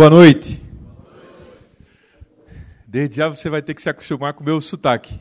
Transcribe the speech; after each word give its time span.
Boa 0.00 0.08
noite. 0.08 0.62
Desde 2.86 3.16
já 3.16 3.28
você 3.28 3.50
vai 3.50 3.60
ter 3.60 3.74
que 3.74 3.82
se 3.82 3.90
acostumar 3.90 4.32
com 4.32 4.42
o 4.42 4.46
meu 4.46 4.58
sotaque. 4.58 5.20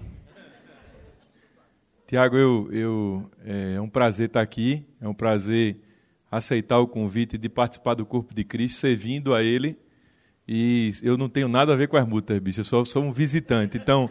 Tiago, 2.07 2.37
eu, 2.37 2.69
eu, 2.71 3.31
é, 3.43 3.73
é 3.75 3.81
um 3.81 3.89
prazer 3.89 4.27
estar 4.27 4.39
aqui, 4.39 4.85
é 5.01 5.05
um 5.05 5.13
prazer 5.13 5.81
aceitar 6.31 6.79
o 6.79 6.87
convite 6.87 7.37
de 7.37 7.49
participar 7.49 7.93
do 7.93 8.05
corpo 8.05 8.33
de 8.33 8.45
Cristo, 8.45 8.77
servindo 8.77 9.35
a 9.35 9.43
Ele. 9.43 9.77
E 10.47 10.91
eu 11.03 11.17
não 11.17 11.27
tenho 11.27 11.49
nada 11.49 11.73
a 11.73 11.75
ver 11.75 11.89
com 11.89 11.97
as 11.97 12.07
multas, 12.07 12.39
bicho, 12.39 12.61
eu 12.61 12.63
só 12.63 12.85
sou 12.85 13.03
um 13.03 13.11
visitante. 13.11 13.77
Então, 13.77 14.09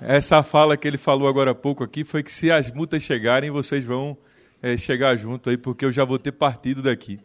essa 0.00 0.42
fala 0.42 0.78
que 0.78 0.88
ele 0.88 0.96
falou 0.96 1.28
agora 1.28 1.50
há 1.50 1.54
pouco 1.54 1.84
aqui 1.84 2.04
foi 2.04 2.22
que 2.22 2.32
se 2.32 2.50
as 2.50 2.72
multas 2.72 3.02
chegarem, 3.02 3.50
vocês 3.50 3.84
vão 3.84 4.16
é, 4.62 4.78
chegar 4.78 5.14
junto 5.18 5.50
aí, 5.50 5.58
porque 5.58 5.84
eu 5.84 5.92
já 5.92 6.06
vou 6.06 6.18
ter 6.18 6.32
partido 6.32 6.80
daqui. 6.80 7.20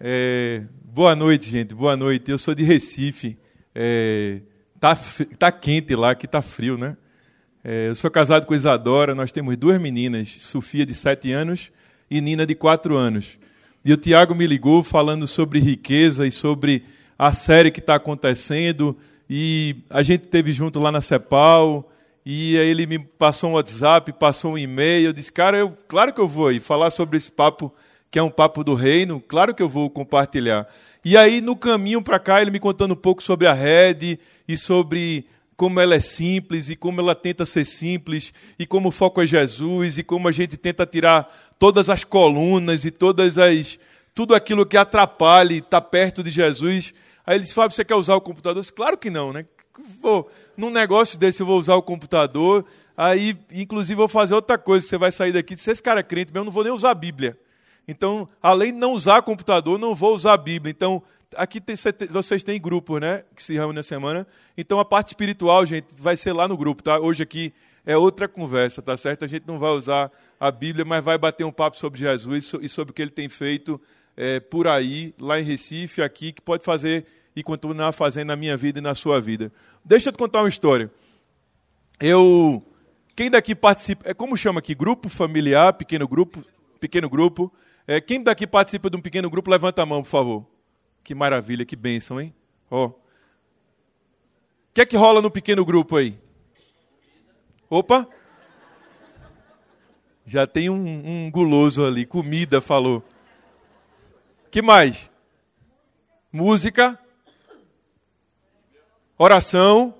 É, 0.00 0.62
boa 0.84 1.16
noite, 1.16 1.50
gente. 1.50 1.74
Boa 1.74 1.96
noite. 1.96 2.30
Eu 2.30 2.38
sou 2.38 2.54
de 2.54 2.62
Recife. 2.62 3.36
É, 3.74 4.40
tá, 4.78 4.96
tá 5.36 5.50
quente 5.50 5.92
lá, 5.96 6.10
aqui 6.10 6.28
tá 6.28 6.40
frio, 6.40 6.78
né? 6.78 6.96
É, 7.64 7.88
eu 7.88 7.94
sou 7.96 8.08
casado 8.08 8.46
com 8.46 8.54
Isadora. 8.54 9.12
Nós 9.12 9.32
temos 9.32 9.56
duas 9.56 9.80
meninas, 9.80 10.28
Sofia 10.38 10.86
de 10.86 10.94
7 10.94 11.32
anos 11.32 11.72
e 12.08 12.20
Nina 12.20 12.46
de 12.46 12.54
4 12.54 12.96
anos. 12.96 13.40
E 13.84 13.92
o 13.92 13.96
Tiago 13.96 14.36
me 14.36 14.46
ligou 14.46 14.84
falando 14.84 15.26
sobre 15.26 15.58
riqueza 15.58 16.24
e 16.24 16.30
sobre 16.30 16.84
a 17.18 17.32
série 17.32 17.72
que 17.72 17.80
está 17.80 17.96
acontecendo. 17.96 18.96
E 19.28 19.82
a 19.90 20.04
gente 20.04 20.28
teve 20.28 20.52
junto 20.52 20.78
lá 20.78 20.92
na 20.92 21.00
Cepal. 21.00 21.90
E 22.24 22.56
aí 22.56 22.68
ele 22.68 22.86
me 22.86 23.00
passou 23.00 23.50
um 23.50 23.54
WhatsApp, 23.54 24.12
passou 24.12 24.52
um 24.52 24.58
e-mail. 24.58 25.06
Eu 25.06 25.12
disse, 25.12 25.32
cara, 25.32 25.58
eu, 25.58 25.76
claro 25.88 26.12
que 26.12 26.20
eu 26.20 26.28
vou 26.28 26.46
aí 26.46 26.60
falar 26.60 26.90
sobre 26.90 27.16
esse 27.16 27.32
papo 27.32 27.74
que 28.10 28.18
é 28.18 28.22
um 28.22 28.30
papo 28.30 28.64
do 28.64 28.74
reino, 28.74 29.20
claro 29.20 29.54
que 29.54 29.62
eu 29.62 29.68
vou 29.68 29.90
compartilhar. 29.90 30.66
E 31.04 31.16
aí, 31.16 31.40
no 31.40 31.54
caminho 31.54 32.02
para 32.02 32.18
cá, 32.18 32.40
ele 32.40 32.50
me 32.50 32.60
contando 32.60 32.92
um 32.92 32.96
pouco 32.96 33.22
sobre 33.22 33.46
a 33.46 33.52
rede 33.52 34.18
e 34.46 34.56
sobre 34.56 35.26
como 35.56 35.80
ela 35.80 35.96
é 35.96 36.00
simples 36.00 36.70
e 36.70 36.76
como 36.76 37.00
ela 37.00 37.14
tenta 37.14 37.44
ser 37.44 37.64
simples 37.64 38.32
e 38.58 38.64
como 38.64 38.88
o 38.88 38.92
foco 38.92 39.20
é 39.20 39.26
Jesus 39.26 39.98
e 39.98 40.04
como 40.04 40.28
a 40.28 40.32
gente 40.32 40.56
tenta 40.56 40.86
tirar 40.86 41.28
todas 41.58 41.90
as 41.90 42.04
colunas 42.04 42.84
e 42.84 42.90
todas 42.90 43.38
as 43.38 43.78
tudo 44.14 44.34
aquilo 44.34 44.66
que 44.66 44.76
atrapalha 44.76 45.54
estar 45.54 45.80
tá 45.80 45.80
perto 45.80 46.22
de 46.22 46.30
Jesus. 46.30 46.94
Aí 47.26 47.36
ele 47.36 47.42
disse: 47.42 47.54
Fábio, 47.54 47.74
você 47.74 47.84
quer 47.84 47.94
usar 47.94 48.14
o 48.14 48.20
computador? 48.20 48.60
Disse, 48.60 48.72
claro 48.72 48.96
que 48.96 49.10
não, 49.10 49.32
né? 49.32 49.44
Vou, 50.00 50.30
num 50.56 50.70
negócio 50.70 51.18
desse 51.18 51.40
eu 51.40 51.46
vou 51.46 51.58
usar 51.58 51.74
o 51.74 51.82
computador. 51.82 52.64
Aí, 52.96 53.36
inclusive, 53.52 53.94
vou 53.96 54.08
fazer 54.08 54.34
outra 54.34 54.58
coisa. 54.58 54.86
Você 54.86 54.98
vai 54.98 55.12
sair 55.12 55.32
daqui 55.32 55.54
e 55.54 55.70
esse 55.70 55.82
cara 55.82 56.00
é 56.00 56.02
crente 56.02 56.32
mesmo, 56.32 56.40
eu 56.40 56.44
não 56.46 56.52
vou 56.52 56.64
nem 56.64 56.72
usar 56.72 56.90
a 56.90 56.94
Bíblia. 56.94 57.38
Então, 57.88 58.28
além 58.42 58.72
de 58.72 58.78
não 58.78 58.92
usar 58.92 59.22
computador, 59.22 59.78
não 59.78 59.94
vou 59.94 60.14
usar 60.14 60.34
a 60.34 60.36
Bíblia. 60.36 60.70
Então, 60.70 61.02
aqui 61.34 61.58
tem, 61.58 61.74
vocês 62.10 62.42
têm 62.42 62.60
grupos, 62.60 63.00
né? 63.00 63.24
Que 63.34 63.42
se 63.42 63.54
reúnem 63.54 63.76
na 63.76 63.82
semana. 63.82 64.26
Então, 64.58 64.78
a 64.78 64.84
parte 64.84 65.08
espiritual, 65.08 65.64
gente, 65.64 65.86
vai 65.96 66.14
ser 66.14 66.34
lá 66.34 66.46
no 66.46 66.56
grupo, 66.56 66.82
tá? 66.82 67.00
Hoje 67.00 67.22
aqui 67.22 67.52
é 67.86 67.96
outra 67.96 68.28
conversa, 68.28 68.82
tá 68.82 68.94
certo? 68.94 69.24
A 69.24 69.28
gente 69.28 69.46
não 69.46 69.58
vai 69.58 69.70
usar 69.70 70.12
a 70.38 70.50
Bíblia, 70.50 70.84
mas 70.84 71.02
vai 71.02 71.16
bater 71.16 71.44
um 71.44 71.50
papo 71.50 71.78
sobre 71.78 71.98
Jesus 71.98 72.52
e 72.60 72.68
sobre 72.68 72.90
o 72.92 72.94
que 72.94 73.00
ele 73.00 73.10
tem 73.10 73.30
feito 73.30 73.80
é, 74.14 74.38
por 74.38 74.66
aí, 74.66 75.14
lá 75.18 75.40
em 75.40 75.44
Recife, 75.44 76.02
aqui, 76.02 76.32
que 76.32 76.42
pode 76.42 76.64
fazer 76.64 77.06
e 77.34 77.42
continuar 77.42 77.92
fazendo 77.92 78.28
na 78.28 78.36
minha 78.36 78.56
vida 78.56 78.80
e 78.80 78.82
na 78.82 78.94
sua 78.94 79.20
vida. 79.20 79.50
Deixa 79.82 80.08
eu 80.08 80.12
te 80.12 80.18
contar 80.18 80.42
uma 80.42 80.48
história. 80.48 80.90
Eu. 82.00 82.62
Quem 83.16 83.30
daqui 83.30 83.54
participa. 83.54 84.08
É 84.08 84.12
como 84.12 84.36
chama 84.36 84.58
aqui? 84.58 84.74
Grupo 84.74 85.08
familiar, 85.08 85.72
pequeno 85.72 86.06
grupo? 86.06 86.44
Pequeno 86.80 87.08
grupo. 87.08 87.52
É, 87.90 88.02
quem 88.02 88.22
daqui 88.22 88.46
participa 88.46 88.90
de 88.90 88.98
um 88.98 89.00
pequeno 89.00 89.30
grupo, 89.30 89.50
levanta 89.50 89.82
a 89.82 89.86
mão, 89.86 90.02
por 90.02 90.10
favor. 90.10 90.46
Que 91.02 91.14
maravilha, 91.14 91.64
que 91.64 91.74
bênção, 91.74 92.20
hein? 92.20 92.34
O 92.70 92.92
que 94.74 94.82
é 94.82 94.84
que 94.84 94.94
rola 94.94 95.22
no 95.22 95.30
pequeno 95.30 95.64
grupo 95.64 95.96
aí? 95.96 96.20
Opa! 97.70 98.06
Já 100.26 100.46
tem 100.46 100.68
um, 100.68 100.76
um 100.76 101.30
guloso 101.30 101.82
ali. 101.82 102.04
Comida, 102.04 102.60
falou. 102.60 103.02
que 104.50 104.60
mais? 104.60 105.10
Música. 106.30 107.00
Oração. 109.16 109.94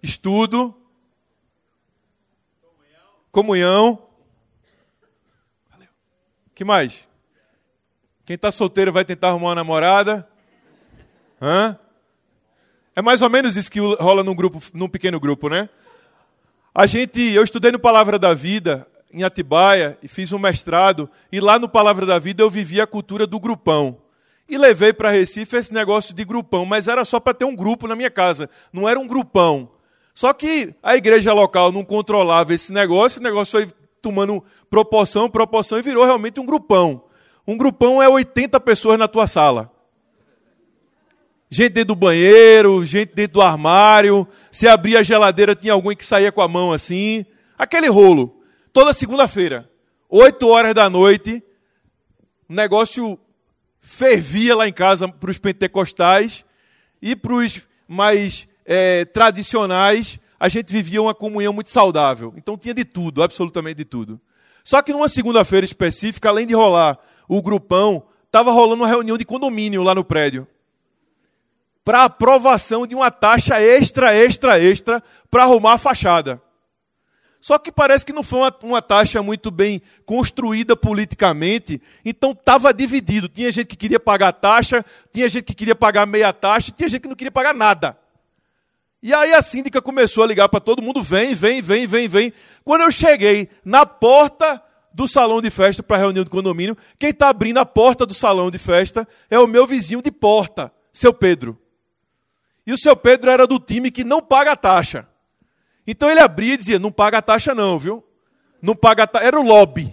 Estudo. 0.00 0.72
Comunhão 3.32 4.11
que 6.62 6.64
mais? 6.64 7.00
Quem 8.24 8.34
está 8.34 8.52
solteiro 8.52 8.92
vai 8.92 9.04
tentar 9.04 9.30
arrumar 9.30 9.48
uma 9.48 9.54
namorada? 9.56 10.28
Hã? 11.40 11.76
É 12.94 13.02
mais 13.02 13.20
ou 13.20 13.28
menos 13.28 13.56
isso 13.56 13.68
que 13.68 13.80
rola 13.80 14.22
num 14.22 14.34
grupo, 14.34 14.62
num 14.72 14.88
pequeno 14.88 15.18
grupo, 15.18 15.48
né? 15.48 15.68
A 16.72 16.86
gente, 16.86 17.20
eu 17.20 17.42
estudei 17.42 17.72
no 17.72 17.80
Palavra 17.80 18.16
da 18.16 18.32
Vida 18.32 18.86
em 19.12 19.24
Atibaia 19.24 19.98
e 20.00 20.06
fiz 20.06 20.32
um 20.32 20.38
mestrado 20.38 21.10
e 21.32 21.40
lá 21.40 21.58
no 21.58 21.68
Palavra 21.68 22.06
da 22.06 22.18
Vida 22.20 22.44
eu 22.44 22.50
vivi 22.50 22.80
a 22.80 22.86
cultura 22.86 23.26
do 23.26 23.40
grupão. 23.40 23.98
E 24.48 24.56
levei 24.56 24.92
para 24.92 25.10
Recife 25.10 25.56
esse 25.56 25.74
negócio 25.74 26.14
de 26.14 26.24
grupão, 26.24 26.64
mas 26.64 26.86
era 26.86 27.04
só 27.04 27.18
para 27.18 27.34
ter 27.34 27.44
um 27.44 27.56
grupo 27.56 27.88
na 27.88 27.96
minha 27.96 28.10
casa, 28.10 28.48
não 28.72 28.88
era 28.88 29.00
um 29.00 29.06
grupão. 29.08 29.68
Só 30.14 30.32
que 30.32 30.74
a 30.80 30.94
igreja 30.94 31.32
local 31.32 31.72
não 31.72 31.84
controlava 31.84 32.54
esse 32.54 32.72
negócio, 32.72 33.20
o 33.20 33.24
negócio 33.24 33.50
foi 33.50 33.81
tomando 34.02 34.44
proporção, 34.68 35.30
proporção 35.30 35.78
e 35.78 35.82
virou 35.82 36.04
realmente 36.04 36.40
um 36.40 36.44
grupão. 36.44 37.04
Um 37.46 37.56
grupão 37.56 38.02
é 38.02 38.08
80 38.08 38.58
pessoas 38.60 38.98
na 38.98 39.08
tua 39.08 39.26
sala. 39.26 39.72
Gente 41.48 41.72
dentro 41.72 41.94
do 41.94 41.96
banheiro, 41.96 42.84
gente 42.84 43.14
dentro 43.14 43.34
do 43.34 43.42
armário. 43.42 44.26
Se 44.50 44.66
abria 44.66 45.00
a 45.00 45.02
geladeira, 45.02 45.54
tinha 45.54 45.72
alguém 45.72 45.96
que 45.96 46.04
saía 46.04 46.32
com 46.32 46.40
a 46.40 46.48
mão 46.48 46.72
assim. 46.72 47.26
Aquele 47.58 47.88
rolo. 47.88 48.42
Toda 48.72 48.92
segunda-feira, 48.92 49.68
8 50.08 50.48
horas 50.48 50.74
da 50.74 50.88
noite, 50.88 51.42
o 52.48 52.54
negócio 52.54 53.18
fervia 53.82 54.56
lá 54.56 54.66
em 54.66 54.72
casa 54.72 55.06
para 55.08 55.30
os 55.30 55.36
pentecostais 55.36 56.44
e 57.02 57.14
para 57.14 57.34
os 57.34 57.60
mais 57.86 58.48
é, 58.64 59.04
tradicionais 59.04 60.18
a 60.42 60.48
gente 60.48 60.72
vivia 60.72 61.00
uma 61.00 61.14
comunhão 61.14 61.52
muito 61.52 61.70
saudável. 61.70 62.34
Então 62.36 62.58
tinha 62.58 62.74
de 62.74 62.84
tudo, 62.84 63.22
absolutamente 63.22 63.76
de 63.76 63.84
tudo. 63.84 64.20
Só 64.64 64.82
que 64.82 64.92
numa 64.92 65.08
segunda-feira 65.08 65.64
específica, 65.64 66.28
além 66.28 66.48
de 66.48 66.52
rolar 66.52 66.98
o 67.28 67.40
grupão, 67.40 68.02
estava 68.26 68.50
rolando 68.50 68.82
uma 68.82 68.88
reunião 68.88 69.16
de 69.16 69.24
condomínio 69.24 69.84
lá 69.84 69.94
no 69.94 70.04
prédio. 70.04 70.44
Para 71.84 72.02
aprovação 72.02 72.88
de 72.88 72.92
uma 72.92 73.08
taxa 73.08 73.62
extra, 73.62 74.16
extra, 74.16 74.60
extra, 74.60 75.00
para 75.30 75.44
arrumar 75.44 75.74
a 75.74 75.78
fachada. 75.78 76.42
Só 77.40 77.56
que 77.56 77.70
parece 77.70 78.04
que 78.04 78.12
não 78.12 78.24
foi 78.24 78.40
uma, 78.40 78.56
uma 78.64 78.82
taxa 78.82 79.22
muito 79.22 79.48
bem 79.48 79.80
construída 80.04 80.74
politicamente, 80.74 81.80
então 82.04 82.32
estava 82.32 82.74
dividido. 82.74 83.28
Tinha 83.28 83.52
gente 83.52 83.68
que 83.68 83.76
queria 83.76 84.00
pagar 84.00 84.32
taxa, 84.32 84.84
tinha 85.12 85.28
gente 85.28 85.44
que 85.44 85.54
queria 85.54 85.76
pagar 85.76 86.04
meia 86.04 86.32
taxa, 86.32 86.72
tinha 86.72 86.88
gente 86.88 87.02
que 87.02 87.08
não 87.08 87.14
queria 87.14 87.30
pagar 87.30 87.54
nada. 87.54 88.01
E 89.02 89.12
aí 89.12 89.34
a 89.34 89.42
síndica 89.42 89.82
começou 89.82 90.22
a 90.22 90.26
ligar 90.26 90.48
para 90.48 90.60
todo 90.60 90.80
mundo: 90.80 91.02
vem, 91.02 91.34
vem, 91.34 91.60
vem, 91.60 91.86
vem, 91.86 92.06
vem. 92.06 92.32
Quando 92.64 92.82
eu 92.82 92.92
cheguei 92.92 93.48
na 93.64 93.84
porta 93.84 94.62
do 94.94 95.08
salão 95.08 95.40
de 95.40 95.50
festa 95.50 95.82
para 95.82 95.96
a 95.96 96.00
reunião 96.00 96.24
do 96.24 96.30
condomínio, 96.30 96.76
quem 96.98 97.10
está 97.10 97.28
abrindo 97.28 97.58
a 97.58 97.66
porta 97.66 98.06
do 98.06 98.14
salão 98.14 98.50
de 98.50 98.58
festa 98.58 99.08
é 99.28 99.38
o 99.38 99.48
meu 99.48 99.66
vizinho 99.66 100.00
de 100.00 100.12
porta, 100.12 100.72
seu 100.92 101.12
Pedro. 101.12 101.58
E 102.64 102.72
o 102.72 102.78
seu 102.78 102.94
Pedro 102.94 103.28
era 103.30 103.46
do 103.46 103.58
time 103.58 103.90
que 103.90 104.04
não 104.04 104.22
paga 104.22 104.52
a 104.52 104.56
taxa. 104.56 105.08
Então 105.84 106.08
ele 106.08 106.20
abria 106.20 106.54
e 106.54 106.56
dizia: 106.56 106.78
não 106.78 106.92
paga 106.92 107.18
a 107.18 107.22
taxa, 107.22 107.54
não, 107.54 107.78
viu? 107.78 108.04
Não 108.60 108.76
paga 108.76 109.02
a 109.02 109.06
taxa. 109.08 109.26
Era 109.26 109.40
o 109.40 109.42
lobby. 109.42 109.92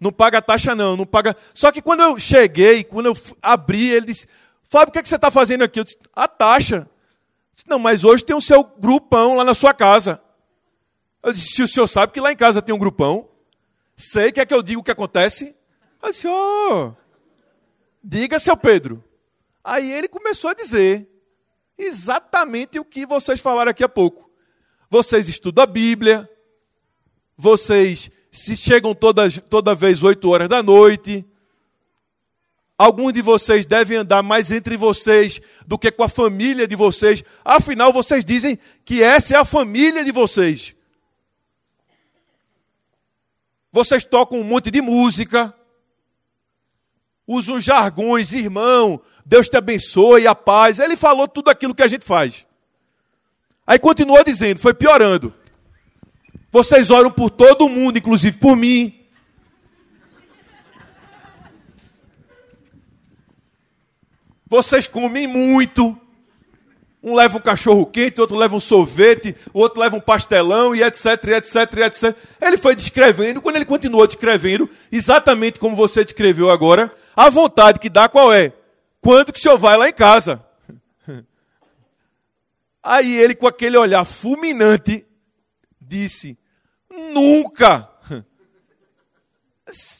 Não 0.00 0.10
paga 0.10 0.38
a 0.38 0.42
taxa, 0.42 0.74
não, 0.74 0.96
não 0.96 1.04
paga. 1.04 1.36
Só 1.52 1.70
que 1.70 1.82
quando 1.82 2.00
eu 2.00 2.18
cheguei, 2.18 2.82
quando 2.82 3.06
eu 3.06 3.16
abri, 3.42 3.90
ele 3.90 4.06
disse: 4.06 4.26
Fábio, 4.70 4.88
o 4.88 4.92
que, 4.92 4.98
é 4.98 5.02
que 5.02 5.08
você 5.08 5.16
está 5.16 5.30
fazendo 5.30 5.62
aqui? 5.62 5.78
Eu 5.78 5.84
disse: 5.84 5.98
a 6.16 6.26
taxa. 6.26 6.88
Não, 7.66 7.78
mas 7.78 8.04
hoje 8.04 8.24
tem 8.24 8.34
o 8.34 8.40
seu 8.40 8.64
grupão 8.64 9.36
lá 9.36 9.44
na 9.44 9.54
sua 9.54 9.72
casa. 9.72 10.20
Eu 11.22 11.32
disse, 11.32 11.54
se 11.54 11.62
o 11.62 11.68
senhor 11.68 11.86
sabe 11.86 12.12
que 12.12 12.20
lá 12.20 12.32
em 12.32 12.36
casa 12.36 12.62
tem 12.62 12.74
um 12.74 12.78
grupão, 12.78 13.28
sei, 13.96 14.32
quer 14.32 14.46
que 14.46 14.54
eu 14.54 14.62
diga 14.62 14.80
o 14.80 14.82
que 14.82 14.90
acontece? 14.90 15.54
Eu 16.02 16.10
disse, 16.10 16.26
oh, 16.28 16.92
diga, 18.02 18.38
seu 18.38 18.56
Pedro. 18.56 19.04
Aí 19.62 19.92
ele 19.92 20.08
começou 20.08 20.50
a 20.50 20.54
dizer 20.54 21.06
exatamente 21.76 22.78
o 22.78 22.84
que 22.84 23.04
vocês 23.06 23.40
falaram 23.40 23.70
aqui 23.70 23.84
há 23.84 23.88
pouco. 23.88 24.30
Vocês 24.88 25.28
estudam 25.28 25.62
a 25.62 25.66
Bíblia, 25.66 26.28
vocês 27.36 28.10
se 28.32 28.56
chegam 28.56 28.94
toda, 28.94 29.30
toda 29.42 29.74
vez 29.74 30.02
8 30.02 30.28
horas 30.28 30.48
da 30.48 30.62
noite, 30.62 31.24
Alguns 32.80 33.12
de 33.12 33.20
vocês 33.20 33.66
devem 33.66 33.98
andar 33.98 34.22
mais 34.22 34.50
entre 34.50 34.74
vocês 34.74 35.38
do 35.66 35.78
que 35.78 35.90
com 35.90 36.02
a 36.02 36.08
família 36.08 36.66
de 36.66 36.74
vocês. 36.74 37.22
Afinal, 37.44 37.92
vocês 37.92 38.24
dizem 38.24 38.58
que 38.86 39.02
essa 39.02 39.34
é 39.34 39.36
a 39.36 39.44
família 39.44 40.02
de 40.02 40.10
vocês. 40.10 40.74
Vocês 43.70 44.02
tocam 44.02 44.40
um 44.40 44.42
monte 44.42 44.70
de 44.70 44.80
música. 44.80 45.54
usa 47.26 47.52
uns 47.52 47.64
jargões, 47.64 48.32
irmão, 48.32 48.98
Deus 49.26 49.46
te 49.46 49.58
abençoe, 49.58 50.26
a 50.26 50.34
paz. 50.34 50.78
Ele 50.78 50.96
falou 50.96 51.28
tudo 51.28 51.50
aquilo 51.50 51.74
que 51.74 51.82
a 51.82 51.86
gente 51.86 52.06
faz. 52.06 52.46
Aí 53.66 53.78
continuou 53.78 54.24
dizendo, 54.24 54.58
foi 54.58 54.72
piorando. 54.72 55.34
Vocês 56.50 56.90
oram 56.90 57.10
por 57.10 57.28
todo 57.28 57.68
mundo, 57.68 57.98
inclusive 57.98 58.38
por 58.38 58.56
mim. 58.56 58.99
Vocês 64.50 64.88
comem 64.88 65.28
muito. 65.28 65.96
Um 67.00 67.14
leva 67.14 67.38
um 67.38 67.40
cachorro 67.40 67.86
quente, 67.86 68.20
outro 68.20 68.36
leva 68.36 68.56
um 68.56 68.60
sorvete, 68.60 69.34
outro 69.54 69.80
leva 69.80 69.96
um 69.96 70.00
pastelão 70.00 70.74
e 70.74 70.82
etc, 70.82 71.06
etc, 71.28 71.56
etc. 71.86 72.16
Ele 72.42 72.58
foi 72.58 72.74
descrevendo, 72.74 73.40
quando 73.40 73.56
ele 73.56 73.64
continuou 73.64 74.06
descrevendo, 74.06 74.68
exatamente 74.92 75.58
como 75.60 75.74
você 75.76 76.04
descreveu 76.04 76.50
agora, 76.50 76.92
a 77.16 77.30
vontade 77.30 77.78
que 77.78 77.88
dá 77.88 78.08
qual 78.08 78.32
é? 78.32 78.52
Quando 79.00 79.32
que 79.32 79.38
o 79.38 79.42
senhor 79.42 79.56
vai 79.56 79.78
lá 79.78 79.88
em 79.88 79.92
casa? 79.92 80.44
Aí 82.82 83.16
ele, 83.16 83.34
com 83.34 83.46
aquele 83.46 83.78
olhar 83.78 84.04
fulminante, 84.04 85.06
disse: 85.80 86.36
Nunca! 86.90 87.88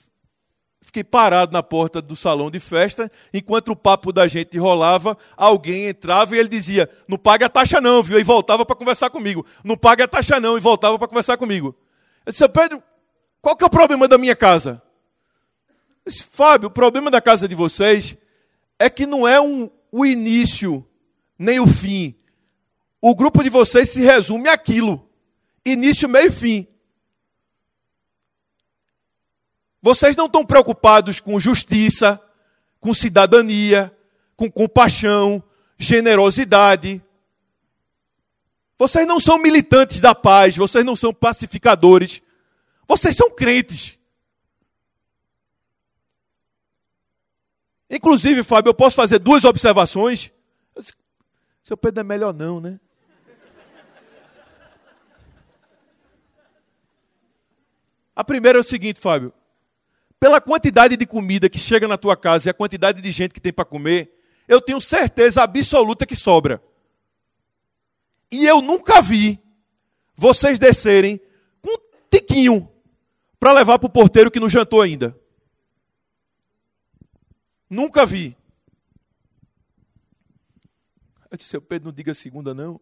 Fiquei 0.91 1.05
parado 1.05 1.53
na 1.53 1.63
porta 1.63 2.03
do 2.03 2.17
salão 2.17 2.51
de 2.51 2.59
festa, 2.59 3.09
enquanto 3.33 3.71
o 3.71 3.77
papo 3.77 4.13
da 4.13 4.27
gente 4.27 4.59
rolava, 4.59 5.17
alguém 5.37 5.87
entrava 5.87 6.35
e 6.35 6.39
ele 6.41 6.49
dizia: 6.49 6.91
Não 7.07 7.17
pague 7.17 7.45
a 7.45 7.49
taxa, 7.49 7.81
não, 7.81 8.03
viu? 8.03 8.19
E 8.19 8.25
voltava 8.25 8.67
para 8.67 8.75
conversar 8.75 9.09
comigo. 9.09 9.47
Não 9.63 9.77
pague 9.77 10.03
a 10.03 10.09
taxa, 10.09 10.41
não, 10.41 10.59
e 10.59 10.61
voltava 10.61 10.99
para 10.99 11.07
conversar 11.07 11.37
comigo. 11.37 11.77
Eu 12.27 12.33
disse: 12.33 12.49
Pedro, 12.49 12.83
qual 13.41 13.55
que 13.55 13.63
é 13.63 13.69
o 13.69 13.71
problema 13.71 14.09
da 14.09 14.19
minha 14.19 14.35
casa? 14.35 14.83
Eu 16.05 16.11
disse, 16.11 16.25
Fábio, 16.25 16.67
o 16.67 16.73
problema 16.73 17.09
da 17.09 17.21
casa 17.21 17.47
de 17.47 17.55
vocês 17.55 18.17
é 18.77 18.91
que 18.91 19.07
não 19.07 19.29
é 19.29 19.41
um, 19.41 19.71
o 19.93 20.05
início 20.05 20.85
nem 21.39 21.61
o 21.61 21.69
fim. 21.69 22.17
O 23.01 23.15
grupo 23.15 23.45
de 23.45 23.49
vocês 23.49 23.91
se 23.91 24.03
resume 24.03 24.49
àquilo: 24.49 25.09
início, 25.65 26.09
meio 26.09 26.27
e 26.27 26.33
fim. 26.33 26.67
Vocês 29.83 30.15
não 30.15 30.27
estão 30.27 30.45
preocupados 30.45 31.21
com 31.21 31.41
justiça, 31.41 32.21
com 32.79 32.93
cidadania, 32.93 33.95
com 34.37 34.51
compaixão, 34.51 35.43
generosidade. 35.79 37.03
Vocês 38.77 39.07
não 39.07 39.19
são 39.19 39.39
militantes 39.39 40.01
da 40.01 40.15
paz, 40.15 40.57
vocês 40.57 40.85
não 40.85 40.95
são 40.95 41.15
pacificadores. 41.15 42.21
Vocês 42.87 43.17
são 43.17 43.31
crentes. 43.31 43.97
Inclusive, 47.89 48.45
Fábio, 48.45 48.71
eu 48.71 48.75
posso 48.75 48.97
fazer 48.97 49.19
duas 49.19 49.45
observações. 49.45 50.31
Seu 51.65 51.77
Pedro 51.77 52.01
é 52.01 52.05
melhor 52.05 52.35
não, 52.35 52.61
né? 52.61 52.79
A 58.15 58.23
primeira 58.23 58.59
é 58.59 58.61
o 58.61 58.65
seguinte, 58.65 59.01
Fábio 59.01 59.33
pela 60.21 60.39
quantidade 60.39 60.99
de 60.99 61.07
comida 61.07 61.49
que 61.49 61.59
chega 61.59 61.89
na 61.89 61.97
tua 61.97 62.15
casa 62.15 62.49
e 62.49 62.51
a 62.51 62.55
quantidade 62.55 63.01
de 63.01 63.11
gente 63.11 63.33
que 63.33 63.41
tem 63.41 63.53
para 63.53 63.65
comer, 63.65 64.15
eu 64.47 64.61
tenho 64.61 64.79
certeza 64.79 65.43
absoluta 65.43 66.05
que 66.05 66.15
sobra. 66.15 66.63
E 68.31 68.45
eu 68.45 68.61
nunca 68.61 69.01
vi 69.01 69.41
vocês 70.15 70.59
descerem 70.59 71.19
com 71.63 71.71
um 71.71 71.79
tiquinho 72.11 72.71
para 73.41 73.55
levar 73.55 73.79
para 73.79 73.87
o 73.87 73.91
porteiro 73.91 74.31
que 74.31 74.39
não 74.39 74.51
jantou 74.51 74.83
ainda. 74.83 75.19
Nunca 77.69 78.05
vi. 78.05 78.37
Eu 81.31 81.39
disse, 81.39 81.49
seu 81.49 81.63
Pedro, 81.63 81.87
não 81.87 81.95
diga 81.95 82.13
segunda, 82.13 82.53
não. 82.53 82.79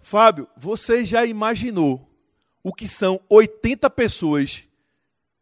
Fábio, 0.00 0.48
você 0.56 1.04
já 1.04 1.24
imaginou 1.26 2.11
o 2.62 2.72
que 2.72 2.86
são 2.86 3.20
80 3.28 3.90
pessoas 3.90 4.64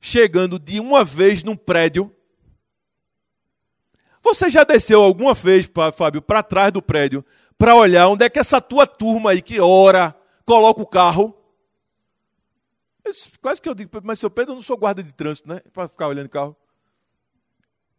chegando 0.00 0.58
de 0.58 0.80
uma 0.80 1.04
vez 1.04 1.42
num 1.42 1.56
prédio. 1.56 2.14
Você 4.22 4.50
já 4.50 4.64
desceu 4.64 5.02
alguma 5.02 5.34
vez, 5.34 5.70
Fábio, 5.94 6.22
para 6.22 6.42
trás 6.42 6.72
do 6.72 6.82
prédio, 6.82 7.24
para 7.58 7.74
olhar 7.74 8.08
onde 8.08 8.24
é 8.24 8.30
que 8.30 8.38
essa 8.38 8.60
tua 8.60 8.86
turma 8.86 9.30
aí 9.30 9.42
que 9.42 9.60
ora, 9.60 10.16
coloca 10.44 10.80
o 10.80 10.86
carro? 10.86 11.36
Quase 13.40 13.60
que 13.60 13.68
eu 13.68 13.74
digo, 13.74 13.90
mas 14.02 14.18
seu 14.18 14.30
Pedro, 14.30 14.52
eu 14.52 14.56
não 14.56 14.62
sou 14.62 14.76
guarda 14.76 15.02
de 15.02 15.12
trânsito, 15.12 15.48
né? 15.48 15.60
Para 15.72 15.88
ficar 15.88 16.08
olhando 16.08 16.26
o 16.26 16.30
carro. 16.30 16.56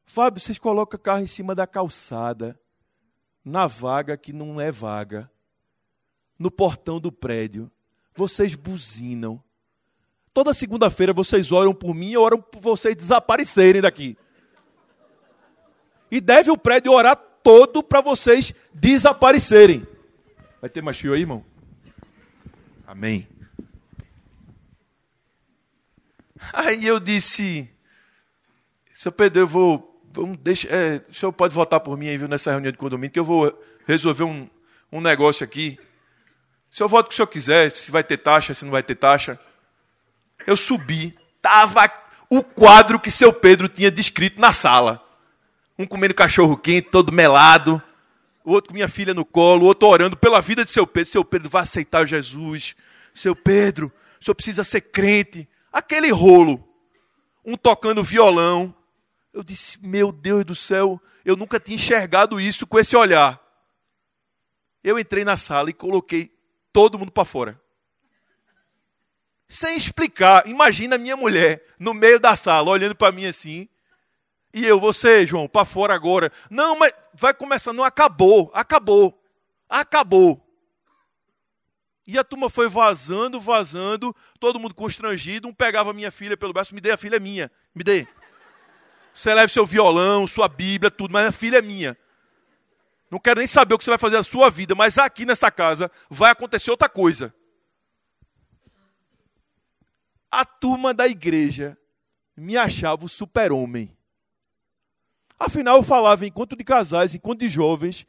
Fábio, 0.04 0.40
vocês 0.40 0.58
colocam 0.58 0.98
o 0.98 1.02
carro 1.02 1.22
em 1.22 1.28
cima 1.28 1.54
da 1.56 1.66
calçada, 1.66 2.60
na 3.44 3.68
vaga 3.68 4.18
que 4.18 4.32
não 4.32 4.60
é 4.60 4.72
vaga, 4.72 5.30
no 6.38 6.52
portão 6.52 7.00
do 7.00 7.12
prédio 7.12 7.72
vocês 8.16 8.56
buzinam. 8.56 9.42
Toda 10.34 10.54
segunda-feira 10.54 11.14
vocês 11.14 11.52
oram 11.52 11.74
por 11.74 11.94
mim 11.94 12.12
e 12.12 12.18
oram 12.18 12.42
por 12.42 12.62
vocês 12.62 12.96
desaparecerem 12.96 13.82
daqui. 13.82 14.18
E 16.10 16.22
deve 16.22 16.52
o 16.52 16.58
prédio 16.58 16.92
orar 16.92 17.16
todo 17.16 17.84
para 17.84 18.02
vocês 18.02 18.54
desaparecerem. 18.74 19.86
Vai 20.60 20.70
ter 20.70 20.82
mais 20.82 20.98
fio 20.98 21.14
aí, 21.14 21.22
irmão? 21.22 21.44
Amém. 22.86 23.28
Aí 26.54 26.86
eu 26.86 27.00
disse, 27.00 27.70
seu 28.94 29.12
Pedro, 29.12 29.42
eu 29.42 29.48
vou, 29.48 30.02
vamos, 30.12 30.38
deixa, 30.38 30.68
é, 30.68 31.02
o 31.10 31.14
senhor 31.14 31.32
pode 31.32 31.54
votar 31.54 31.80
por 31.80 31.98
mim 31.98 32.08
aí, 32.08 32.18
viu, 32.18 32.28
nessa 32.28 32.52
reunião 32.52 32.72
de 32.72 32.78
condomínio, 32.78 33.12
que 33.12 33.20
eu 33.20 33.26
vou 33.26 33.58
resolver 33.86 34.24
um, 34.24 34.50
um 34.92 35.00
negócio 35.00 35.44
aqui. 35.44 35.80
O 36.72 36.76
senhor 36.76 36.88
vota 36.88 37.08
o 37.08 37.10
que 37.10 37.14
o 37.14 37.16
senhor 37.18 37.28
quiser, 37.28 37.70
se 37.72 37.92
vai 37.92 38.04
ter 38.04 38.18
taxa, 38.18 38.54
se 38.54 38.64
não 38.64 38.72
vai 38.72 38.82
ter 38.82 38.96
taxa. 38.96 39.38
Eu 40.48 40.56
subi, 40.56 41.12
tava 41.42 41.92
o 42.30 42.42
quadro 42.42 42.98
que 42.98 43.12
seu 43.12 43.34
Pedro 43.34 43.68
tinha 43.68 43.92
descrito 43.92 44.40
na 44.40 44.54
sala. 44.54 45.06
Um 45.78 45.86
comendo 45.86 46.14
cachorro 46.14 46.56
quente, 46.56 46.90
todo 46.90 47.12
melado, 47.12 47.82
o 48.44 48.54
outro 48.54 48.70
com 48.70 48.74
minha 48.74 48.88
filha 48.88 49.14
no 49.14 49.26
colo, 49.26 49.64
o 49.64 49.66
outro 49.66 49.90
orando 49.90 50.16
pela 50.16 50.40
vida 50.40 50.64
de 50.64 50.72
seu 50.72 50.88
Pedro. 50.88 51.12
Seu 51.12 51.26
Pedro 51.26 51.50
vai 51.50 51.64
aceitar 51.64 52.08
Jesus. 52.08 52.74
Seu 53.14 53.36
Pedro, 53.36 53.92
o 54.20 54.24
senhor 54.24 54.36
precisa 54.36 54.64
ser 54.64 54.82
crente. 54.82 55.48
Aquele 55.74 56.10
rolo. 56.10 56.66
Um 57.46 57.58
tocando 57.58 58.02
violão. 58.02 58.74
Eu 59.34 59.44
disse, 59.44 59.78
meu 59.82 60.12
Deus 60.12 60.46
do 60.46 60.56
céu, 60.56 61.02
eu 61.26 61.36
nunca 61.36 61.60
tinha 61.60 61.76
enxergado 61.76 62.40
isso 62.40 62.66
com 62.66 62.80
esse 62.80 62.96
olhar. 62.96 63.40
Eu 64.84 64.98
entrei 64.98 65.24
na 65.26 65.36
sala 65.38 65.70
e 65.70 65.74
coloquei 65.74 66.32
todo 66.72 66.98
mundo 66.98 67.12
para 67.12 67.26
fora. 67.26 67.62
Sem 69.48 69.76
explicar. 69.76 70.48
Imagina 70.48 70.96
a 70.96 71.00
minha 71.00 71.18
mulher 71.18 71.66
no 71.78 71.94
meio 71.94 72.20
da 72.20 72.36
sala, 72.36 72.70
olhando 72.70 72.96
para 72.96 73.12
mim 73.12 73.26
assim. 73.26 73.68
E 74.54 74.66
eu, 74.66 74.80
você, 74.80 75.26
João, 75.26 75.48
para 75.48 75.66
fora 75.66 75.94
agora. 75.94 76.32
Não, 76.50 76.78
mas 76.78 76.94
vai 77.14 77.34
começar. 77.34 77.74
Não, 77.74 77.84
acabou, 77.84 78.52
acabou, 78.54 79.22
acabou. 79.70 80.46
E 82.06 82.18
a 82.18 82.24
turma 82.24 82.50
foi 82.50 82.68
vazando, 82.68 83.40
vazando, 83.40 84.16
todo 84.40 84.60
mundo 84.60 84.76
constrangido. 84.76 85.48
Um 85.48 85.54
pegava 85.54 85.94
minha 85.94 86.12
filha 86.12 86.36
pelo 86.36 86.52
braço, 86.52 86.74
me 86.76 86.82
dê, 86.82 86.92
a 86.92 86.98
filha 86.98 87.18
é 87.18 87.20
minha, 87.20 87.52
me 87.74 87.84
dê. 87.84 88.08
Você 89.14 89.34
leva 89.34 89.48
seu 89.48 89.66
violão, 89.66 90.28
sua 90.28 90.48
Bíblia, 90.48 90.90
tudo, 90.90 91.12
mas 91.12 91.28
a 91.28 91.32
filha 91.32 91.58
é 91.58 91.62
minha. 91.62 91.98
Não 93.12 93.20
quero 93.20 93.40
nem 93.40 93.48
saber 93.48 93.76
o 93.76 93.78
que 93.78 93.84
você 93.84 93.92
vai 93.92 94.00
fazer 94.00 94.16
na 94.16 94.24
sua 94.24 94.50
vida, 94.50 94.74
mas 94.74 94.98
aqui 94.98 95.26
nessa 95.26 95.52
casa 95.52 95.92
vai 96.10 96.32
acontecer 96.32 96.72
outra 96.72 96.88
coisa. 96.88 97.36
A 100.32 100.46
turma 100.46 100.94
da 100.94 101.06
igreja 101.06 101.78
me 102.38 102.56
achava 102.56 103.04
o 103.04 103.10
super-homem. 103.10 103.94
Afinal, 105.38 105.76
eu 105.76 105.84
falava 105.84 106.26
enquanto 106.26 106.56
de 106.56 106.64
casais, 106.64 107.14
enquanto 107.14 107.42
de 107.42 107.50
jovens, 107.50 108.08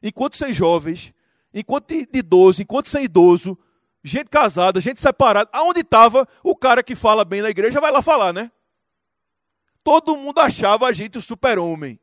enquanto 0.00 0.36
sem 0.36 0.54
jovens, 0.54 1.12
enquanto 1.52 1.88
de 1.88 2.08
idoso, 2.12 2.62
enquanto 2.62 2.88
sem 2.88 3.04
idoso, 3.04 3.58
gente 4.04 4.30
casada, 4.30 4.80
gente 4.80 5.00
separada. 5.00 5.50
Aonde 5.52 5.80
estava 5.80 6.28
o 6.44 6.54
cara 6.54 6.80
que 6.80 6.94
fala 6.94 7.24
bem 7.24 7.42
na 7.42 7.50
igreja, 7.50 7.80
vai 7.80 7.90
lá 7.90 8.00
falar, 8.00 8.32
né? 8.32 8.52
Todo 9.82 10.16
mundo 10.16 10.38
achava 10.38 10.86
a 10.86 10.92
gente 10.92 11.18
o 11.18 11.22
super-homem. 11.22 11.98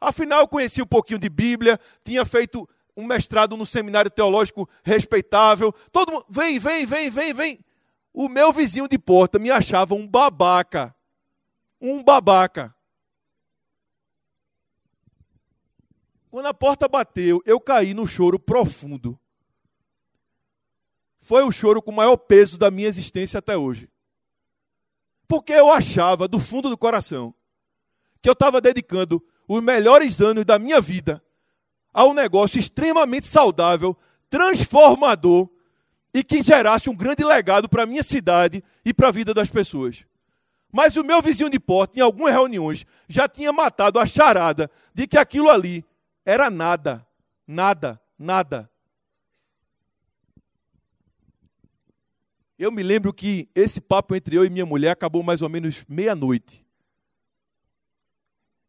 Afinal, 0.00 0.40
eu 0.40 0.48
conhecia 0.48 0.82
um 0.82 0.86
pouquinho 0.86 1.18
de 1.18 1.28
Bíblia, 1.28 1.78
tinha 2.02 2.24
feito 2.24 2.68
um 2.96 3.04
mestrado 3.04 3.56
no 3.56 3.66
seminário 3.66 4.10
teológico 4.10 4.68
respeitável. 4.82 5.72
Todo 5.92 6.12
mundo, 6.12 6.26
vem, 6.28 6.58
vem, 6.58 6.86
vem, 6.86 7.10
vem, 7.10 7.34
vem. 7.34 7.64
O 8.12 8.28
meu 8.28 8.52
vizinho 8.52 8.88
de 8.88 8.98
porta 8.98 9.38
me 9.38 9.50
achava 9.50 9.94
um 9.94 10.06
babaca. 10.06 10.94
Um 11.80 12.02
babaca. 12.02 12.74
Quando 16.30 16.46
a 16.46 16.54
porta 16.54 16.88
bateu, 16.88 17.42
eu 17.44 17.60
caí 17.60 17.92
no 17.92 18.06
choro 18.06 18.38
profundo. 18.38 19.18
Foi 21.20 21.42
o 21.42 21.52
choro 21.52 21.82
com 21.82 21.90
o 21.90 21.94
maior 21.94 22.16
peso 22.16 22.56
da 22.56 22.70
minha 22.70 22.88
existência 22.88 23.38
até 23.38 23.56
hoje. 23.56 23.90
Porque 25.28 25.52
eu 25.52 25.72
achava, 25.72 26.26
do 26.26 26.40
fundo 26.40 26.70
do 26.70 26.78
coração, 26.78 27.34
que 28.22 28.28
eu 28.28 28.32
estava 28.32 28.60
dedicando 28.60 29.22
os 29.52 29.60
melhores 29.60 30.20
anos 30.20 30.44
da 30.44 30.60
minha 30.60 30.80
vida 30.80 31.20
a 31.92 32.04
um 32.04 32.14
negócio 32.14 32.56
extremamente 32.56 33.26
saudável, 33.26 33.96
transformador 34.28 35.50
e 36.14 36.22
que 36.22 36.40
gerasse 36.40 36.88
um 36.88 36.94
grande 36.94 37.24
legado 37.24 37.68
para 37.68 37.82
a 37.82 37.86
minha 37.86 38.04
cidade 38.04 38.62
e 38.84 38.94
para 38.94 39.08
a 39.08 39.10
vida 39.10 39.34
das 39.34 39.50
pessoas. 39.50 40.06
Mas 40.70 40.96
o 40.96 41.02
meu 41.02 41.20
vizinho 41.20 41.50
de 41.50 41.58
porta, 41.58 41.98
em 41.98 42.00
algumas 42.00 42.32
reuniões, 42.32 42.86
já 43.08 43.26
tinha 43.26 43.52
matado 43.52 43.98
a 43.98 44.06
charada 44.06 44.70
de 44.94 45.08
que 45.08 45.18
aquilo 45.18 45.50
ali 45.50 45.84
era 46.24 46.48
nada, 46.48 47.04
nada, 47.44 48.00
nada. 48.16 48.70
Eu 52.56 52.70
me 52.70 52.84
lembro 52.84 53.12
que 53.12 53.48
esse 53.52 53.80
papo 53.80 54.14
entre 54.14 54.36
eu 54.36 54.44
e 54.44 54.50
minha 54.50 54.64
mulher 54.64 54.92
acabou 54.92 55.24
mais 55.24 55.42
ou 55.42 55.48
menos 55.48 55.84
meia-noite. 55.88 56.64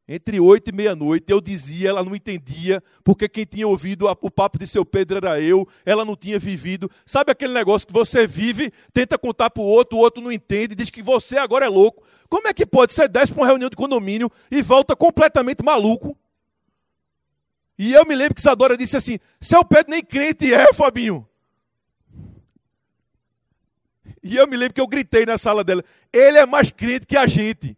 Entre 0.08 0.39
oito 0.39 0.70
e 0.70 0.74
meia-noite, 0.74 1.31
eu 1.31 1.39
dizia, 1.39 1.89
ela 1.89 2.03
não 2.03 2.15
entendia, 2.15 2.84
porque 3.03 3.29
quem 3.29 3.46
tinha 3.46 3.67
ouvido 3.67 4.08
o 4.22 4.31
papo 4.31 4.58
de 4.58 4.67
seu 4.67 4.84
Pedro 4.84 5.17
era 5.17 5.39
eu, 5.39 5.67
ela 5.86 6.03
não 6.03 6.15
tinha 6.15 6.38
vivido. 6.39 6.89
Sabe 7.05 7.31
aquele 7.31 7.53
negócio 7.53 7.88
que 7.88 7.93
você 7.93 8.25
vive, 8.27 8.74
tenta 8.93 9.17
contar 9.17 9.50
para 9.51 9.62
o 9.62 9.65
outro, 9.65 9.98
o 9.98 10.01
outro 10.01 10.22
não 10.22 10.31
entende, 10.31 10.75
diz 10.75 10.89
que 10.89 11.01
você 11.01 11.38
agora 11.38 11.65
é 11.65 11.70
louco. 11.70 12.03
Como 12.27 12.48
é 12.48 12.53
que 12.53 12.65
pode? 12.65 12.93
Você 12.93 13.08
desce 13.08 13.31
para 13.31 13.41
uma 13.41 13.48
reunião 13.48 13.70
de 13.70 13.75
condomínio 13.75 14.29
e 14.50 14.62
volta 14.62 14.96
completamente 14.96 15.63
maluco. 15.63 16.17
E 17.77 17.93
eu 17.93 18.05
me 18.05 18.15
lembro 18.15 18.36
que 18.36 18.41
Sadora 18.41 18.75
disse 18.75 18.98
assim: 18.98 19.17
seu 19.39 19.63
Pedro 19.63 19.91
nem 19.91 20.03
crente 20.03 20.53
é, 20.53 20.74
Fabinho. 20.74 21.27
E 24.24 24.36
eu 24.36 24.48
me 24.48 24.55
lembro 24.55 24.74
que 24.74 24.81
eu 24.81 24.88
gritei 24.88 25.25
na 25.25 25.38
sala 25.38 25.63
dela: 25.63 25.84
ele 26.12 26.38
é 26.38 26.46
mais 26.46 26.70
crente 26.70 27.08
que 27.08 27.17
a 27.17 27.25
gente. 27.27 27.77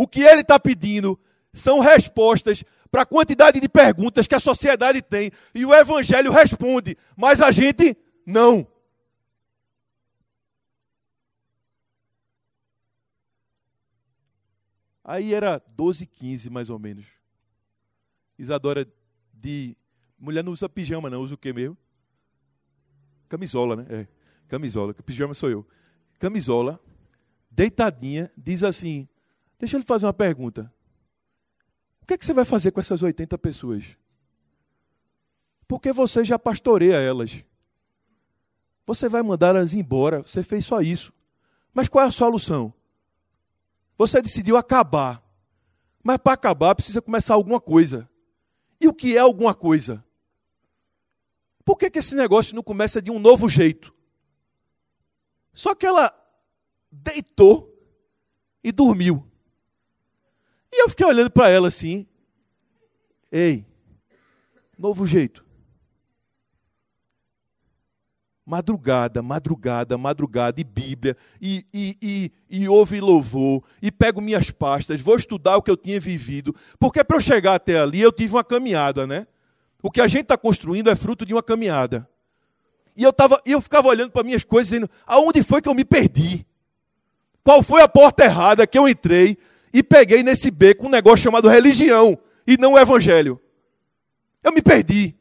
O 0.00 0.08
que 0.08 0.22
ele 0.22 0.40
está 0.40 0.58
pedindo 0.58 1.20
são 1.52 1.78
respostas 1.78 2.64
para 2.90 3.02
a 3.02 3.06
quantidade 3.06 3.60
de 3.60 3.68
perguntas 3.68 4.26
que 4.26 4.34
a 4.34 4.40
sociedade 4.40 5.02
tem. 5.02 5.30
E 5.54 5.66
o 5.66 5.74
Evangelho 5.74 6.32
responde, 6.32 6.96
mas 7.14 7.42
a 7.42 7.50
gente 7.50 7.94
não. 8.24 8.66
Aí 15.04 15.34
era 15.34 15.62
12 15.76 16.06
15 16.06 16.48
mais 16.48 16.70
ou 16.70 16.78
menos. 16.78 17.04
Isadora 18.38 18.90
de. 19.34 19.76
Mulher 20.18 20.42
não 20.42 20.52
usa 20.52 20.66
pijama, 20.66 21.10
não. 21.10 21.20
Usa 21.20 21.34
o 21.34 21.38
que 21.38 21.52
mesmo? 21.52 21.76
Camisola, 23.28 23.76
né? 23.76 23.86
É. 23.90 24.08
Camisola. 24.48 24.94
Pijama 24.94 25.34
sou 25.34 25.50
eu. 25.50 25.68
Camisola, 26.18 26.80
deitadinha, 27.50 28.32
diz 28.34 28.62
assim: 28.62 29.06
Deixa 29.60 29.76
eu 29.76 29.80
lhe 29.80 29.86
fazer 29.86 30.06
uma 30.06 30.14
pergunta. 30.14 30.72
O 32.02 32.06
que, 32.06 32.14
é 32.14 32.18
que 32.18 32.24
você 32.24 32.32
vai 32.32 32.46
fazer 32.46 32.70
com 32.70 32.80
essas 32.80 33.02
80 33.02 33.36
pessoas? 33.36 33.94
Porque 35.68 35.92
você 35.92 36.24
já 36.24 36.38
pastoreia 36.38 36.96
elas. 36.96 37.44
Você 38.86 39.06
vai 39.06 39.22
mandar 39.22 39.54
elas 39.54 39.74
embora. 39.74 40.22
Você 40.22 40.42
fez 40.42 40.64
só 40.64 40.80
isso. 40.80 41.12
Mas 41.74 41.88
qual 41.88 42.06
é 42.06 42.08
a 42.08 42.10
solução? 42.10 42.72
Você 43.98 44.22
decidiu 44.22 44.56
acabar. 44.56 45.22
Mas 46.02 46.16
para 46.16 46.32
acabar 46.32 46.74
precisa 46.74 47.02
começar 47.02 47.34
alguma 47.34 47.60
coisa. 47.60 48.08
E 48.80 48.88
o 48.88 48.94
que 48.94 49.14
é 49.14 49.20
alguma 49.20 49.54
coisa? 49.54 50.02
Por 51.62 51.76
que, 51.76 51.90
que 51.90 51.98
esse 51.98 52.16
negócio 52.16 52.56
não 52.56 52.62
começa 52.62 53.02
de 53.02 53.10
um 53.10 53.18
novo 53.18 53.46
jeito? 53.46 53.94
Só 55.52 55.74
que 55.74 55.84
ela 55.84 56.12
deitou 56.90 57.78
e 58.64 58.72
dormiu. 58.72 59.29
E 60.72 60.82
eu 60.82 60.88
fiquei 60.88 61.06
olhando 61.06 61.30
para 61.30 61.48
ela 61.48 61.68
assim. 61.68 62.06
Ei, 63.30 63.64
novo 64.78 65.06
jeito. 65.06 65.44
Madrugada, 68.44 69.22
madrugada, 69.22 69.96
madrugada, 69.96 70.60
e 70.60 70.64
Bíblia, 70.64 71.16
e, 71.40 71.64
e, 71.72 71.96
e, 72.02 72.32
e 72.50 72.68
ouve 72.68 73.00
louvor, 73.00 73.62
e 73.80 73.92
pego 73.92 74.20
minhas 74.20 74.50
pastas, 74.50 75.00
vou 75.00 75.14
estudar 75.14 75.56
o 75.56 75.62
que 75.62 75.70
eu 75.70 75.76
tinha 75.76 76.00
vivido, 76.00 76.52
porque 76.76 77.04
para 77.04 77.16
eu 77.16 77.20
chegar 77.20 77.54
até 77.54 77.78
ali 77.78 78.00
eu 78.00 78.10
tive 78.10 78.34
uma 78.34 78.42
caminhada, 78.42 79.06
né? 79.06 79.28
O 79.80 79.88
que 79.88 80.00
a 80.00 80.08
gente 80.08 80.22
está 80.22 80.36
construindo 80.36 80.90
é 80.90 80.96
fruto 80.96 81.24
de 81.24 81.32
uma 81.32 81.44
caminhada. 81.44 82.08
E 82.96 83.04
eu, 83.04 83.12
tava, 83.12 83.40
eu 83.46 83.60
ficava 83.60 83.86
olhando 83.86 84.10
para 84.10 84.24
minhas 84.24 84.42
coisas, 84.42 84.68
dizendo: 84.68 84.90
aonde 85.06 85.42
foi 85.42 85.62
que 85.62 85.68
eu 85.68 85.74
me 85.74 85.84
perdi? 85.84 86.44
Qual 87.42 87.62
foi 87.62 87.82
a 87.82 87.88
porta 87.88 88.24
errada 88.24 88.66
que 88.66 88.76
eu 88.76 88.88
entrei 88.88 89.38
e 89.72 89.82
peguei 89.82 90.22
nesse 90.22 90.50
beco 90.50 90.86
um 90.86 90.90
negócio 90.90 91.24
chamado 91.24 91.48
religião 91.48 92.18
e 92.46 92.56
não 92.56 92.72
o 92.72 92.78
evangelho. 92.78 93.40
Eu 94.42 94.52
me 94.52 94.60
perdi. 94.62 95.16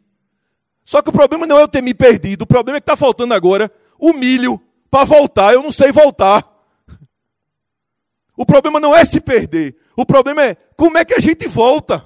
Só 0.83 1.01
que 1.01 1.09
o 1.09 1.13
problema 1.13 1.45
não 1.45 1.59
é 1.59 1.61
eu 1.61 1.67
ter 1.67 1.83
me 1.83 1.93
perdido, 1.93 2.43
o 2.43 2.47
problema 2.47 2.77
é 2.77 2.81
que 2.81 2.83
está 2.83 2.97
faltando 2.97 3.33
agora 3.33 3.71
o 3.99 4.13
milho 4.13 4.59
para 4.89 5.05
voltar. 5.05 5.53
Eu 5.53 5.61
não 5.61 5.71
sei 5.71 5.91
voltar. 5.91 6.47
O 8.35 8.45
problema 8.45 8.79
não 8.79 8.95
é 8.95 9.03
se 9.03 9.19
perder, 9.19 9.77
o 9.95 10.05
problema 10.05 10.41
é 10.41 10.55
como 10.75 10.97
é 10.97 11.03
que 11.03 11.13
a 11.13 11.19
gente 11.19 11.47
volta. 11.47 12.05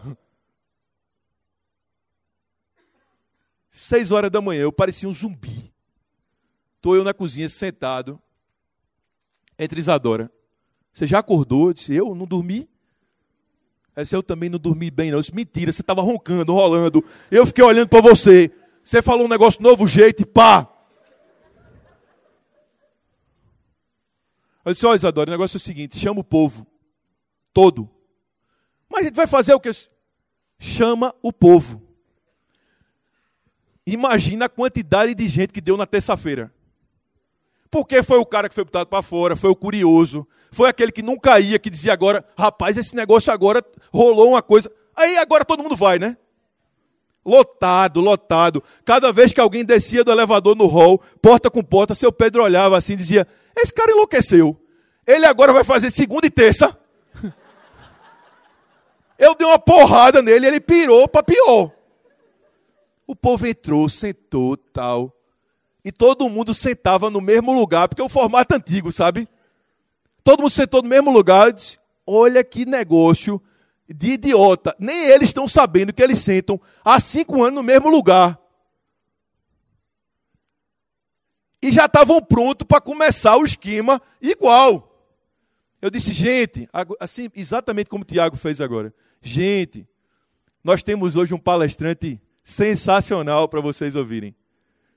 Seis 3.69 4.11
horas 4.11 4.31
da 4.31 4.41
manhã, 4.41 4.63
eu 4.63 4.71
parecia 4.71 5.07
um 5.07 5.13
zumbi. 5.13 5.71
Estou 6.75 6.95
eu 6.95 7.03
na 7.03 7.13
cozinha 7.13 7.47
sentado 7.47 8.19
entre 9.57 9.79
Isadora 9.79 10.31
você 10.93 11.07
já 11.07 11.19
acordou? 11.19 11.67
Eu 11.67 11.73
disse, 11.73 11.93
eu 11.93 12.13
não 12.13 12.27
dormi. 12.27 12.69
Essa 13.95 14.15
eu 14.15 14.23
também 14.23 14.49
não 14.49 14.59
dormi 14.59 14.91
bem, 14.91 15.09
não. 15.09 15.17
Eu 15.17 15.21
disse, 15.21 15.35
mentira, 15.35 15.71
você 15.71 15.81
estava 15.81 16.01
roncando, 16.01 16.53
rolando. 16.53 17.03
Eu 17.31 17.45
fiquei 17.45 17.63
olhando 17.63 17.89
para 17.89 18.01
você. 18.01 18.51
Você 18.83 19.01
falou 19.01 19.25
um 19.25 19.29
negócio 19.29 19.61
novo 19.61 19.87
jeito 19.87 20.21
e 20.21 20.25
pá. 20.25 20.69
Eu 24.65 24.71
disse, 24.71 24.85
olha, 24.85 24.95
Isadora, 24.95 25.29
o 25.29 25.31
negócio 25.31 25.57
é 25.57 25.59
o 25.59 25.61
seguinte: 25.61 25.97
chama 25.97 26.21
o 26.21 26.23
povo. 26.23 26.65
Todo. 27.51 27.89
Mas 28.89 29.01
a 29.01 29.03
gente 29.05 29.15
vai 29.15 29.27
fazer 29.27 29.53
o 29.53 29.59
que? 29.59 29.69
Chama 30.59 31.13
o 31.21 31.33
povo. 31.33 31.81
Imagina 33.85 34.45
a 34.45 34.49
quantidade 34.49 35.13
de 35.13 35.27
gente 35.27 35.51
que 35.51 35.59
deu 35.59 35.75
na 35.75 35.85
terça-feira. 35.85 36.53
Porque 37.73 38.03
foi 38.03 38.19
o 38.19 38.25
cara 38.25 38.47
que 38.47 38.53
foi 38.53 38.63
botado 38.63 38.85
para 38.85 39.01
fora, 39.01 39.35
foi 39.35 39.49
o 39.49 39.55
curioso, 39.55 40.27
foi 40.51 40.69
aquele 40.69 40.91
que 40.91 41.01
nunca 41.01 41.39
ia, 41.39 41.57
que 41.57 41.71
dizia 41.71 41.91
agora, 41.91 42.23
rapaz, 42.37 42.77
esse 42.77 42.95
negócio 42.95 43.33
agora 43.33 43.65
rolou 43.91 44.29
uma 44.29 44.43
coisa. 44.43 44.71
Aí 44.95 45.17
agora 45.17 45.43
todo 45.43 45.63
mundo 45.63 45.75
vai, 45.75 45.97
né? 45.97 46.15
Lotado, 47.25 47.99
lotado. 47.99 48.63
Cada 48.85 49.11
vez 49.11 49.33
que 49.33 49.41
alguém 49.41 49.65
descia 49.65 50.03
do 50.03 50.11
elevador 50.11 50.55
no 50.55 50.67
hall, 50.67 51.01
porta 51.19 51.49
com 51.49 51.63
porta, 51.63 51.95
seu 51.95 52.11
Pedro 52.11 52.43
olhava 52.43 52.77
assim 52.77 52.93
e 52.93 52.97
dizia: 52.97 53.27
Esse 53.57 53.73
cara 53.73 53.91
enlouqueceu. 53.91 54.55
Ele 55.07 55.25
agora 55.25 55.51
vai 55.51 55.63
fazer 55.63 55.89
segunda 55.89 56.27
e 56.27 56.29
terça. 56.29 56.77
Eu 59.17 59.33
dei 59.33 59.47
uma 59.47 59.57
porrada 59.57 60.21
nele, 60.21 60.45
ele 60.45 60.59
pirou 60.59 61.07
para 61.07 61.23
pior. 61.23 61.71
O 63.07 63.15
povo 63.15 63.47
entrou, 63.47 63.89
sentou, 63.89 64.55
tal 64.55 65.11
e 65.83 65.91
todo 65.91 66.29
mundo 66.29 66.53
sentava 66.53 67.09
no 67.09 67.19
mesmo 67.19 67.53
lugar, 67.53 67.87
porque 67.87 68.01
é 68.01 68.05
o 68.05 68.09
formato 68.09 68.55
antigo, 68.55 68.91
sabe? 68.91 69.27
Todo 70.23 70.39
mundo 70.39 70.51
sentou 70.51 70.81
no 70.81 70.87
mesmo 70.87 71.11
lugar 71.11 71.49
e 71.49 71.53
disse: 71.53 71.77
Olha 72.07 72.43
que 72.43 72.65
negócio 72.65 73.41
de 73.87 74.13
idiota. 74.13 74.75
Nem 74.79 75.05
eles 75.05 75.29
estão 75.29 75.47
sabendo 75.47 75.93
que 75.93 76.01
eles 76.01 76.19
sentam 76.19 76.59
há 76.83 76.99
cinco 76.99 77.43
anos 77.43 77.55
no 77.55 77.63
mesmo 77.63 77.89
lugar. 77.89 78.39
E 81.61 81.71
já 81.71 81.85
estavam 81.85 82.21
prontos 82.21 82.65
para 82.67 82.81
começar 82.81 83.37
o 83.37 83.45
esquema 83.45 84.01
igual. 84.21 84.89
Eu 85.81 85.89
disse, 85.89 86.11
gente, 86.11 86.67
assim, 86.99 87.29
exatamente 87.33 87.89
como 87.89 88.03
o 88.03 88.05
Tiago 88.05 88.37
fez 88.37 88.59
agora. 88.59 88.93
Gente, 89.21 89.87
nós 90.63 90.83
temos 90.83 91.15
hoje 91.15 91.33
um 91.33 91.39
palestrante 91.39 92.21
sensacional 92.41 93.47
para 93.47 93.61
vocês 93.61 93.95
ouvirem 93.95 94.35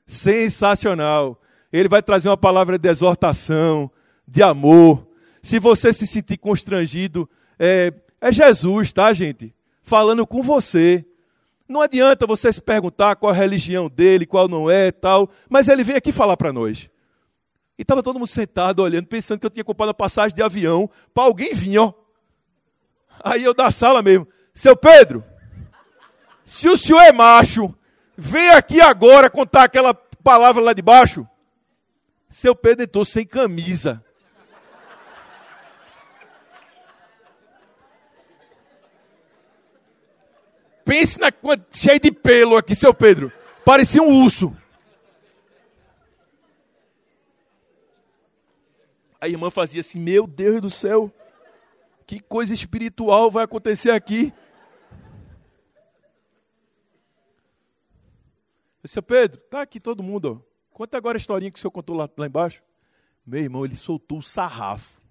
sensacional. 0.07 1.41
Ele 1.73 1.89
vai 1.89 2.03
trazer 2.03 2.29
uma 2.29 2.37
palavra 2.37 2.79
de 2.79 2.89
exortação, 2.89 3.91
de 4.27 4.43
amor. 4.43 5.07
Se 5.43 5.59
você 5.59 5.93
se 5.93 6.07
sentir 6.07 6.39
constrangido, 6.39 7.29
é, 7.59 7.93
é 8.21 8.33
Jesus, 8.33 8.93
tá, 8.93 9.13
gente? 9.13 9.55
Falando 9.83 10.27
com 10.27 10.43
você. 10.43 11.05
Não 11.69 11.81
adianta 11.81 12.27
você 12.27 12.53
se 12.53 12.63
perguntar 12.63 13.17
qual 13.17 13.33
a 13.33 13.35
religião 13.35 13.89
dele, 13.89 14.25
qual 14.25 14.49
não 14.49 14.71
é, 14.71 14.93
tal. 14.93 15.29
Mas 15.49 15.69
ele 15.69 15.83
vem 15.83 15.97
aqui 15.97 16.13
falar 16.13 16.37
para 16.37 16.53
nós. 16.53 16.89
E 17.79 17.83
estava 17.83 18.03
todo 18.03 18.19
mundo 18.19 18.29
sentado, 18.29 18.81
olhando, 18.81 19.07
pensando 19.07 19.41
que 19.41 19.47
eu 19.47 19.51
tinha 19.51 19.65
comprado 19.65 19.91
a 19.91 19.95
passagem 19.95 20.35
de 20.35 20.43
avião 20.43 20.89
para 21.13 21.25
alguém 21.25 21.53
vir, 21.53 21.79
ó. 21.79 21.93
Aí 23.23 23.43
eu 23.43 23.53
da 23.53 23.71
sala 23.71 24.03
mesmo, 24.03 24.27
seu 24.55 24.77
Pedro, 24.77 25.25
se 26.45 26.69
o 26.69 26.77
senhor 26.77 27.01
é 27.01 27.13
macho, 27.13 27.75
Vem 28.16 28.50
aqui 28.50 28.80
agora 28.80 29.28
contar 29.28 29.64
aquela 29.64 29.92
palavra 29.92 30.62
lá 30.62 30.73
de 30.73 30.80
baixo. 30.80 31.28
Seu 32.28 32.54
Pedro 32.54 32.85
entrou 32.85 33.04
sem 33.04 33.26
camisa. 33.26 34.02
Pense 40.85 41.18
na 41.18 41.32
cheio 41.73 41.99
de 41.99 42.12
pelo 42.12 42.56
aqui, 42.56 42.75
seu 42.75 42.94
Pedro. 42.94 43.32
Parecia 43.64 44.00
um 44.00 44.25
urso. 44.25 44.56
A 49.20 49.28
irmã 49.28 49.50
fazia 49.50 49.80
assim: 49.80 49.99
Meu 49.99 50.26
Deus 50.26 50.61
do 50.61 50.70
céu, 50.70 51.12
que 52.06 52.20
coisa 52.20 52.54
espiritual 52.54 53.30
vai 53.30 53.44
acontecer 53.44 53.90
aqui. 53.90 54.32
Eu 58.87 58.87
disse, 58.87 59.02
Pedro, 59.02 59.40
tá 59.50 59.62
aqui 59.62 59.81
todo 59.81 60.00
mundo. 60.00 60.47
Conta 60.71 60.97
agora 60.97 61.16
a 61.16 61.19
historinha 61.19 61.50
que 61.50 61.59
o 61.59 61.61
senhor 61.61 61.73
contou 61.73 61.97
lá, 61.97 62.09
lá 62.16 62.25
embaixo. 62.25 62.62
Meu 63.26 63.40
irmão, 63.40 63.64
ele 63.64 63.75
soltou 63.75 64.19
o 64.19 64.23
sarrafo. 64.23 65.02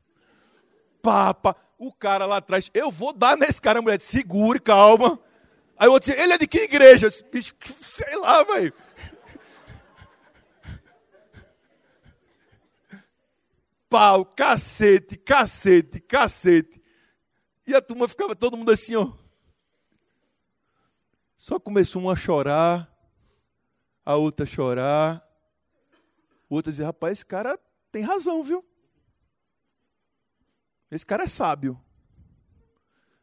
Papa, 1.01 1.57
o 1.77 1.91
cara 1.91 2.25
lá 2.25 2.37
atrás, 2.37 2.71
eu 2.73 2.89
vou 2.89 3.11
dar 3.11 3.35
nesse 3.35 3.61
cara, 3.61 3.81
mulher 3.81 3.99
segure, 3.99 4.61
calma. 4.61 5.19
Aí 5.75 5.89
o 5.89 5.91
outro 5.91 6.09
disse, 6.09 6.23
ele 6.23 6.31
é 6.31 6.37
de 6.37 6.47
que 6.47 6.59
igreja? 6.59 7.07
Eu 7.07 7.09
disse, 7.09 7.25
bicho, 7.25 7.53
sei 7.81 8.15
lá, 8.15 8.45
velho. 8.45 8.71
Pau, 13.89 14.23
cacete, 14.23 15.17
cacete, 15.17 15.99
cacete. 15.99 16.81
E 17.67 17.75
a 17.75 17.81
turma 17.81 18.07
ficava 18.07 18.37
todo 18.37 18.55
mundo 18.55 18.71
assim, 18.71 18.95
ó. 18.95 19.11
Só 21.35 21.59
começou 21.59 22.01
um 22.01 22.09
a 22.09 22.15
chorar, 22.15 22.94
a 24.05 24.15
outra 24.15 24.45
chorar. 24.45 25.25
O 26.47 26.55
outro 26.55 26.71
dizia, 26.71 26.85
rapaz, 26.85 27.13
esse 27.13 27.25
cara 27.25 27.59
tem 27.91 28.03
razão, 28.03 28.43
viu? 28.43 28.63
Esse 30.91 31.05
cara 31.05 31.23
é 31.23 31.27
sábio. 31.27 31.81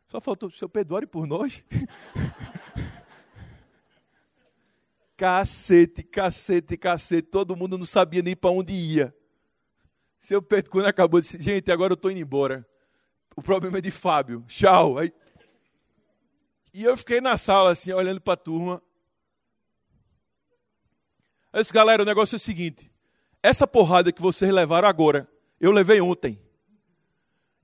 Só 0.08 0.20
faltou 0.20 0.48
o 0.48 0.52
seu 0.52 0.68
Pedro, 0.68 0.96
ore 0.96 1.06
por 1.06 1.26
nós. 1.26 1.64
cacete, 5.16 6.02
cacete, 6.02 6.76
cacete. 6.76 7.28
Todo 7.28 7.56
mundo 7.56 7.78
não 7.78 7.86
sabia 7.86 8.20
nem 8.20 8.36
para 8.36 8.50
onde 8.50 8.72
ia. 8.72 9.14
Seu 10.18 10.42
Pedro, 10.42 10.70
quando 10.70 10.86
acabou, 10.86 11.20
disse: 11.20 11.40
Gente, 11.40 11.70
agora 11.70 11.92
eu 11.92 11.94
estou 11.94 12.10
indo 12.10 12.20
embora. 12.20 12.66
O 13.34 13.40
problema 13.40 13.78
é 13.78 13.80
de 13.80 13.90
Fábio. 13.90 14.44
Tchau. 14.46 14.98
Aí... 14.98 15.12
E 16.74 16.84
eu 16.84 16.96
fiquei 16.96 17.20
na 17.20 17.36
sala, 17.36 17.70
assim, 17.70 17.92
olhando 17.92 18.20
para 18.20 18.34
a 18.34 18.36
turma. 18.36 18.82
Eu 21.52 21.60
disse, 21.60 21.72
galera, 21.72 22.02
o 22.02 22.06
negócio 22.06 22.34
é 22.34 22.38
o 22.38 22.40
seguinte: 22.40 22.90
essa 23.42 23.66
porrada 23.66 24.12
que 24.12 24.22
vocês 24.22 24.52
levaram 24.52 24.88
agora, 24.88 25.28
eu 25.60 25.70
levei 25.70 26.00
ontem. 26.00 26.40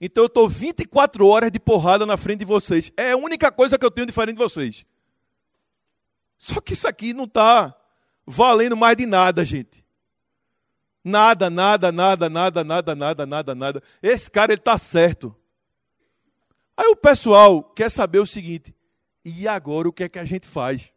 Então 0.01 0.25
eu 0.25 0.29
estou 0.29 0.49
24 0.49 1.27
horas 1.27 1.51
de 1.51 1.59
porrada 1.59 2.07
na 2.07 2.17
frente 2.17 2.41
de 2.41 2.45
vocês. 2.45 2.93
É 2.97 3.13
a 3.13 3.17
única 3.17 3.51
coisa 3.51 3.79
que 3.79 3.85
eu 3.85 3.91
tenho 3.91 4.07
diferente 4.07 4.37
de 4.37 4.43
vocês. 4.43 4.85
Só 6.37 6.61
que 6.61 6.73
isso 6.73 6.87
aqui 6.87 7.13
não 7.13 7.25
está 7.25 7.75
valendo 8.25 8.77
mais 8.77 8.97
de 8.97 9.07
nada, 9.07 9.45
gente. 9.45 9.85
Nada, 11.03 11.49
nada, 11.51 11.91
nada, 11.91 12.29
nada, 12.29 12.63
nada, 12.63 12.95
nada, 12.95 13.27
nada, 13.27 13.55
nada. 13.55 13.83
Esse 14.03 14.31
cara 14.31 14.53
ele 14.53 14.61
está 14.61 14.79
certo. 14.79 15.35
Aí 16.77 16.87
o 16.87 16.97
pessoal 16.97 17.63
quer 17.63 17.91
saber 17.91 18.21
o 18.21 18.27
seguinte: 18.27 18.75
e 19.25 19.49
agora 19.49 19.89
o 19.89 19.93
que 19.93 20.05
é 20.05 20.09
que 20.09 20.19
a 20.19 20.25
gente 20.25 20.47
faz? 20.47 20.93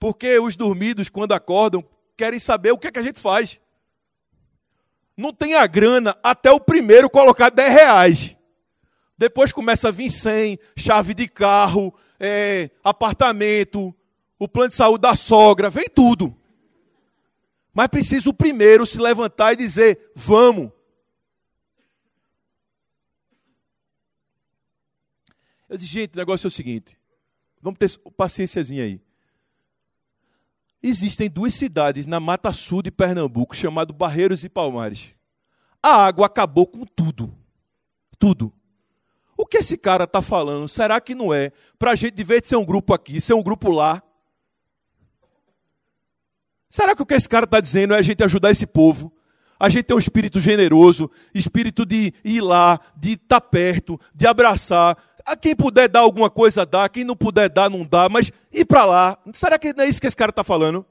Porque 0.00 0.36
os 0.40 0.56
dormidos, 0.56 1.08
quando 1.08 1.32
acordam, 1.32 1.84
querem 2.16 2.40
saber 2.40 2.72
o 2.72 2.78
que 2.78 2.88
é 2.88 2.90
que 2.90 2.98
a 2.98 3.02
gente 3.02 3.20
faz 3.20 3.60
não 5.20 5.32
tem 5.32 5.54
a 5.54 5.66
grana 5.66 6.16
até 6.22 6.50
o 6.50 6.58
primeiro 6.58 7.10
colocar 7.10 7.50
10 7.50 7.72
reais. 7.72 8.36
Depois 9.16 9.52
começa 9.52 9.88
a 9.88 9.92
vir 9.92 10.10
100, 10.10 10.58
chave 10.74 11.12
de 11.12 11.28
carro, 11.28 11.94
é, 12.18 12.70
apartamento, 12.82 13.94
o 14.38 14.48
plano 14.48 14.70
de 14.70 14.76
saúde 14.76 15.02
da 15.02 15.14
sogra, 15.14 15.68
vem 15.68 15.88
tudo. 15.94 16.34
Mas 17.72 17.88
precisa 17.88 18.30
o 18.30 18.34
primeiro 18.34 18.86
se 18.86 18.98
levantar 18.98 19.52
e 19.52 19.56
dizer: 19.56 20.10
vamos. 20.14 20.72
Eu 25.68 25.76
disse, 25.76 25.92
gente, 25.92 26.14
o 26.14 26.16
negócio 26.16 26.46
é 26.46 26.48
o 26.48 26.50
seguinte: 26.50 26.98
vamos 27.60 27.78
ter 27.78 27.96
paciênciazinha 28.16 28.84
aí. 28.84 29.00
Existem 30.82 31.28
duas 31.28 31.54
cidades 31.54 32.06
na 32.06 32.18
Mata 32.18 32.52
Sul 32.52 32.82
de 32.82 32.90
Pernambuco, 32.90 33.54
chamado 33.54 33.92
Barreiros 33.92 34.44
e 34.44 34.48
Palmares. 34.48 35.10
A 35.82 36.06
água 36.06 36.26
acabou 36.26 36.66
com 36.66 36.84
tudo. 36.84 37.34
Tudo. 38.18 38.52
O 39.36 39.46
que 39.46 39.58
esse 39.58 39.76
cara 39.76 40.04
está 40.04 40.20
falando? 40.20 40.68
Será 40.68 41.00
que 41.00 41.14
não 41.14 41.32
é 41.32 41.52
para 41.78 41.92
a 41.92 41.96
gente, 41.96 42.14
de 42.14 42.24
vez 42.24 42.42
de 42.42 42.48
ser 42.48 42.56
um 42.56 42.64
grupo 42.64 42.92
aqui, 42.92 43.20
ser 43.20 43.34
um 43.34 43.42
grupo 43.42 43.70
lá? 43.70 44.02
Será 46.68 46.94
que 46.94 47.02
o 47.02 47.06
que 47.06 47.14
esse 47.14 47.28
cara 47.28 47.44
está 47.44 47.58
dizendo 47.58 47.94
é 47.94 47.98
a 47.98 48.02
gente 48.02 48.22
ajudar 48.22 48.50
esse 48.50 48.66
povo? 48.66 49.12
A 49.58 49.68
gente 49.68 49.84
tem 49.84 49.96
um 49.96 50.00
espírito 50.00 50.40
generoso, 50.40 51.10
espírito 51.34 51.84
de 51.84 52.14
ir 52.24 52.40
lá, 52.40 52.80
de 52.96 53.12
estar 53.12 53.40
tá 53.40 53.40
perto, 53.40 54.00
de 54.14 54.26
abraçar. 54.26 54.96
A 55.24 55.36
quem 55.36 55.54
puder 55.54 55.88
dar 55.88 56.00
alguma 56.00 56.30
coisa, 56.30 56.64
dá. 56.64 56.88
Quem 56.88 57.04
não 57.04 57.16
puder 57.16 57.48
dar, 57.48 57.68
não 57.70 57.84
dá. 57.84 58.08
Mas 58.08 58.30
ir 58.52 58.64
para 58.64 58.84
lá. 58.84 59.18
Será 59.32 59.58
que 59.58 59.72
não 59.72 59.84
é 59.84 59.88
isso 59.88 60.00
que 60.00 60.06
esse 60.06 60.16
cara 60.16 60.30
está 60.30 60.44
falando? 60.44 60.84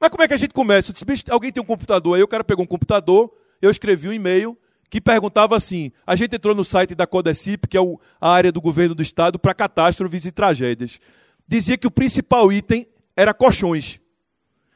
Mas 0.00 0.10
como 0.10 0.22
é 0.22 0.28
que 0.28 0.34
a 0.34 0.36
gente 0.36 0.52
começa? 0.52 0.90
Eu 0.90 0.94
disse, 0.94 1.24
alguém 1.30 1.50
tem 1.50 1.62
um 1.62 1.66
computador? 1.66 2.16
Aí 2.16 2.22
o 2.22 2.28
cara 2.28 2.44
pegou 2.44 2.64
um 2.64 2.68
computador, 2.68 3.32
eu 3.62 3.70
escrevi 3.70 4.08
um 4.08 4.12
e-mail 4.12 4.56
que 4.90 5.00
perguntava 5.00 5.56
assim: 5.56 5.90
a 6.06 6.14
gente 6.14 6.36
entrou 6.36 6.54
no 6.54 6.64
site 6.64 6.94
da 6.94 7.06
Codecip, 7.06 7.66
que 7.66 7.76
é 7.76 7.80
a 8.20 8.30
área 8.30 8.52
do 8.52 8.60
governo 8.60 8.94
do 8.94 9.02
estado, 9.02 9.38
para 9.38 9.54
catástrofes 9.54 10.24
e 10.24 10.30
tragédias. 10.30 11.00
Dizia 11.48 11.76
que 11.76 11.86
o 11.86 11.90
principal 11.90 12.52
item 12.52 12.86
era 13.16 13.32
colchões. 13.34 13.98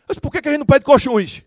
Disse, 0.09 0.21
por 0.21 0.33
que 0.33 0.39
a 0.39 0.51
gente 0.51 0.61
não 0.61 0.67
pede 0.67 0.85
colchões? 0.85 1.43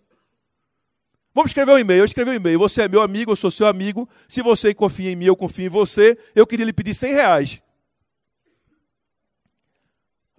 Vamos 1.34 1.52
escrever 1.52 1.72
um 1.72 1.80
e-mail. 1.80 2.00
Eu 2.00 2.06
escrevi 2.06 2.32
um 2.32 2.34
e-mail. 2.34 2.60
Você 2.60 2.84
é 2.84 2.88
meu 2.88 3.02
amigo, 3.02 3.32
eu 3.32 3.36
sou 3.36 3.50
seu 3.50 3.68
amigo. 3.68 4.08
Se 4.28 4.42
você 4.42 4.74
confia 4.74 5.12
em 5.12 5.16
mim, 5.16 5.26
eu 5.26 5.36
confio 5.36 5.66
em 5.66 5.70
você. 5.70 6.18
Eu 6.36 6.46
queria 6.46 6.66
lhe 6.66 6.74
pedir 6.74 6.94
100 6.94 7.14
reais. 7.14 7.62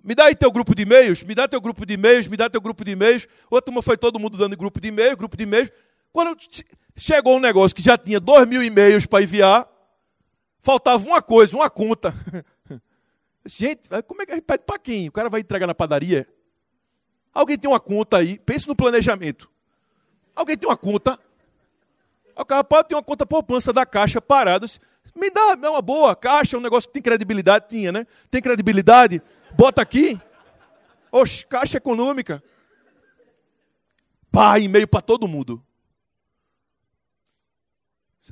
Me 0.05 0.15
dá 0.15 0.25
aí 0.25 0.35
teu 0.35 0.51
grupo 0.51 0.75
de 0.75 0.83
e-mails, 0.83 1.23
me 1.23 1.35
dá 1.35 1.47
teu 1.47 1.61
grupo 1.61 1.87
de 1.87 1.95
e-mails, 1.95 2.27
me 2.27 2.37
dá 2.37 2.51
teu 2.51 2.61
grupo 2.61 2.85
de 2.85 2.91
e-mails. 2.91 3.27
Outra 3.49 3.67
turma 3.67 3.83
foi 3.83 3.97
todo 3.97 4.19
mundo 4.19 4.37
dando 4.37 4.57
grupo 4.57 4.81
de 4.81 4.89
e-mail, 4.89 5.17
grupo 5.17 5.37
de 5.37 5.45
e-mails. 5.45 5.71
Quando 6.13 6.37
chegou 6.97 7.37
um 7.37 7.41
negócio 7.41 7.75
que 7.75 7.83
já 7.83 7.97
tinha 7.97 8.19
dois 8.19 8.47
mil 8.49 8.63
e-mails 8.63 9.07
para 9.07 9.23
enviar, 9.23 9.69
faltava 10.61 11.07
uma 11.07 11.23
coisa, 11.23 11.55
uma 11.55 11.71
conta. 11.71 12.13
Gente, 13.47 13.89
como 14.07 14.23
é 14.23 14.27
que 14.27 14.33
a 14.33 14.35
gente 14.37 14.45
pede 14.45 14.65
para 14.65 14.79
quem? 14.79 15.09
O 15.09 15.13
cara 15.13 15.29
vai 15.29 15.41
entregar 15.41 15.67
na 15.67 15.75
padaria? 15.75 16.29
Alguém 17.33 17.59
tem 17.59 17.71
uma 17.71 17.81
conta 17.81 18.19
aí? 18.19 18.39
Pense 18.39 18.69
no 18.69 18.77
planejamento. 18.77 19.52
Alguém 20.35 20.57
tem 20.57 20.69
uma 20.69 20.77
conta? 20.77 21.19
O 22.37 22.45
cara 22.45 22.65
pode 22.65 22.89
ter 22.89 22.95
uma 22.95 23.03
conta 23.03 23.27
poupança 23.27 23.73
da 23.73 23.85
caixa 23.85 24.21
parada. 24.21 24.67
Me 25.15 25.31
dá 25.31 25.57
é 25.63 25.69
uma 25.69 25.83
boa 25.83 26.17
caixa, 26.17 26.57
um 26.57 26.61
negócio 26.61 26.89
que 26.89 26.95
tem 26.95 27.03
credibilidade. 27.03 27.69
Tinha, 27.69 27.93
né? 27.93 28.07
Tem 28.31 28.41
credibilidade? 28.41 29.23
Bota 29.55 29.83
aqui. 29.83 30.19
Oxe, 31.11 31.45
caixa 31.47 31.77
econômica. 31.77 32.43
Pá, 34.31 34.59
e-mail 34.59 34.89
para 34.89 35.03
todo 35.03 35.29
mundo. 35.29 35.63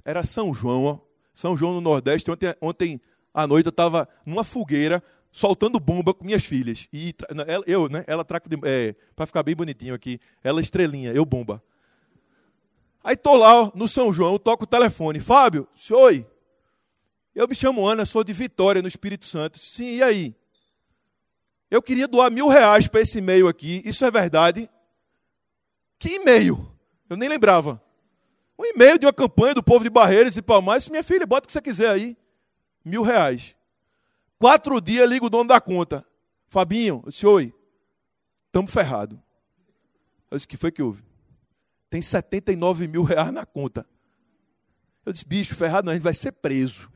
Era 0.04 0.24
São 0.24 0.54
João, 0.54 0.84
ó. 0.84 0.98
São 1.34 1.56
João 1.56 1.74
no 1.74 1.80
Nordeste. 1.80 2.30
Ontem, 2.30 2.54
ontem 2.60 3.00
à 3.34 3.46
noite 3.46 3.66
eu 3.66 3.70
estava 3.70 4.08
numa 4.24 4.44
fogueira 4.44 5.02
soltando 5.30 5.78
bomba 5.78 6.14
com 6.14 6.24
minhas 6.24 6.44
filhas. 6.44 6.88
E 6.92 7.14
eu, 7.66 7.88
né? 7.88 8.04
Ela 8.06 8.24
traco 8.24 8.48
de, 8.48 8.58
é, 8.64 8.94
para 9.14 9.26
ficar 9.26 9.42
bem 9.42 9.54
bonitinho 9.54 9.94
aqui. 9.94 10.18
Ela 10.42 10.60
estrelinha, 10.60 11.12
eu 11.12 11.24
bomba. 11.24 11.62
Aí 13.02 13.16
tô 13.16 13.34
lá 13.34 13.72
no 13.74 13.88
São 13.88 14.12
João, 14.12 14.38
toco 14.38 14.64
o 14.64 14.66
telefone. 14.66 15.20
Fábio, 15.20 15.66
oi. 15.90 16.26
Eu 17.34 17.48
me 17.48 17.54
chamo 17.54 17.86
Ana, 17.86 18.04
sou 18.04 18.22
de 18.22 18.32
Vitória, 18.32 18.82
no 18.82 18.88
Espírito 18.88 19.24
Santo. 19.24 19.58
Sim, 19.58 19.96
e 19.96 20.02
aí? 20.02 20.34
Eu 21.70 21.80
queria 21.80 22.08
doar 22.08 22.30
mil 22.30 22.48
reais 22.48 22.88
para 22.88 23.00
esse 23.00 23.18
e-mail 23.18 23.48
aqui. 23.48 23.80
Isso 23.84 24.04
é 24.04 24.10
verdade? 24.10 24.68
Que 25.98 26.16
e-mail? 26.16 26.68
Eu 27.08 27.16
nem 27.16 27.28
lembrava. 27.28 27.82
Um 28.58 28.64
e-mail 28.64 28.98
de 28.98 29.06
uma 29.06 29.12
campanha 29.12 29.54
do 29.54 29.62
povo 29.62 29.84
de 29.84 29.90
Barreiras 29.90 30.36
e 30.36 30.42
Palmares. 30.42 30.88
Minha 30.88 31.04
filha, 31.04 31.26
bota 31.26 31.44
o 31.44 31.46
que 31.46 31.52
você 31.52 31.62
quiser 31.62 31.88
aí. 31.88 32.16
Mil 32.84 33.02
reais. 33.02 33.54
Quatro 34.38 34.80
dias 34.80 35.08
liga 35.08 35.24
o 35.24 35.30
dono 35.30 35.48
da 35.48 35.60
conta. 35.60 36.04
Fabinho, 36.48 37.02
eu 37.04 37.10
disse, 37.10 37.26
oi. 37.26 37.54
Estamos 38.46 38.72
ferrados. 38.72 39.18
Eu 40.30 40.36
disse, 40.36 40.48
que 40.48 40.56
foi 40.56 40.72
que 40.72 40.82
houve? 40.82 41.09
Tem 41.90 42.00
79 42.00 42.86
mil 42.86 43.02
reais 43.02 43.32
na 43.32 43.44
conta. 43.44 43.84
Eu 45.04 45.12
disse, 45.12 45.26
bicho, 45.26 45.56
ferrado 45.56 45.86
não, 45.86 45.90
a 45.90 45.94
gente 45.94 46.04
vai 46.04 46.14
ser 46.14 46.30
preso. 46.30 46.88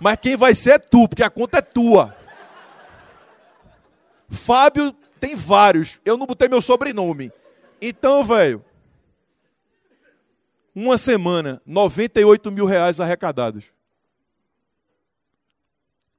Mas 0.00 0.18
quem 0.20 0.36
vai 0.36 0.54
ser 0.54 0.70
é 0.70 0.78
tu, 0.78 1.08
porque 1.08 1.22
a 1.22 1.30
conta 1.30 1.58
é 1.58 1.62
tua. 1.62 2.14
Fábio 4.28 4.92
tem 5.20 5.36
vários. 5.36 6.00
Eu 6.04 6.16
não 6.16 6.26
botei 6.26 6.48
meu 6.48 6.60
sobrenome. 6.60 7.30
Então, 7.80 8.24
velho. 8.24 8.64
Uma 10.74 10.98
semana, 10.98 11.62
98 11.64 12.50
mil 12.50 12.66
reais 12.66 12.98
arrecadados. 12.98 13.64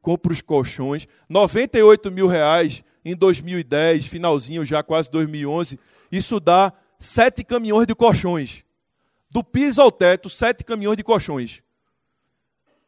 compra 0.01 0.31
os 0.31 0.39
colchões. 0.39 1.07
98 1.27 2.09
mil 2.09 2.27
reais 2.27 2.83
em 3.03 3.15
2010, 3.15 4.07
finalzinho 4.07 4.63
já, 4.65 4.81
quase 4.81 5.11
2011. 5.11 5.77
Isso 6.15 6.39
dá 6.39 6.71
sete 6.97 7.43
caminhões 7.43 7.85
de 7.85 7.93
colchões. 7.93 8.63
Do 9.29 9.43
piso 9.43 9.81
ao 9.81 9.91
teto, 9.91 10.29
sete 10.29 10.63
caminhões 10.63 10.95
de 10.95 11.03
colchões. 11.03 11.61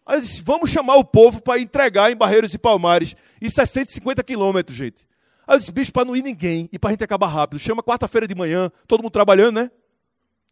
Aí 0.06 0.18
eu 0.18 0.22
disse, 0.22 0.42
vamos 0.42 0.70
chamar 0.70 0.96
o 0.96 1.04
povo 1.04 1.42
para 1.42 1.60
entregar 1.60 2.10
em 2.10 2.16
Barreiros 2.16 2.54
e 2.54 2.58
Palmares. 2.58 3.16
Isso 3.42 3.60
é 3.60 3.66
150 3.66 4.24
quilômetros, 4.24 4.78
gente. 4.78 5.06
Aí 5.46 5.56
eu 5.56 5.60
disse, 5.60 5.72
bicho, 5.72 5.92
para 5.92 6.06
não 6.06 6.16
ir 6.16 6.24
ninguém 6.24 6.70
e 6.72 6.80
para 6.80 6.92
a 6.92 6.94
gente 6.94 7.04
acabar 7.04 7.28
rápido, 7.28 7.60
chama 7.60 7.84
quarta-feira 7.84 8.26
de 8.26 8.34
manhã, 8.34 8.72
todo 8.88 9.04
mundo 9.04 9.12
trabalhando, 9.12 9.56
né? 9.56 9.72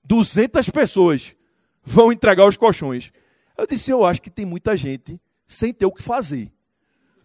200 0.03 0.69
pessoas 0.69 1.33
vão 1.81 2.11
entregar 2.11 2.45
os 2.45 2.57
colchões. 2.57 3.11
Eu 3.57 3.65
disse, 3.65 3.89
eu 3.89 4.05
acho 4.05 4.21
que 4.21 4.29
tem 4.29 4.45
muita 4.45 4.75
gente 4.75 5.19
sem 5.47 5.73
ter 5.73 5.85
o 5.85 5.91
que 5.91 6.03
fazer. 6.03 6.51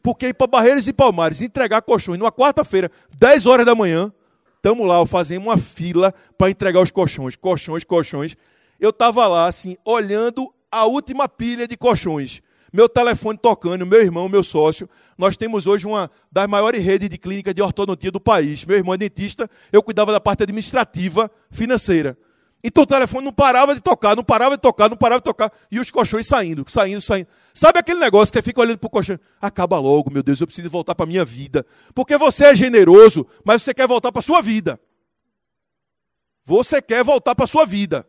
Porque 0.01 0.29
ir 0.29 0.35
para 0.35 0.47
Barreiros 0.47 0.87
e 0.87 0.93
Palmares 0.93 1.43
entregar 1.43 1.83
colchões 1.83 2.19
numa 2.19 2.31
quarta-feira, 2.31 2.91
10 3.19 3.47
horas 3.47 3.67
da 3.67 3.75
manhã, 3.75 4.13
estamos 4.61 4.87
lá 4.87 5.05
fazendo 5.07 5.45
uma 5.45 5.57
fila 5.57 6.15
para 6.37 6.51
entregar 6.51 6.81
os 6.81 6.91
colchões, 6.91 7.35
colchões, 7.35 7.83
colchões. 7.83 8.37
Eu 8.79 8.91
estava 8.91 9.27
lá, 9.27 9.47
assim, 9.47 9.77
olhando 9.85 10.53
a 10.71 10.85
última 10.85 11.29
pilha 11.29 11.67
de 11.67 11.77
colchões 11.77 12.43
meu 12.73 12.89
telefone 12.89 13.39
tocando, 13.39 13.85
meu 13.85 14.01
irmão, 14.01 14.29
meu 14.29 14.43
sócio. 14.43 14.89
Nós 15.19 15.37
temos 15.37 15.67
hoje 15.67 15.87
uma 15.87 16.11
das 16.31 16.49
maiores 16.49 16.83
redes 16.83 17.09
de 17.09 17.19
clínica 17.19 17.53
de 17.53 17.61
ortodontia 17.61 18.11
do 18.11 18.21
país. 18.21 18.65
Meu 18.65 18.77
irmão 18.77 18.95
é 18.95 18.99
dentista, 18.99 19.51
eu 19.73 19.83
cuidava 19.83 20.13
da 20.13 20.21
parte 20.21 20.43
administrativa, 20.43 21.31
financeira. 21.51 22.17
Então 22.63 22.83
o 22.83 22.87
telefone 22.87 23.25
não 23.25 23.33
parava 23.33 23.75
de 23.75 23.81
tocar, 23.81 24.15
não 24.15 24.23
parava 24.23 24.57
de 24.57 24.61
tocar, 24.61 24.91
não 24.91 24.97
parava 24.97 25.21
de 25.21 25.25
tocar. 25.25 25.51
E 25.71 25.81
os 25.81 25.91
colchões 25.91 26.27
saindo, 26.27 26.65
saindo, 26.69 27.01
saindo. 27.01 27.27
Sabe 27.55 27.79
aquele 27.79 27.99
negócio 27.99 28.31
que 28.33 28.39
você 28.39 28.43
fica 28.43 28.61
olhando 28.61 28.79
para 28.79 28.87
o 28.87 28.91
colchão? 28.91 29.19
Acaba 29.41 29.79
logo, 29.79 30.11
meu 30.11 30.23
Deus, 30.23 30.41
eu 30.41 30.47
preciso 30.47 30.69
voltar 30.69 30.95
para 30.95 31.05
a 31.05 31.07
minha 31.07 31.25
vida. 31.25 31.65
Porque 31.95 32.19
você 32.19 32.47
é 32.47 32.57
generoso, 32.57 33.27
mas 33.45 33.63
você 33.63 33.73
quer 33.73 33.87
voltar 33.87 34.13
para 34.13 34.21
a 34.21 34.23
sua 34.23 34.43
vida. 34.43 34.79
Você 36.45 36.83
quer 36.83 37.03
voltar 37.03 37.35
para 37.35 37.45
a 37.45 37.49
sua 37.49 37.65
vida. 37.65 38.07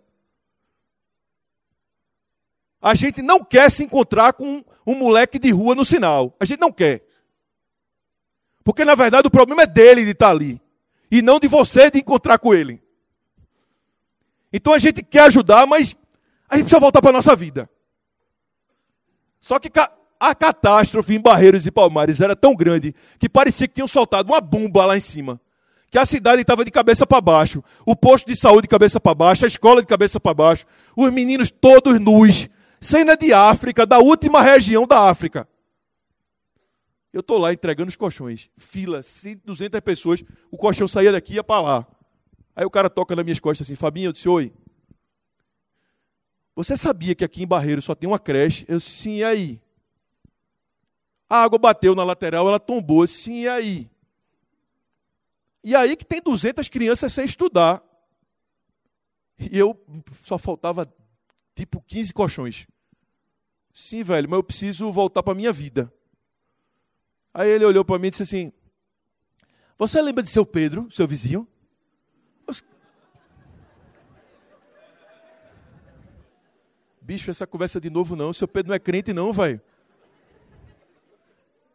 A 2.81 2.93
gente 2.93 3.21
não 3.21 3.45
quer 3.45 3.71
se 3.71 3.83
encontrar 3.83 4.33
com 4.33 4.65
um 4.85 4.95
moleque 4.95 5.39
de 5.39 5.51
rua 5.51 5.75
no 5.75 5.85
sinal. 5.85 6.35
A 6.39 6.45
gente 6.45 6.59
não 6.59 6.71
quer. 6.71 7.05
Porque 8.63 8.83
na 8.83 8.95
verdade 8.95 9.27
o 9.27 9.31
problema 9.31 9.63
é 9.63 9.67
dele 9.67 10.03
de 10.03 10.11
estar 10.11 10.29
ali. 10.29 10.59
E 11.09 11.21
não 11.21 11.39
de 11.39 11.47
você 11.47 11.89
de 11.89 11.99
encontrar 11.99 12.37
com 12.39 12.53
ele. 12.53 12.80
Então 14.51 14.73
a 14.73 14.79
gente 14.79 15.01
quer 15.03 15.23
ajudar, 15.23 15.65
mas 15.65 15.95
a 16.49 16.55
gente 16.55 16.65
precisa 16.65 16.79
voltar 16.79 17.01
para 17.01 17.11
a 17.11 17.13
nossa 17.13 17.35
vida. 17.35 17.69
Só 19.39 19.57
que 19.59 19.71
a 20.19 20.35
catástrofe 20.35 21.15
em 21.15 21.19
Barreiros 21.19 21.65
e 21.65 21.71
Palmares 21.71 22.21
era 22.21 22.35
tão 22.35 22.55
grande 22.55 22.93
que 23.17 23.27
parecia 23.27 23.67
que 23.67 23.75
tinham 23.75 23.87
soltado 23.87 24.31
uma 24.31 24.41
bomba 24.41 24.85
lá 24.85 24.97
em 24.97 24.99
cima. 24.99 25.39
Que 25.89 25.97
a 25.97 26.05
cidade 26.05 26.41
estava 26.41 26.63
de 26.63 26.71
cabeça 26.71 27.05
para 27.05 27.19
baixo, 27.19 27.63
o 27.85 27.95
posto 27.95 28.27
de 28.27 28.35
saúde 28.39 28.63
de 28.63 28.67
cabeça 28.67 28.99
para 28.99 29.13
baixo, 29.13 29.43
a 29.43 29.47
escola 29.47 29.81
de 29.81 29.87
cabeça 29.87 30.19
para 30.19 30.33
baixo, 30.33 30.65
os 30.95 31.11
meninos 31.11 31.49
todos 31.49 31.99
nus, 31.99 32.47
Cena 32.79 33.15
de 33.15 33.33
África, 33.33 33.85
da 33.85 33.99
última 33.99 34.41
região 34.41 34.87
da 34.87 35.09
África. 35.09 35.47
Eu 37.13 37.19
estou 37.19 37.37
lá 37.37 37.53
entregando 37.53 37.89
os 37.89 37.95
colchões. 37.95 38.49
Fila, 38.57 39.01
200 39.45 39.79
pessoas. 39.81 40.23
O 40.49 40.57
colchão 40.57 40.87
saía 40.87 41.11
daqui 41.11 41.33
e 41.33 41.35
ia 41.35 41.43
para 41.43 41.61
lá. 41.61 41.87
Aí 42.55 42.65
o 42.65 42.69
cara 42.69 42.89
toca 42.89 43.15
nas 43.15 43.23
minhas 43.23 43.39
costas 43.39 43.67
assim, 43.67 43.75
Fabinho, 43.75 44.09
eu 44.09 44.11
disse, 44.11 44.27
oi. 44.27 44.53
Você 46.55 46.75
sabia 46.75 47.15
que 47.15 47.23
aqui 47.23 47.43
em 47.43 47.47
Barreiro 47.47 47.81
só 47.81 47.95
tem 47.95 48.07
uma 48.07 48.19
creche? 48.19 48.65
Eu 48.67 48.77
disse, 48.77 48.91
sim, 48.91 49.17
e 49.17 49.23
aí? 49.23 49.61
A 51.29 51.43
água 51.43 51.57
bateu 51.57 51.95
na 51.95 52.03
lateral, 52.03 52.47
ela 52.47 52.59
tombou. 52.59 53.03
Eu 53.03 53.07
disse, 53.07 53.21
sim, 53.21 53.41
e 53.41 53.47
aí? 53.47 53.89
E 55.63 55.75
aí 55.75 55.95
que 55.95 56.05
tem 56.05 56.21
200 56.21 56.67
crianças 56.67 57.13
sem 57.13 57.25
estudar. 57.25 57.81
E 59.39 59.57
eu 59.57 59.79
só 60.23 60.37
faltava 60.37 60.91
tipo 61.55 61.81
15 61.81 62.13
colchões. 62.13 62.67
Sim, 63.73 64.03
velho, 64.03 64.29
mas 64.29 64.37
eu 64.37 64.43
preciso 64.43 64.91
voltar 64.91 65.23
para 65.23 65.33
minha 65.33 65.53
vida. 65.53 65.91
Aí 67.33 67.49
ele 67.49 67.65
olhou 67.65 67.85
para 67.85 67.97
mim 67.97 68.07
e 68.07 68.11
disse 68.11 68.23
assim: 68.23 68.51
Você 69.77 70.01
lembra 70.01 70.21
de 70.21 70.29
seu 70.29 70.45
Pedro, 70.45 70.89
seu 70.91 71.07
vizinho? 71.07 71.47
Bicho, 77.01 77.31
essa 77.31 77.47
conversa 77.47 77.81
de 77.81 77.89
novo 77.89 78.15
não. 78.15 78.31
Seu 78.31 78.47
Pedro 78.47 78.69
não 78.69 78.75
é 78.75 78.79
crente, 78.79 79.11
não, 79.11 79.33
velho. 79.33 79.59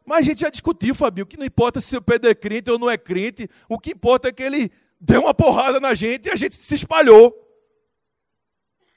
Mas 0.05 0.19
a 0.19 0.23
gente 0.23 0.41
já 0.41 0.49
discutiu, 0.49 0.95
Fabinho, 0.95 1.27
que 1.27 1.37
não 1.37 1.45
importa 1.45 1.81
se 1.81 1.97
o 1.97 2.01
Pedro 2.01 2.31
é 2.31 2.35
crente 2.35 2.71
ou 2.71 2.79
não 2.79 2.89
é 2.89 2.97
crente, 2.97 3.51
o 3.69 3.79
que 3.79 3.91
importa 3.91 4.29
é 4.29 4.33
que 4.33 4.43
ele 4.43 4.71
deu 5.01 5.23
uma 5.23 5.35
porrada 5.35 5.81
na 5.81 5.95
gente 5.95 6.27
e 6.27 6.31
a 6.31 6.37
gente 6.37 6.55
se 6.55 6.75
espalhou. 6.77 7.35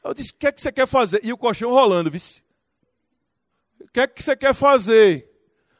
Eu 0.03 0.13
disse: 0.13 0.31
O 0.31 0.35
que 0.35 0.47
é 0.47 0.51
que 0.51 0.61
você 0.61 0.71
quer 0.71 0.87
fazer? 0.87 1.19
E 1.23 1.33
o 1.33 1.37
colchão 1.37 1.71
rolando, 1.71 2.11
vice. 2.11 2.43
O 3.81 3.87
que 3.91 3.99
é 3.99 4.07
que 4.07 4.21
você 4.21 4.35
quer 4.35 4.53
fazer? 4.53 5.27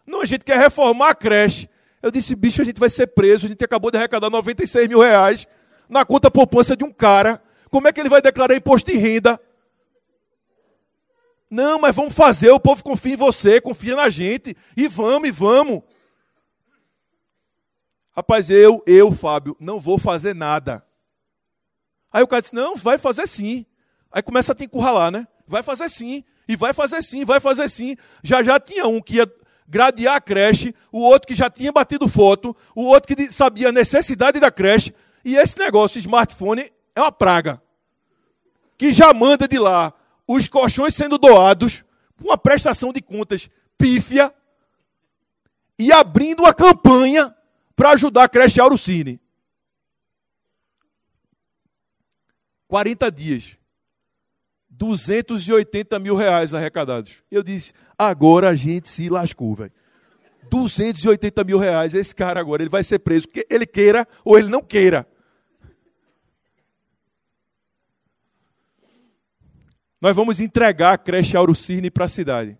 Não, 0.05 0.21
a 0.21 0.25
gente 0.25 0.43
quer 0.43 0.57
reformar 0.57 1.09
a 1.09 1.15
creche. 1.15 1.69
Eu 2.01 2.09
disse, 2.09 2.35
bicho, 2.35 2.62
a 2.62 2.65
gente 2.65 2.79
vai 2.79 2.89
ser 2.89 3.07
preso. 3.07 3.45
A 3.45 3.49
gente 3.49 3.63
acabou 3.63 3.91
de 3.91 3.97
arrecadar 3.97 4.29
96 4.29 4.88
mil 4.88 4.99
reais 4.99 5.45
na 5.88 6.03
conta 6.03 6.31
poupança 6.31 6.75
de 6.75 6.83
um 6.83 6.91
cara. 6.91 7.41
Como 7.69 7.88
é 7.88 7.93
que 7.93 7.99
ele 7.99 8.09
vai 8.09 8.21
declarar 8.21 8.55
imposto 8.55 8.89
de 8.91 8.97
renda? 8.97 9.39
Não, 11.49 11.79
mas 11.79 11.95
vamos 11.95 12.13
fazer. 12.13 12.51
O 12.51 12.59
povo 12.59 12.83
confia 12.83 13.13
em 13.13 13.17
você, 13.17 13.59
confia 13.59 13.95
na 13.95 14.09
gente. 14.09 14.55
E 14.77 14.88
vamos, 14.88 15.27
e 15.27 15.31
vamos. 15.31 15.81
Rapaz, 18.15 18.49
eu, 18.49 18.83
eu, 18.85 19.12
Fábio, 19.13 19.57
não 19.59 19.79
vou 19.79 19.97
fazer 19.97 20.35
nada. 20.35 20.85
Aí 22.12 22.21
o 22.21 22.27
cara 22.27 22.41
disse: 22.41 22.53
Não, 22.53 22.75
vai 22.75 22.97
fazer 22.97 23.27
sim. 23.27 23.65
Aí 24.12 24.21
começa 24.21 24.51
a 24.51 24.55
te 24.55 24.65
encurralar, 24.65 25.12
né? 25.12 25.27
Vai 25.47 25.63
fazer 25.63 25.89
sim. 25.89 26.23
E 26.47 26.55
vai 26.55 26.73
fazer 26.73 27.01
sim, 27.01 27.25
vai 27.25 27.39
fazer 27.39 27.67
sim. 27.69 27.95
Já 28.23 28.43
já 28.43 28.59
tinha 28.59 28.88
um 28.88 29.01
que 29.01 29.15
ia 29.15 29.31
gradear 29.67 30.15
a 30.15 30.21
creche, 30.21 30.73
o 30.91 30.99
outro 30.99 31.27
que 31.27 31.35
já 31.35 31.49
tinha 31.49 31.71
batido 31.71 32.07
foto, 32.07 32.55
o 32.75 32.85
outro 32.85 33.15
que 33.15 33.31
sabia 33.31 33.69
a 33.69 33.71
necessidade 33.71 34.39
da 34.39 34.51
creche. 34.51 34.93
E 35.23 35.35
esse 35.35 35.57
negócio, 35.59 35.99
smartphone, 35.99 36.71
é 36.95 37.01
uma 37.01 37.12
praga. 37.12 37.62
Que 38.77 38.91
já 38.91 39.13
manda 39.13 39.47
de 39.47 39.59
lá 39.59 39.93
os 40.32 40.48
colchões 40.48 40.94
sendo 40.94 41.18
doados, 41.18 41.84
uma 42.24 42.38
prestação 42.38 42.94
de 42.94 43.02
contas 43.02 43.50
pífia, 43.76 44.32
e 45.78 45.92
abrindo 45.92 46.42
uma 46.42 46.54
campanha 46.54 47.36
para 47.76 47.92
ajudar 47.92 48.26
a 48.26 48.30
creche 48.30 48.62
Aurocine. 48.62 49.20
40 52.68 53.12
dias. 53.12 53.58
280 54.70 55.98
mil 55.98 56.15
reais 56.15 56.54
arrecadados. 56.54 57.24
Eu 57.32 57.42
disse, 57.42 57.74
agora 57.98 58.50
a 58.50 58.56
gente 58.56 58.88
se 58.88 59.10
lascou, 59.10 59.56
velho. 59.56 59.72
280 60.48 61.44
mil 61.44 61.58
reais, 61.58 61.96
esse 61.96 62.13
cara 62.13 62.39
agora, 62.39 62.62
ele 62.62 62.70
vai 62.70 62.84
ser 62.84 63.00
preso, 63.00 63.28
que 63.28 63.48
ele 63.50 63.65
queira 63.65 64.08
ou 64.24 64.38
ele 64.38 64.48
não 64.48 64.62
queira. 64.62 65.08
Nós 70.01 70.15
vamos 70.15 70.39
entregar 70.39 70.93
a 70.93 70.97
creche 70.97 71.35
Aurocine 71.35 71.91
para 71.91 72.05
a 72.05 72.09
cidade. 72.09 72.57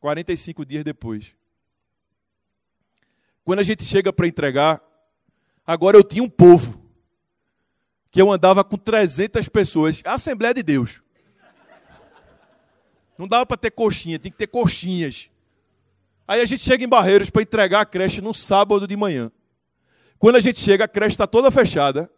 45 0.00 0.64
dias 0.64 0.84
depois. 0.84 1.32
Quando 3.44 3.60
a 3.60 3.62
gente 3.62 3.84
chega 3.84 4.12
para 4.12 4.26
entregar, 4.26 4.82
agora 5.66 5.96
eu 5.96 6.02
tinha 6.02 6.22
um 6.22 6.28
povo. 6.28 6.82
Que 8.10 8.20
eu 8.20 8.30
andava 8.30 8.64
com 8.64 8.76
300 8.76 9.48
pessoas. 9.48 10.02
A 10.04 10.14
Assembleia 10.14 10.54
de 10.54 10.62
Deus. 10.62 11.02
Não 13.16 13.28
dava 13.28 13.46
para 13.46 13.56
ter 13.56 13.70
coxinha, 13.70 14.18
tem 14.18 14.32
que 14.32 14.38
ter 14.38 14.48
coxinhas. 14.48 15.30
Aí 16.26 16.40
a 16.40 16.46
gente 16.46 16.64
chega 16.64 16.84
em 16.84 16.88
Barreiros 16.88 17.30
para 17.30 17.42
entregar 17.42 17.80
a 17.82 17.86
creche 17.86 18.20
no 18.20 18.34
sábado 18.34 18.88
de 18.88 18.96
manhã. 18.96 19.30
Quando 20.18 20.36
a 20.36 20.40
gente 20.40 20.60
chega, 20.60 20.84
a 20.84 20.88
creche 20.88 21.14
está 21.14 21.26
toda 21.26 21.50
fechada 21.50 22.10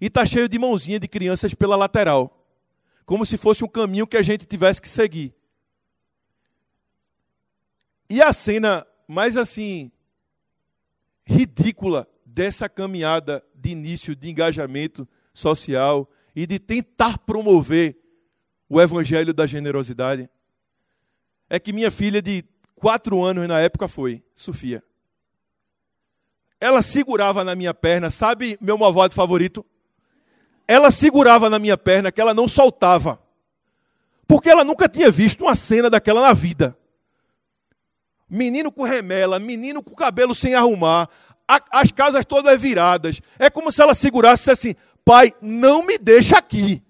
e 0.00 0.06
está 0.06 0.26
cheio 0.26 0.48
de 0.48 0.58
mãozinha 0.58 0.98
de 0.98 1.06
crianças 1.06 1.54
pela 1.54 1.76
lateral. 1.76 2.43
Como 3.04 3.26
se 3.26 3.36
fosse 3.36 3.64
um 3.64 3.68
caminho 3.68 4.06
que 4.06 4.16
a 4.16 4.22
gente 4.22 4.46
tivesse 4.46 4.80
que 4.80 4.88
seguir. 4.88 5.34
E 8.08 8.22
a 8.22 8.32
cena 8.32 8.86
mais 9.06 9.36
assim 9.36 9.90
ridícula 11.26 12.08
dessa 12.24 12.68
caminhada 12.68 13.44
de 13.54 13.70
início 13.70 14.14
de 14.14 14.30
engajamento 14.30 15.08
social 15.32 16.10
e 16.34 16.46
de 16.46 16.58
tentar 16.58 17.18
promover 17.18 17.96
o 18.68 18.80
evangelho 18.80 19.32
da 19.32 19.46
generosidade, 19.46 20.28
é 21.48 21.60
que 21.60 21.72
minha 21.72 21.90
filha 21.90 22.20
de 22.20 22.44
quatro 22.74 23.22
anos 23.22 23.46
na 23.46 23.60
época 23.60 23.86
foi, 23.86 24.22
Sofia. 24.34 24.82
Ela 26.60 26.82
segurava 26.82 27.44
na 27.44 27.54
minha 27.54 27.74
perna, 27.74 28.10
sabe 28.10 28.58
meu 28.60 28.78
malvado 28.78 29.14
favorito? 29.14 29.64
Ela 30.66 30.90
segurava 30.90 31.50
na 31.50 31.58
minha 31.58 31.76
perna 31.76 32.10
que 32.10 32.20
ela 32.20 32.34
não 32.34 32.48
soltava. 32.48 33.18
Porque 34.26 34.48
ela 34.48 34.64
nunca 34.64 34.88
tinha 34.88 35.10
visto 35.10 35.42
uma 35.42 35.54
cena 35.54 35.90
daquela 35.90 36.22
na 36.22 36.32
vida. 36.32 36.76
menino 38.28 38.72
com 38.72 38.82
remela, 38.82 39.38
menino 39.38 39.82
com 39.82 39.94
cabelo 39.94 40.34
sem 40.34 40.54
arrumar, 40.54 41.08
a, 41.46 41.60
as 41.70 41.90
casas 41.90 42.24
todas 42.24 42.60
viradas. 42.60 43.20
É 43.38 43.50
como 43.50 43.70
se 43.70 43.82
ela 43.82 43.94
segurasse 43.94 44.50
assim: 44.50 44.74
pai, 45.04 45.34
não 45.40 45.84
me 45.84 45.98
deixa 45.98 46.38
aqui. 46.38 46.82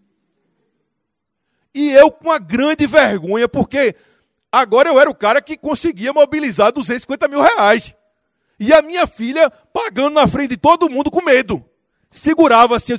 E 1.75 1.91
eu 1.91 2.11
com 2.11 2.29
uma 2.29 2.39
grande 2.39 2.87
vergonha, 2.87 3.49
porque 3.49 3.97
agora 4.53 4.89
eu 4.89 5.01
era 5.01 5.11
o 5.11 5.15
cara 5.15 5.43
que 5.43 5.57
conseguia 5.57 6.13
mobilizar 6.13 6.73
250 6.73 7.27
mil 7.27 7.43
reais. 7.43 7.95
E 8.61 8.73
a 8.73 8.81
minha 8.81 9.07
filha 9.09 9.51
pagando 9.51 10.15
na 10.15 10.29
frente 10.29 10.51
de 10.51 10.57
todo 10.57 10.89
mundo 10.89 11.11
com 11.11 11.21
medo. 11.21 11.69
Segurava 12.14 12.77
assim, 12.77 12.94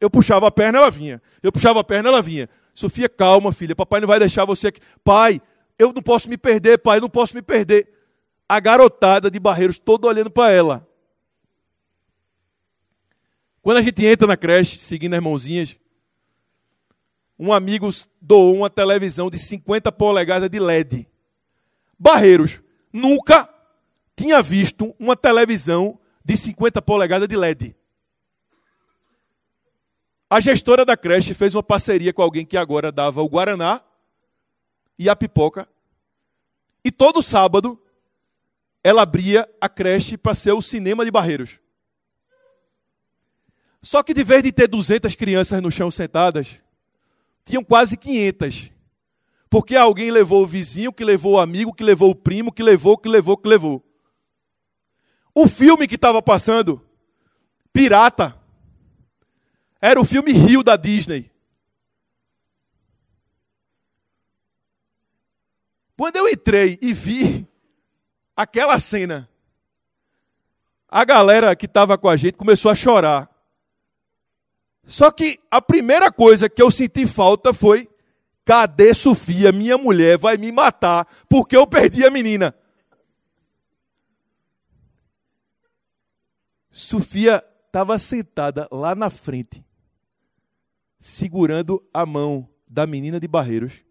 eu 0.00 0.10
puxava 0.10 0.48
a 0.48 0.50
perna, 0.50 0.78
ela 0.78 0.90
vinha. 0.90 1.22
Eu 1.40 1.52
puxava 1.52 1.80
a 1.80 1.84
perna, 1.84 2.08
ela 2.08 2.20
vinha. 2.20 2.48
Sofia, 2.74 3.08
calma, 3.08 3.52
filha, 3.52 3.76
papai 3.76 4.00
não 4.00 4.08
vai 4.08 4.18
deixar 4.18 4.44
você 4.44 4.66
aqui. 4.66 4.80
Pai, 5.04 5.40
eu 5.78 5.92
não 5.92 6.02
posso 6.02 6.28
me 6.28 6.36
perder, 6.36 6.78
pai, 6.78 6.98
eu 6.98 7.02
não 7.02 7.08
posso 7.08 7.34
me 7.36 7.42
perder. 7.42 7.88
A 8.48 8.58
garotada 8.58 9.30
de 9.30 9.38
Barreiros 9.38 9.78
toda 9.78 10.08
olhando 10.08 10.30
para 10.30 10.52
ela. 10.52 10.86
Quando 13.62 13.78
a 13.78 13.82
gente 13.82 14.04
entra 14.04 14.26
na 14.26 14.36
creche, 14.36 14.80
seguindo 14.80 15.14
as 15.14 15.22
mãozinhas, 15.22 15.76
um 17.38 17.52
amigo 17.52 17.88
doou 18.20 18.56
uma 18.56 18.68
televisão 18.68 19.30
de 19.30 19.38
50 19.38 19.92
polegadas 19.92 20.50
de 20.50 20.58
LED. 20.58 21.08
Barreiros 21.96 22.60
nunca 22.92 23.48
tinha 24.16 24.42
visto 24.42 24.92
uma 24.98 25.16
televisão 25.16 26.00
de 26.24 26.36
50 26.36 26.82
polegadas 26.82 27.28
de 27.28 27.36
LED. 27.36 27.76
A 30.28 30.40
gestora 30.40 30.84
da 30.84 30.96
creche 30.96 31.34
fez 31.34 31.54
uma 31.54 31.62
parceria 31.62 32.12
com 32.12 32.22
alguém 32.22 32.44
que 32.44 32.56
agora 32.56 32.90
dava 32.90 33.22
o 33.22 33.28
Guaraná 33.28 33.80
e 34.98 35.08
a 35.08 35.14
pipoca. 35.14 35.68
E 36.84 36.90
todo 36.90 37.22
sábado 37.22 37.80
ela 38.82 39.02
abria 39.02 39.48
a 39.60 39.68
creche 39.68 40.16
para 40.16 40.34
ser 40.34 40.52
o 40.52 40.62
cinema 40.62 41.04
de 41.04 41.10
Barreiros. 41.10 41.58
Só 43.82 44.02
que 44.02 44.14
de 44.14 44.24
vez 44.24 44.42
de 44.42 44.50
ter 44.50 44.66
200 44.66 45.14
crianças 45.14 45.62
no 45.62 45.70
chão 45.70 45.90
sentadas, 45.90 46.56
tinham 47.44 47.62
quase 47.62 47.96
500. 47.96 48.70
Porque 49.48 49.76
alguém 49.76 50.10
levou 50.10 50.42
o 50.42 50.46
vizinho, 50.46 50.92
que 50.92 51.04
levou 51.04 51.34
o 51.34 51.40
amigo, 51.40 51.72
que 51.72 51.84
levou 51.84 52.10
o 52.10 52.14
primo, 52.14 52.52
que 52.52 52.62
levou, 52.62 52.98
que 52.98 53.08
levou, 53.08 53.36
que 53.36 53.48
levou. 53.48 53.84
O 55.32 55.46
filme 55.46 55.86
que 55.86 55.94
estava 55.94 56.20
passando, 56.20 56.84
Pirata, 57.72 58.36
era 59.80 60.00
o 60.00 60.04
filme 60.04 60.32
Rio 60.32 60.62
da 60.62 60.76
Disney. 60.76 61.30
Quando 65.96 66.16
eu 66.16 66.28
entrei 66.28 66.78
e 66.82 66.92
vi 66.92 67.46
aquela 68.36 68.78
cena, 68.78 69.28
a 70.88 71.04
galera 71.04 71.56
que 71.56 71.66
estava 71.66 71.96
com 71.96 72.08
a 72.08 72.16
gente 72.16 72.36
começou 72.36 72.70
a 72.70 72.74
chorar. 72.74 73.30
Só 74.84 75.10
que 75.10 75.40
a 75.50 75.60
primeira 75.60 76.12
coisa 76.12 76.48
que 76.48 76.62
eu 76.62 76.70
senti 76.70 77.06
falta 77.06 77.52
foi: 77.52 77.88
cadê 78.44 78.94
Sofia? 78.94 79.50
Minha 79.52 79.76
mulher 79.76 80.16
vai 80.16 80.36
me 80.36 80.52
matar 80.52 81.06
porque 81.28 81.56
eu 81.56 81.66
perdi 81.66 82.04
a 82.04 82.10
menina. 82.10 82.54
Sofia 86.70 87.42
estava 87.66 87.98
sentada 87.98 88.68
lá 88.70 88.94
na 88.94 89.08
frente, 89.10 89.64
segurando 90.98 91.84
a 91.92 92.04
mão 92.04 92.48
da 92.66 92.86
menina 92.86 93.20
de 93.20 93.28
Barreiros, 93.28 93.84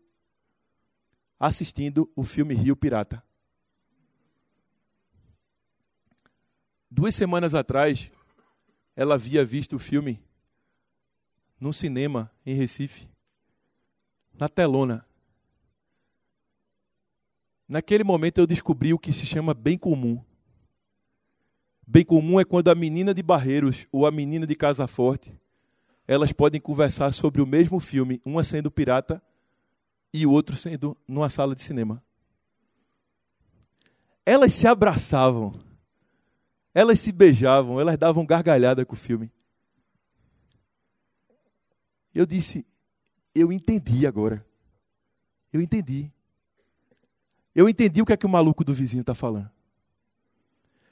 assistindo 1.40 2.12
o 2.16 2.24
filme 2.24 2.54
Rio 2.54 2.76
Pirata. 2.76 3.24
Duas 6.90 7.14
semanas 7.14 7.54
atrás, 7.54 8.10
ela 8.96 9.16
havia 9.16 9.44
visto 9.44 9.76
o 9.76 9.80
filme 9.80 10.24
num 11.60 11.74
cinema 11.74 12.32
em 12.46 12.56
Recife, 12.56 13.08
na 14.34 14.48
telona. 14.48 15.06
Naquele 17.68 18.04
momento 18.04 18.40
eu 18.40 18.48
descobri 18.48 18.94
o 18.94 19.00
que 19.00 19.12
se 19.12 19.26
chama 19.26 19.54
bem 19.54 19.78
comum. 19.78 20.24
Bem 21.88 22.06
comum 22.06 22.40
é 22.40 22.46
quando 22.46 22.70
a 22.70 22.76
menina 22.76 23.14
de 23.14 23.24
Barreiros 23.24 23.88
ou 23.92 24.06
a 24.06 24.12
menina 24.12 24.46
de 24.46 24.56
Casa 24.56 24.88
Forte, 24.88 25.38
elas 26.08 26.32
podem 26.32 26.62
conversar 26.62 27.12
sobre 27.12 27.42
o 27.42 27.48
mesmo 27.48 27.80
filme, 27.80 28.22
uma 28.26 28.44
sendo 28.44 28.70
pirata 28.70 29.22
e 30.14 30.26
o 30.26 30.32
outro 30.32 30.56
sendo 30.56 30.96
numa 31.08 31.30
sala 31.30 31.56
de 31.56 31.64
cinema. 31.64 32.04
Elas 34.26 34.54
se 34.54 34.68
abraçavam, 34.68 35.54
elas 36.74 37.00
se 37.00 37.12
beijavam, 37.12 37.80
elas 37.80 37.98
davam 37.98 38.26
gargalhada 38.26 38.86
com 38.86 38.94
o 38.94 38.98
filme. 38.98 39.32
Eu 42.14 42.26
disse, 42.26 42.66
eu 43.34 43.52
entendi 43.52 44.08
agora. 44.08 44.46
Eu 45.52 45.62
entendi. 45.62 46.12
Eu 47.54 47.68
entendi 47.68 48.02
o 48.02 48.06
que 48.06 48.14
é 48.14 48.18
que 48.18 48.26
o 48.26 48.30
maluco 48.30 48.64
do 48.64 48.74
vizinho 48.74 49.02
está 49.02 49.14
falando. 49.14 49.50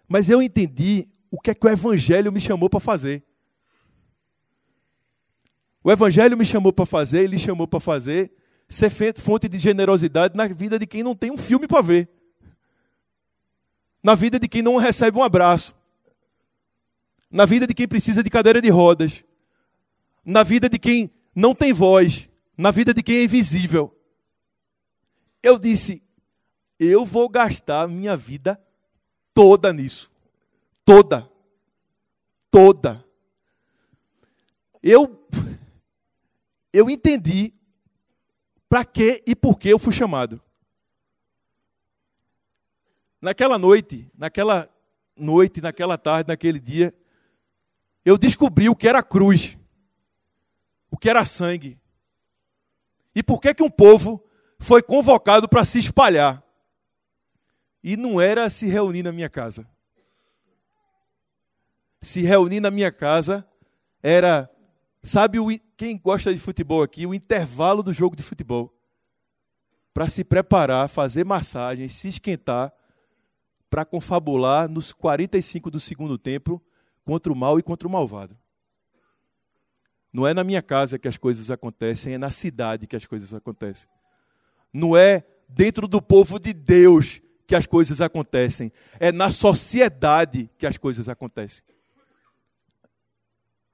Mas 0.08 0.30
eu 0.30 0.42
entendi 0.42 1.08
o 1.32 1.40
que 1.40 1.50
é 1.50 1.56
que 1.56 1.66
o 1.66 1.70
Evangelho 1.70 2.32
me 2.32 2.40
chamou 2.40 2.70
para 2.70 2.80
fazer. 2.80 3.24
O 5.84 5.92
Evangelho 5.92 6.38
me 6.38 6.46
chamou 6.46 6.72
para 6.72 6.86
fazer, 6.86 7.24
ele 7.24 7.38
chamou 7.38 7.68
para 7.68 7.80
fazer, 7.80 8.32
ser 8.68 8.90
fonte 9.18 9.50
de 9.50 9.58
generosidade 9.58 10.36
na 10.36 10.48
vida 10.48 10.80
de 10.80 10.88
quem 10.88 11.04
não 11.04 11.16
tem 11.16 11.32
um 11.32 11.38
filme 11.38 11.68
para 11.68 11.82
ver. 11.82 12.10
Na 14.02 14.16
vida 14.16 14.40
de 14.40 14.48
quem 14.48 14.62
não 14.62 14.78
recebe 14.78 15.18
um 15.18 15.24
abraço. 15.24 15.76
Na 17.30 17.46
vida 17.46 17.68
de 17.68 17.74
quem 17.74 17.88
precisa 17.88 18.24
de 18.24 18.30
cadeira 18.30 18.62
de 18.62 18.70
rodas 18.70 19.24
na 20.26 20.44
vida 20.44 20.70
de 20.70 20.80
quem 20.80 21.12
não 21.36 21.54
tem 21.54 21.74
voz, 21.74 22.30
na 22.58 22.72
vida 22.72 22.94
de 22.94 23.04
quem 23.04 23.18
é 23.18 23.24
invisível. 23.24 23.96
Eu 25.42 25.60
disse: 25.60 26.02
eu 26.80 27.06
vou 27.06 27.28
gastar 27.28 27.88
minha 27.88 28.16
vida 28.16 28.62
toda 29.34 29.74
nisso. 29.74 30.12
Toda. 30.86 31.30
Toda. 32.50 33.04
Eu 34.82 35.23
eu 36.74 36.90
entendi 36.90 37.54
para 38.68 38.84
que 38.84 39.24
e 39.26 39.36
por 39.36 39.58
que 39.58 39.70
eu 39.70 39.80
fui 39.80 39.94
chamado. 39.94 40.42
Naquela 43.22 43.58
noite, 43.58 44.12
naquela 44.18 44.70
noite, 45.16 45.62
naquela 45.62 45.98
tarde, 45.98 46.28
naquele 46.28 46.60
dia, 46.60 46.94
eu 48.04 48.18
descobri 48.18 48.68
o 48.68 48.76
que 48.76 48.88
era 48.88 49.02
cruz 49.02 49.56
o 50.94 50.98
que 50.98 51.10
era 51.10 51.26
sangue. 51.26 51.80
E 53.16 53.24
por 53.24 53.42
que, 53.42 53.52
que 53.52 53.64
um 53.64 53.70
povo 53.70 54.24
foi 54.60 54.80
convocado 54.84 55.50
para 55.50 55.66
se 55.66 55.80
espalhar? 55.80 56.44
E 57.84 57.98
não 57.98 58.22
era 58.22 58.48
se 58.48 58.68
reunir 58.68 59.02
na 59.02 59.12
minha 59.12 59.28
casa. 59.28 59.68
Se 62.00 62.22
reunir 62.22 62.60
na 62.60 62.70
minha 62.70 62.92
casa 62.92 63.44
era, 64.04 64.48
sabe, 65.02 65.40
o, 65.40 65.50
quem 65.78 65.98
gosta 65.98 66.34
de 66.34 66.40
futebol 66.40 66.84
aqui, 66.84 67.06
o 67.06 67.14
intervalo 67.14 67.84
do 67.84 67.94
jogo 67.94 68.16
de 68.16 68.24
futebol. 68.24 68.74
Para 69.94 70.08
se 70.08 70.24
preparar, 70.24 70.88
fazer 70.88 71.24
massagem, 71.24 71.88
se 71.88 72.08
esquentar, 72.08 72.74
para 73.70 73.86
confabular 73.86 74.70
nos 74.70 74.92
45 74.94 75.72
do 75.72 75.80
segundo 75.80 76.18
tempo 76.18 76.62
contra 77.04 77.32
o 77.32 77.36
mal 77.36 77.60
e 77.60 77.64
contra 77.64 77.88
o 77.88 77.92
malvado. 77.92 78.38
Não 80.12 80.28
é 80.28 80.34
na 80.34 80.44
minha 80.44 80.62
casa 80.62 81.00
que 81.00 81.08
as 81.08 81.18
coisas 81.18 81.50
acontecem, 81.50 82.14
é 82.14 82.18
na 82.20 82.30
cidade 82.30 82.86
que 82.86 82.96
as 82.96 83.06
coisas 83.06 83.34
acontecem. 83.34 83.90
Não 84.72 84.96
é 84.96 85.24
dentro 85.50 85.88
do 85.88 86.02
povo 86.02 86.40
de 86.40 86.54
Deus 86.54 87.20
que 87.48 87.56
as 87.56 87.66
coisas 87.66 88.00
acontecem, 88.00 88.72
é 89.00 89.12
na 89.12 89.32
sociedade 89.32 90.50
que 90.58 90.66
as 90.66 90.78
coisas 90.78 91.10
acontecem. 91.10 91.64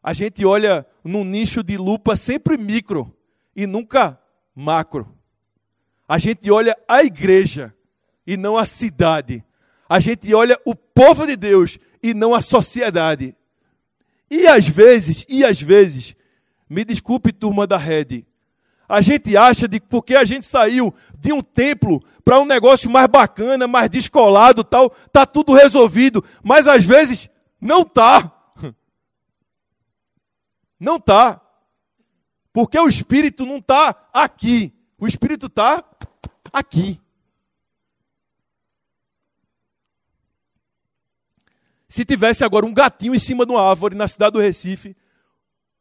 A 0.01 0.13
gente 0.13 0.45
olha 0.45 0.85
num 1.03 1.23
nicho 1.23 1.61
de 1.61 1.77
lupa 1.77 2.15
sempre 2.15 2.57
micro 2.57 3.13
e 3.55 3.67
nunca 3.67 4.19
macro. 4.55 5.15
A 6.07 6.17
gente 6.17 6.49
olha 6.49 6.77
a 6.87 7.03
igreja 7.03 7.73
e 8.25 8.37
não 8.37 8.57
a 8.57 8.65
cidade. 8.65 9.43
A 9.87 9.99
gente 9.99 10.33
olha 10.33 10.59
o 10.65 10.75
povo 10.75 11.27
de 11.27 11.35
Deus 11.35 11.77
e 12.01 12.13
não 12.13 12.33
a 12.33 12.41
sociedade. 12.41 13.35
E 14.29 14.47
às 14.47 14.67
vezes, 14.67 15.25
e 15.27 15.43
às 15.43 15.61
vezes, 15.61 16.15
me 16.69 16.85
desculpe, 16.85 17.33
turma 17.33 17.65
da 17.65 17.77
rede. 17.77 18.25
A 18.87 19.01
gente 19.01 19.35
acha 19.35 19.67
de 19.67 19.79
porque 19.79 20.15
a 20.15 20.25
gente 20.25 20.47
saiu 20.47 20.93
de 21.17 21.31
um 21.31 21.41
templo 21.41 22.01
para 22.23 22.39
um 22.39 22.45
negócio 22.45 22.89
mais 22.89 23.07
bacana, 23.07 23.67
mais 23.67 23.89
descolado, 23.89 24.63
tal, 24.63 24.89
tá 25.11 25.25
tudo 25.25 25.53
resolvido, 25.53 26.23
mas 26.43 26.67
às 26.67 26.83
vezes 26.83 27.29
não 27.61 27.83
tá. 27.83 28.38
Não 30.79 30.99
tá. 30.99 31.41
Porque 32.53 32.79
o 32.79 32.87
espírito 32.87 33.45
não 33.45 33.61
tá 33.61 34.09
aqui. 34.13 34.73
O 34.97 35.07
espírito 35.07 35.49
tá 35.49 35.83
aqui. 36.51 36.99
Se 41.87 42.05
tivesse 42.05 42.43
agora 42.43 42.65
um 42.65 42.73
gatinho 42.73 43.15
em 43.15 43.19
cima 43.19 43.45
de 43.45 43.51
uma 43.51 43.67
árvore 43.67 43.95
na 43.95 44.07
cidade 44.07 44.33
do 44.33 44.39
Recife, 44.39 44.95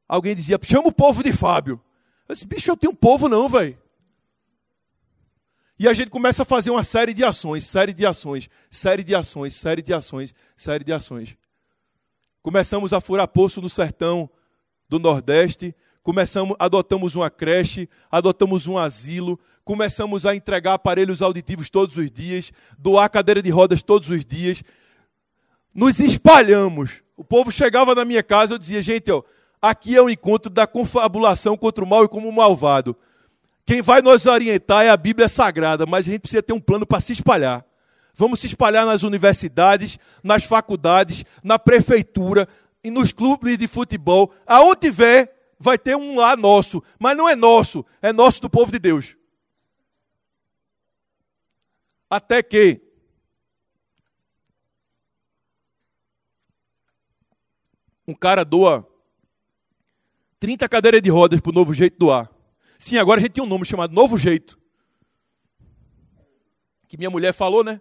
alguém 0.08 0.34
dizia: 0.34 0.58
chama 0.62 0.88
o 0.88 0.92
povo 0.92 1.22
de 1.22 1.32
Fábio. 1.32 1.80
Eu 2.26 2.34
disse: 2.34 2.46
bicho, 2.46 2.70
eu 2.70 2.76
tenho 2.76 2.94
povo 2.94 3.28
não, 3.28 3.48
velho. 3.48 3.78
E 5.78 5.87
a 5.87 5.94
gente 5.94 6.11
começa 6.11 6.42
a 6.42 6.46
fazer 6.46 6.70
uma 6.70 6.82
série 6.82 7.14
de 7.14 7.22
ações, 7.22 7.66
série 7.66 7.92
de 7.92 8.04
ações, 8.04 8.50
série 8.70 9.04
de 9.04 9.14
ações, 9.14 9.54
série 9.54 9.82
de 9.82 9.94
ações, 9.94 10.34
série 10.56 10.82
de 10.82 10.92
ações. 10.92 11.37
Começamos 12.42 12.92
a 12.92 13.00
furar 13.00 13.28
poço 13.28 13.61
no 13.61 13.68
sertão 13.68 14.28
do 14.88 14.98
Nordeste, 14.98 15.74
começamos, 16.03 16.57
adotamos 16.59 17.14
uma 17.14 17.29
creche, 17.29 17.88
adotamos 18.11 18.66
um 18.66 18.79
asilo, 18.79 19.38
começamos 19.64 20.24
a 20.24 20.35
entregar 20.35 20.74
aparelhos 20.74 21.20
auditivos 21.20 21.68
todos 21.68 21.96
os 21.96 22.11
dias, 22.11 22.51
doar 22.79 23.11
cadeira 23.11 23.42
de 23.42 23.51
rodas 23.51 23.83
todos 23.83 24.09
os 24.09 24.24
dias. 24.24 24.62
Nos 25.74 26.01
espalhamos. 26.01 27.03
O 27.16 27.22
povo 27.22 27.53
chegava 27.53 27.94
na 27.94 28.05
minha 28.05 28.22
casa, 28.22 28.55
eu 28.55 28.59
dizia, 28.59 28.81
gente, 28.81 29.11
ó, 29.11 29.22
aqui 29.61 29.94
é 29.94 30.03
um 30.03 30.09
encontro 30.09 30.51
da 30.51 30.66
confabulação 30.66 31.57
contra 31.57 31.85
o 31.85 31.87
mal 31.87 32.05
e 32.05 32.09
como 32.09 32.29
o 32.29 32.33
malvado. 32.33 32.96
Quem 33.66 33.83
vai 33.83 34.01
nos 34.01 34.24
orientar 34.24 34.87
é 34.87 34.88
a 34.88 34.96
Bíblia 34.96 35.29
Sagrada, 35.29 35.85
mas 35.85 36.09
a 36.09 36.12
gente 36.12 36.22
precisa 36.22 36.42
ter 36.42 36.55
um 36.55 36.61
plano 36.61 36.87
para 36.87 37.01
se 37.01 37.12
espalhar. 37.12 37.62
Vamos 38.14 38.40
se 38.40 38.46
espalhar 38.46 38.87
nas 38.87 39.03
universidades, 39.03 39.98
nas 40.24 40.44
faculdades, 40.44 41.24
na 41.44 41.59
prefeitura 41.59 42.48
e 42.88 42.90
nos 42.90 43.12
clubes 43.12 43.59
de 43.59 43.68
futebol. 43.68 44.33
Aonde 44.46 44.81
tiver, 44.81 45.53
vai 45.59 45.79
ter 45.79 45.94
um 45.94 46.16
lá 46.16 46.35
nosso. 46.37 46.83
Mas 46.98 47.16
não 47.16 47.29
é 47.29 47.37
nosso, 47.37 47.85
é 48.01 48.12
nosso 48.12 48.40
do 48.40 48.51
povo 48.51 48.72
de 48.72 48.79
Deus. 48.79 49.14
Até 52.11 52.42
que 52.42 52.81
um 58.07 58.14
cara 58.14 58.42
doa 58.42 58.88
30 60.40 60.66
cadeiras 60.66 61.03
de 61.03 61.11
rodas 61.11 61.40
para 61.40 61.51
o 61.51 61.55
novo 61.55 61.74
jeito 61.74 61.98
doar. 61.98 62.31
Sim, 62.79 62.96
agora 62.96 63.20
a 63.20 63.22
gente 63.22 63.33
tem 63.33 63.44
um 63.44 63.46
nome 63.46 63.66
chamado 63.66 63.92
Novo 63.92 64.16
Jeito. 64.16 64.59
Que 66.87 66.96
minha 66.96 67.11
mulher 67.11 67.35
falou, 67.35 67.62
né? 67.62 67.81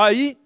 Aí, 0.00 0.38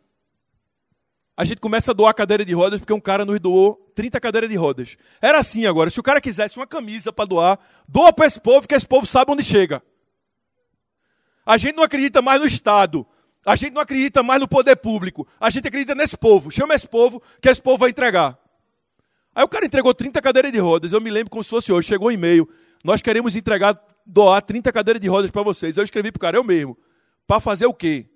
a 1.36 1.44
gente 1.44 1.60
começa 1.60 1.90
a 1.90 1.94
doar 1.94 2.14
cadeira 2.14 2.42
de 2.42 2.54
rodas, 2.54 2.80
porque 2.80 2.92
um 2.94 2.98
cara 2.98 3.22
nos 3.22 3.38
doou 3.38 3.92
30 3.94 4.18
cadeiras 4.18 4.48
de 4.48 4.56
rodas. 4.56 4.96
Era 5.20 5.38
assim 5.40 5.66
agora, 5.66 5.90
se 5.90 6.00
o 6.00 6.02
cara 6.02 6.22
quisesse 6.22 6.56
uma 6.56 6.66
camisa 6.66 7.12
para 7.12 7.26
doar, 7.26 7.58
doa 7.86 8.14
para 8.14 8.24
esse 8.24 8.40
povo, 8.40 8.66
que 8.66 8.74
esse 8.74 8.88
povo 8.88 9.04
sabe 9.04 9.30
onde 9.30 9.44
chega. 9.44 9.82
A 11.44 11.58
gente 11.58 11.76
não 11.76 11.82
acredita 11.82 12.22
mais 12.22 12.40
no 12.40 12.46
Estado. 12.46 13.06
A 13.44 13.54
gente 13.54 13.74
não 13.74 13.82
acredita 13.82 14.22
mais 14.22 14.40
no 14.40 14.48
poder 14.48 14.74
público. 14.76 15.28
A 15.38 15.50
gente 15.50 15.68
acredita 15.68 15.94
nesse 15.94 16.16
povo. 16.16 16.50
Chama 16.50 16.74
esse 16.74 16.88
povo, 16.88 17.22
que 17.38 17.50
esse 17.50 17.60
povo 17.60 17.76
vai 17.76 17.90
entregar. 17.90 18.38
Aí 19.34 19.44
o 19.44 19.48
cara 19.48 19.66
entregou 19.66 19.92
30 19.92 20.18
cadeiras 20.22 20.50
de 20.50 20.58
rodas. 20.60 20.94
Eu 20.94 21.00
me 21.02 21.10
lembro 21.10 21.28
como 21.28 21.44
se 21.44 21.50
fosse 21.50 21.70
hoje. 21.70 21.88
Chegou 21.88 22.08
um 22.08 22.12
e-mail. 22.12 22.48
Nós 22.82 23.02
queremos 23.02 23.36
entregar, 23.36 23.78
doar 24.06 24.40
30 24.40 24.72
cadeiras 24.72 25.02
de 25.02 25.08
rodas 25.08 25.30
para 25.30 25.42
vocês. 25.42 25.76
Eu 25.76 25.84
escrevi 25.84 26.10
para 26.10 26.18
o 26.18 26.20
cara, 26.20 26.36
eu 26.38 26.44
mesmo. 26.44 26.74
Para 27.26 27.38
fazer 27.38 27.66
o 27.66 27.74
quê? 27.74 28.08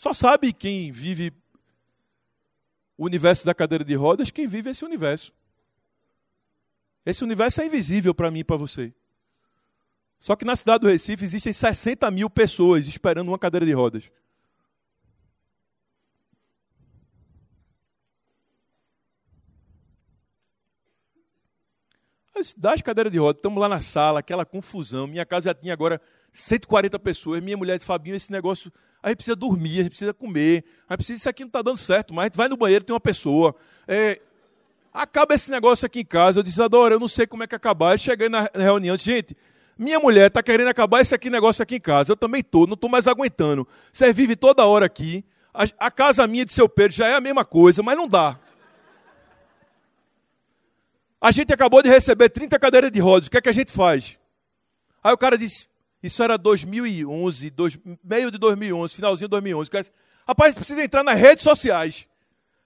Só 0.00 0.14
sabe 0.14 0.50
quem 0.54 0.90
vive 0.90 1.30
o 2.96 3.04
universo 3.04 3.44
da 3.44 3.54
cadeira 3.54 3.84
de 3.84 3.94
rodas, 3.94 4.30
quem 4.30 4.46
vive 4.46 4.70
esse 4.70 4.82
universo. 4.82 5.30
Esse 7.04 7.22
universo 7.22 7.60
é 7.60 7.66
invisível 7.66 8.14
para 8.14 8.30
mim 8.30 8.38
e 8.38 8.44
para 8.44 8.56
você. 8.56 8.94
Só 10.18 10.34
que 10.36 10.42
na 10.46 10.56
cidade 10.56 10.80
do 10.80 10.88
Recife 10.88 11.22
existem 11.22 11.52
60 11.52 12.10
mil 12.12 12.30
pessoas 12.30 12.86
esperando 12.86 13.28
uma 13.28 13.38
cadeira 13.38 13.66
de 13.66 13.72
rodas. 13.72 14.10
Dá 22.56 22.72
as 22.72 22.80
cadeiras 22.80 23.12
de 23.12 23.18
rodas, 23.18 23.40
estamos 23.40 23.60
lá 23.60 23.68
na 23.68 23.82
sala, 23.82 24.20
aquela 24.20 24.46
confusão. 24.46 25.06
Minha 25.06 25.26
casa 25.26 25.50
já 25.50 25.54
tinha 25.54 25.74
agora 25.74 26.00
140 26.32 26.98
pessoas. 26.98 27.42
Minha 27.42 27.58
mulher 27.58 27.78
de 27.78 27.84
Fabinho, 27.84 28.16
esse 28.16 28.32
negócio. 28.32 28.72
A 29.02 29.08
gente 29.08 29.16
precisa 29.16 29.36
dormir, 29.36 29.80
a 29.80 29.82
gente 29.82 29.90
precisa 29.90 30.12
comer, 30.12 30.64
a 30.88 30.92
gente 30.92 30.98
precisa. 30.98 31.18
Isso 31.18 31.28
aqui 31.28 31.42
não 31.42 31.48
está 31.48 31.62
dando 31.62 31.78
certo, 31.78 32.12
mas 32.12 32.24
a 32.24 32.26
gente 32.26 32.36
vai 32.36 32.48
no 32.48 32.56
banheiro, 32.56 32.84
tem 32.84 32.94
uma 32.94 33.00
pessoa. 33.00 33.54
É, 33.88 34.20
acaba 34.92 35.34
esse 35.34 35.50
negócio 35.50 35.86
aqui 35.86 36.00
em 36.00 36.04
casa. 36.04 36.40
Eu 36.40 36.42
disse, 36.42 36.60
Adora, 36.62 36.94
eu 36.94 37.00
não 37.00 37.08
sei 37.08 37.26
como 37.26 37.42
é 37.42 37.46
que 37.46 37.54
acabar. 37.54 37.94
Eu 37.94 37.98
cheguei 37.98 38.28
na 38.28 38.50
reunião, 38.54 38.96
disse, 38.96 39.10
gente, 39.10 39.36
minha 39.78 39.98
mulher 39.98 40.26
está 40.26 40.42
querendo 40.42 40.68
acabar 40.68 41.00
esse 41.00 41.14
aqui 41.14 41.30
negócio 41.30 41.62
aqui 41.62 41.76
em 41.76 41.80
casa. 41.80 42.12
Eu 42.12 42.16
também 42.16 42.40
estou, 42.40 42.66
não 42.66 42.74
estou 42.74 42.90
mais 42.90 43.06
aguentando. 43.06 43.66
Você 43.90 44.12
vive 44.12 44.36
toda 44.36 44.66
hora 44.66 44.84
aqui. 44.84 45.24
A, 45.54 45.64
a, 45.86 45.90
casa 45.90 46.26
minha 46.26 46.44
de 46.44 46.52
seu 46.52 46.68
Pedro 46.68 46.96
já 46.96 47.08
é 47.08 47.14
a 47.14 47.20
mesma 47.20 47.46
coisa, 47.46 47.82
mas 47.82 47.96
não 47.96 48.06
dá. 48.06 48.38
A 51.18 51.30
gente 51.30 51.52
acabou 51.52 51.82
de 51.82 51.88
receber 51.88 52.28
30 52.28 52.58
cadeiras 52.58 52.92
de 52.92 53.00
rodas. 53.00 53.26
O 53.26 53.30
que 53.30 53.38
é 53.38 53.40
que 53.40 53.48
a 53.48 53.54
gente 53.54 53.72
faz? 53.72 54.18
Aí 55.02 55.14
o 55.14 55.18
cara 55.18 55.38
disse, 55.38 55.66
isso 56.02 56.22
era 56.22 56.38
2011, 56.38 57.50
dois, 57.50 57.78
meio 58.02 58.30
de 58.30 58.38
2011, 58.38 58.94
finalzinho 58.94 59.28
de 59.28 59.30
2011. 59.30 59.68
O 59.68 59.70
cara 59.70 59.82
disse, 59.82 59.94
rapaz, 60.26 60.54
precisa 60.54 60.82
entrar 60.82 61.04
nas 61.04 61.18
redes 61.18 61.44
sociais. 61.44 62.06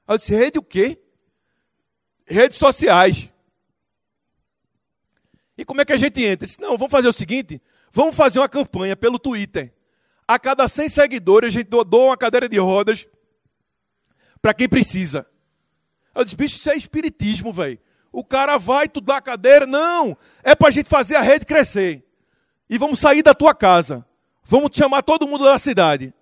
Aí 0.06 0.14
eu 0.14 0.18
disse, 0.18 0.34
rede 0.34 0.58
o 0.58 0.62
quê? 0.62 0.98
Redes 2.26 2.58
sociais. 2.58 3.28
E 5.56 5.64
como 5.64 5.80
é 5.80 5.84
que 5.84 5.92
a 5.92 5.96
gente 5.96 6.22
entra? 6.22 6.46
Disse, 6.46 6.60
não, 6.60 6.76
vamos 6.76 6.90
fazer 6.90 7.08
o 7.08 7.12
seguinte: 7.12 7.62
vamos 7.92 8.16
fazer 8.16 8.38
uma 8.38 8.48
campanha 8.48 8.96
pelo 8.96 9.18
Twitter. 9.18 9.72
A 10.26 10.38
cada 10.38 10.66
100 10.66 10.88
seguidores, 10.88 11.48
a 11.48 11.58
gente 11.58 11.68
doa 11.68 12.06
uma 12.06 12.16
cadeira 12.16 12.48
de 12.48 12.58
rodas 12.58 13.06
para 14.40 14.54
quem 14.54 14.68
precisa. 14.68 15.26
Eu 16.14 16.24
disse, 16.24 16.36
bicho, 16.36 16.56
isso 16.56 16.70
é 16.70 16.76
espiritismo, 16.76 17.52
velho. 17.52 17.78
O 18.10 18.24
cara 18.24 18.56
vai, 18.56 18.88
tu 18.88 19.00
dá 19.00 19.16
a 19.16 19.22
cadeira. 19.22 19.66
Não, 19.66 20.16
é 20.42 20.54
para 20.54 20.68
a 20.68 20.70
gente 20.70 20.88
fazer 20.88 21.16
a 21.16 21.20
rede 21.20 21.44
crescer. 21.44 22.04
E 22.68 22.78
vamos 22.78 22.98
sair 22.98 23.22
da 23.22 23.34
tua 23.34 23.54
casa. 23.54 24.04
Vamos 24.44 24.70
chamar 24.72 25.02
todo 25.02 25.26
mundo 25.26 25.44
da 25.44 25.58
cidade. 25.58 26.12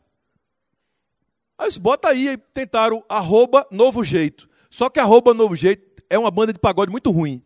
Aí 1.59 1.69
disse, 1.69 1.81
bota 1.81 2.09
aí, 2.09 2.37
tentaram 2.53 3.05
arroba 3.09 3.67
novo 3.71 4.03
jeito. 4.03 4.49
Só 4.71 4.89
que 4.89 4.99
arroba 4.99 5.35
novo 5.35 5.55
jeito 5.55 6.03
é 6.09 6.19
uma 6.19 6.31
banda 6.31 6.53
de 6.53 6.59
pagode 6.59 6.91
muito 6.91 7.11
ruim. 7.11 7.43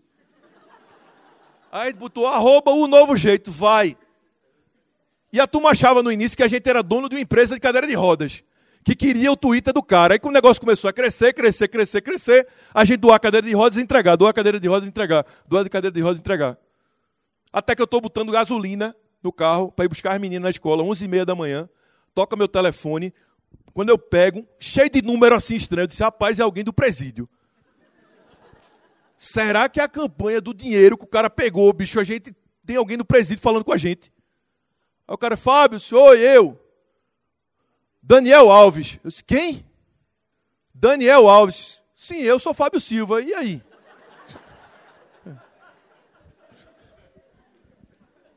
Aí 1.70 1.92
botou 1.92 2.26
arroba 2.26 2.70
o 2.70 2.86
novo 2.86 3.16
jeito, 3.16 3.50
vai. 3.50 3.96
E 5.32 5.40
a 5.40 5.46
turma 5.46 5.70
achava 5.70 6.02
no 6.02 6.10
início 6.10 6.36
que 6.36 6.42
a 6.42 6.48
gente 6.48 6.68
era 6.68 6.82
dono 6.82 7.08
de 7.08 7.16
uma 7.16 7.20
empresa 7.20 7.54
de 7.54 7.60
cadeira 7.60 7.86
de 7.86 7.94
rodas, 7.94 8.42
que 8.82 8.94
queria 8.94 9.30
o 9.30 9.36
Twitter 9.36 9.74
do 9.74 9.82
cara. 9.82 10.14
Aí 10.14 10.18
quando 10.18 10.32
o 10.32 10.34
negócio 10.34 10.60
começou 10.60 10.88
a 10.88 10.92
crescer, 10.92 11.34
crescer, 11.34 11.68
crescer, 11.68 12.00
crescer, 12.00 12.48
a 12.72 12.84
gente 12.84 12.98
doar 12.98 13.16
a 13.16 13.18
cadeira 13.18 13.46
de 13.46 13.52
rodas 13.52 13.76
e 13.76 13.82
entregar, 13.82 14.16
doar 14.16 14.30
a 14.30 14.32
cadeira 14.32 14.58
de 14.58 14.68
rodas 14.68 14.86
e 14.86 14.88
entregar, 14.88 15.26
doar 15.46 15.66
a 15.66 15.68
cadeira 15.68 15.92
de 15.92 16.00
rodas 16.00 16.18
e 16.18 16.20
entregar. 16.20 16.56
Até 17.52 17.74
que 17.74 17.82
eu 17.82 17.84
estou 17.84 18.00
botando 18.00 18.32
gasolina 18.32 18.94
no 19.22 19.32
carro 19.32 19.72
para 19.72 19.84
ir 19.84 19.88
buscar 19.88 20.12
as 20.12 20.20
meninas 20.20 20.42
na 20.42 20.50
escola, 20.50 20.82
11h30 20.84 21.24
da 21.24 21.34
manhã, 21.34 21.68
toca 22.14 22.36
meu 22.36 22.48
telefone, 22.48 23.12
quando 23.72 23.90
eu 23.90 23.98
pego, 23.98 24.46
cheio 24.58 24.88
de 24.88 25.02
número 25.02 25.34
assim 25.34 25.54
estranho, 25.54 25.84
eu 25.84 25.86
disse, 25.86 26.02
rapaz, 26.02 26.38
é 26.38 26.42
alguém 26.42 26.64
do 26.64 26.72
presídio. 26.72 27.28
Será 29.18 29.68
que 29.68 29.80
é 29.80 29.82
a 29.82 29.88
campanha 29.88 30.40
do 30.40 30.54
dinheiro 30.54 30.96
que 30.96 31.04
o 31.04 31.08
cara 31.08 31.28
pegou, 31.30 31.72
bicho, 31.72 31.98
a 31.98 32.04
gente 32.04 32.34
tem 32.64 32.76
alguém 32.76 32.96
no 32.96 33.04
presídio 33.04 33.42
falando 33.42 33.64
com 33.64 33.72
a 33.72 33.76
gente? 33.76 34.12
Aí 35.06 35.14
o 35.14 35.18
cara, 35.18 35.36
Fábio, 35.36 35.78
sou 35.78 36.14
eu. 36.14 36.58
Daniel 38.02 38.50
Alves. 38.50 38.98
Eu 39.02 39.10
disse, 39.10 39.24
quem? 39.24 39.64
Daniel 40.74 41.28
Alves. 41.28 41.80
Sim, 41.96 42.18
eu 42.18 42.38
sou 42.38 42.52
Fábio 42.52 42.78
Silva. 42.78 43.22
E 43.22 43.32
aí? 43.34 43.62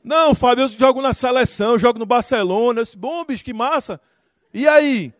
Não, 0.09 0.33
Fábio, 0.33 0.63
eu 0.63 0.67
jogo 0.67 1.03
na 1.03 1.13
seleção, 1.13 1.73
eu 1.73 1.79
jogo 1.79 1.99
no 1.99 2.05
Barcelona. 2.07 2.79
Eu 2.79 2.83
disse, 2.83 2.97
bom, 2.97 3.23
bicho, 3.23 3.43
que 3.43 3.53
massa. 3.53 4.01
E 4.51 4.67
aí? 4.67 5.13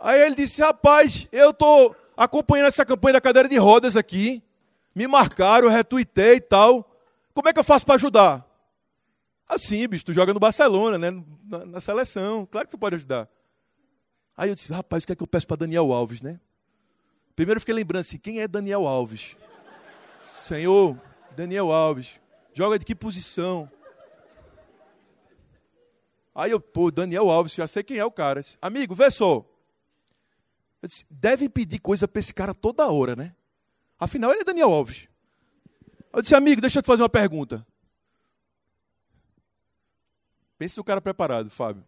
Aí 0.00 0.20
ele 0.22 0.34
disse, 0.34 0.60
rapaz, 0.60 1.28
eu 1.30 1.50
estou 1.50 1.94
acompanhando 2.16 2.66
essa 2.66 2.84
campanha 2.84 3.12
da 3.12 3.20
cadeira 3.20 3.48
de 3.48 3.56
rodas 3.56 3.96
aqui 3.96 4.42
me 4.92 5.06
marcaram, 5.06 5.68
retuitei 5.68 6.38
e 6.38 6.40
tal. 6.40 6.92
Como 7.32 7.48
é 7.48 7.52
que 7.52 7.60
eu 7.60 7.62
faço 7.62 7.86
para 7.86 7.94
ajudar? 7.94 8.44
Assim, 9.48 9.86
bicho, 9.86 10.06
tu 10.06 10.12
joga 10.12 10.34
no 10.34 10.40
Barcelona, 10.40 10.98
né? 10.98 11.22
Na, 11.44 11.64
na, 11.66 11.80
seleção. 11.80 12.48
Claro 12.50 12.66
que 12.66 12.72
tu 12.72 12.78
pode 12.78 12.96
ajudar. 12.96 13.28
Aí 14.36 14.48
eu 14.48 14.56
disse, 14.56 14.72
rapaz, 14.72 15.04
o 15.04 15.06
que 15.06 15.12
é 15.12 15.14
que 15.14 15.22
eu 15.22 15.26
peço 15.28 15.46
para 15.46 15.58
Daniel 15.58 15.92
Alves, 15.92 16.20
né? 16.20 16.40
Primeiro 17.36 17.58
eu 17.58 17.60
fiquei 17.60 17.76
lembrando 17.76 18.00
assim, 18.00 18.18
quem 18.18 18.40
é 18.40 18.48
Daniel 18.48 18.88
Alves? 18.88 19.36
Senhor, 20.26 20.98
Daniel 21.36 21.70
Alves. 21.70 22.18
Joga 22.52 22.76
de 22.76 22.84
que 22.84 22.96
posição? 22.96 23.70
Aí 26.34 26.50
eu, 26.50 26.60
pô, 26.60 26.90
Daniel 26.90 27.28
Alves, 27.28 27.54
já 27.54 27.66
sei 27.66 27.82
quem 27.82 27.98
é 27.98 28.04
o 28.04 28.10
cara. 28.10 28.40
Amigo, 28.62 28.94
vê 28.94 29.10
só. 29.10 29.44
Eu 30.82 30.88
disse, 30.88 31.04
pedir 31.48 31.78
coisa 31.78 32.08
para 32.08 32.20
esse 32.20 32.32
cara 32.32 32.54
toda 32.54 32.90
hora, 32.90 33.14
né? 33.14 33.34
Afinal, 33.98 34.30
ele 34.30 34.40
é 34.40 34.44
Daniel 34.44 34.72
Alves. 34.72 35.08
Eu 36.12 36.22
disse, 36.22 36.34
amigo, 36.34 36.60
deixa 36.60 36.78
eu 36.78 36.82
te 36.82 36.86
fazer 36.86 37.02
uma 37.02 37.08
pergunta. 37.08 37.66
Pense 40.56 40.76
no 40.76 40.84
cara 40.84 41.00
preparado, 41.00 41.50
Fábio. 41.50 41.84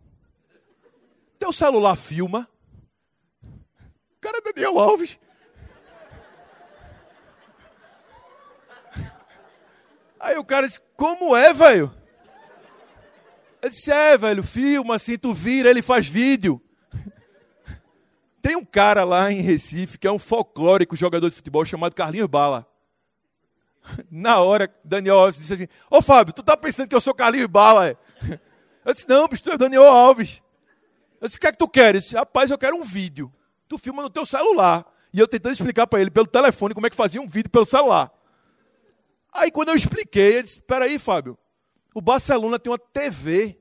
Teu 1.38 1.53
celular 1.53 1.97
filma? 1.97 2.49
O 3.43 4.20
cara 4.20 4.38
é 4.38 4.53
Daniel 4.53 4.78
Alves. 4.78 5.18
Aí 10.20 10.38
o 10.38 10.45
cara 10.45 10.66
disse, 10.66 10.80
como 10.97 11.34
é, 11.34 11.53
velho? 11.53 11.93
Eu 13.63 13.71
disse, 13.71 13.93
é, 13.93 14.19
velho, 14.19 14.43
filma 14.43 14.97
assim, 14.97 15.17
tu 15.17 15.33
vira, 15.33 15.71
ele 15.71 15.83
faz 15.83 16.09
vídeo. 16.09 16.61
Tem 18.43 18.57
um 18.57 18.65
cara 18.65 19.05
lá 19.05 19.31
em 19.31 19.41
Recife 19.41 19.99
que 19.99 20.07
é 20.09 20.11
um 20.11 20.19
folclórico 20.19 20.97
jogador 20.97 21.31
de 21.31 21.37
futebol 21.37 21.65
chamado 21.65 21.95
Carlinhos 21.95 22.27
Bala. 22.27 22.67
Na 24.11 24.41
hora, 24.41 24.69
Daniel 24.85 25.19
Alves 25.19 25.37
disse 25.37 25.53
assim: 25.53 25.69
Ô 25.89 26.03
Fábio, 26.03 26.35
tu 26.35 26.43
tá 26.43 26.57
pensando 26.57 26.89
que 26.89 26.95
eu 26.95 27.01
sou 27.01 27.15
Carlinhos 27.15 27.47
Bala? 27.47 27.89
É? 27.89 27.97
Eu 28.85 28.93
disse: 28.93 29.09
Não, 29.09 29.29
bicho, 29.29 29.45
tu 29.45 29.53
é 29.53 29.57
Daniel 29.57 29.87
Alves. 29.87 30.43
Eu 31.21 31.27
disse: 31.27 31.37
O 31.37 31.41
que 31.41 31.47
é 31.47 31.53
que 31.53 31.59
tu 31.59 31.69
queres? 31.69 32.03
Disse, 32.03 32.17
Rapaz, 32.17 32.51
eu 32.51 32.59
quero 32.59 32.75
um 32.75 32.83
vídeo. 32.83 33.33
Tu 33.69 33.79
filma 33.79 34.03
no 34.03 34.11
teu 34.11 34.27
celular. 34.27 34.85
E 35.15 35.21
eu 35.21 35.29
tentando 35.29 35.53
explicar 35.53 35.87
para 35.87 36.01
ele 36.01 36.11
pelo 36.11 36.27
telefone 36.27 36.75
como 36.75 36.89
é 36.89 36.91
que 36.91 36.97
fazia 36.97 37.23
um 37.23 37.29
vídeo 37.29 37.49
pelo 37.49 37.65
celular. 37.65 38.13
Aí 39.33 39.53
quando 39.53 39.69
eu 39.69 39.77
expliquei, 39.77 40.35
ele 40.35 40.43
disse: 40.43 40.61
Peraí, 40.63 40.99
Fábio, 40.99 41.39
o 41.95 42.01
Barcelona 42.01 42.59
tem 42.59 42.70
uma 42.70 42.78
TV. 42.78 43.59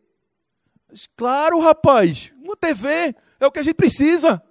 Claro, 1.15 1.59
rapaz, 1.59 2.31
uma 2.41 2.55
TV 2.55 3.15
é 3.39 3.47
o 3.47 3.51
que 3.51 3.59
a 3.59 3.63
gente 3.63 3.75
precisa. 3.75 4.41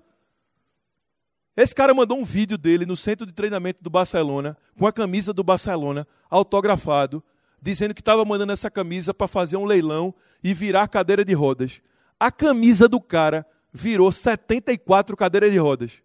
Esse 1.57 1.75
cara 1.75 1.93
mandou 1.93 2.19
um 2.19 2.25
vídeo 2.25 2.57
dele 2.57 2.87
no 2.87 2.97
centro 2.97 3.27
de 3.27 3.33
treinamento 3.33 3.83
do 3.83 3.91
Barcelona, 3.91 4.57
com 4.79 4.87
a 4.87 4.93
camisa 4.93 5.33
do 5.33 5.45
Barcelona, 5.45 6.07
autografado, 6.31 7.23
dizendo 7.61 7.95
que 7.95 8.01
estava 8.01 8.25
mandando 8.25 8.53
essa 8.53 8.71
camisa 8.71 9.13
para 9.13 9.29
fazer 9.29 9.57
um 9.57 9.67
leilão 9.67 10.15
e 10.43 10.55
virar 10.55 10.89
cadeira 10.89 11.25
de 11.25 11.35
rodas. 11.35 11.83
A 12.19 12.31
camisa 12.31 12.89
do 12.89 13.01
cara 13.01 13.47
virou 13.73 14.11
74 14.11 15.17
cadeiras 15.17 15.53
de 15.53 15.59
rodas. 15.59 16.03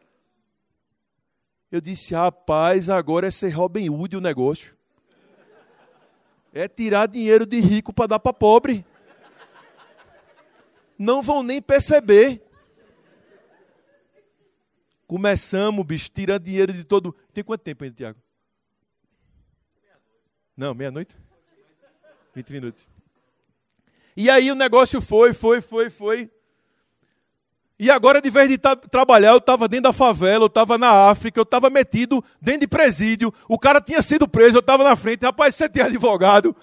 Eu 1.71 1.81
disse, 1.81 2.13
rapaz, 2.13 2.89
agora 2.89 3.27
é 3.27 3.31
ser 3.31 3.49
Robin 3.49 3.89
Hood 3.89 4.17
o 4.17 4.21
negócio. 4.21 4.74
É 6.55 6.69
tirar 6.69 7.07
dinheiro 7.09 7.45
de 7.45 7.59
rico 7.59 7.91
para 7.91 8.07
dar 8.07 8.19
para 8.19 8.31
pobre. 8.31 8.85
Não 10.97 11.21
vão 11.21 11.43
nem 11.43 11.61
perceber. 11.61 12.41
Começamos, 15.05 15.85
bicho, 15.85 16.09
tirando 16.09 16.43
dinheiro 16.43 16.71
de 16.71 16.85
todo. 16.85 17.13
Tem 17.33 17.43
quanto 17.43 17.59
tempo 17.59 17.83
ainda, 17.83 17.97
Tiago? 17.97 18.19
Não, 20.55 20.73
meia-noite? 20.73 21.13
20 22.33 22.53
minutos. 22.53 22.87
E 24.15 24.29
aí 24.29 24.49
o 24.49 24.55
negócio 24.55 25.01
foi, 25.01 25.33
foi, 25.33 25.59
foi, 25.59 25.89
foi. 25.89 26.31
E 27.77 27.91
agora, 27.91 28.21
de 28.21 28.29
vez 28.29 28.47
de 28.47 28.57
trabalhar, 28.57 29.31
eu 29.31 29.37
estava 29.37 29.67
dentro 29.67 29.83
da 29.83 29.93
favela, 29.93 30.45
eu 30.45 30.47
estava 30.47 30.77
na 30.77 31.09
África, 31.09 31.37
eu 31.37 31.43
estava 31.43 31.69
metido 31.69 32.23
dentro 32.41 32.61
de 32.61 32.67
presídio, 32.67 33.33
o 33.49 33.59
cara 33.59 33.81
tinha 33.81 34.01
sido 34.01 34.27
preso, 34.27 34.57
eu 34.57 34.61
estava 34.61 34.83
na 34.83 34.95
frente, 34.95 35.25
rapaz, 35.25 35.55
você 35.55 35.67
tem 35.67 35.83
advogado. 35.83 36.55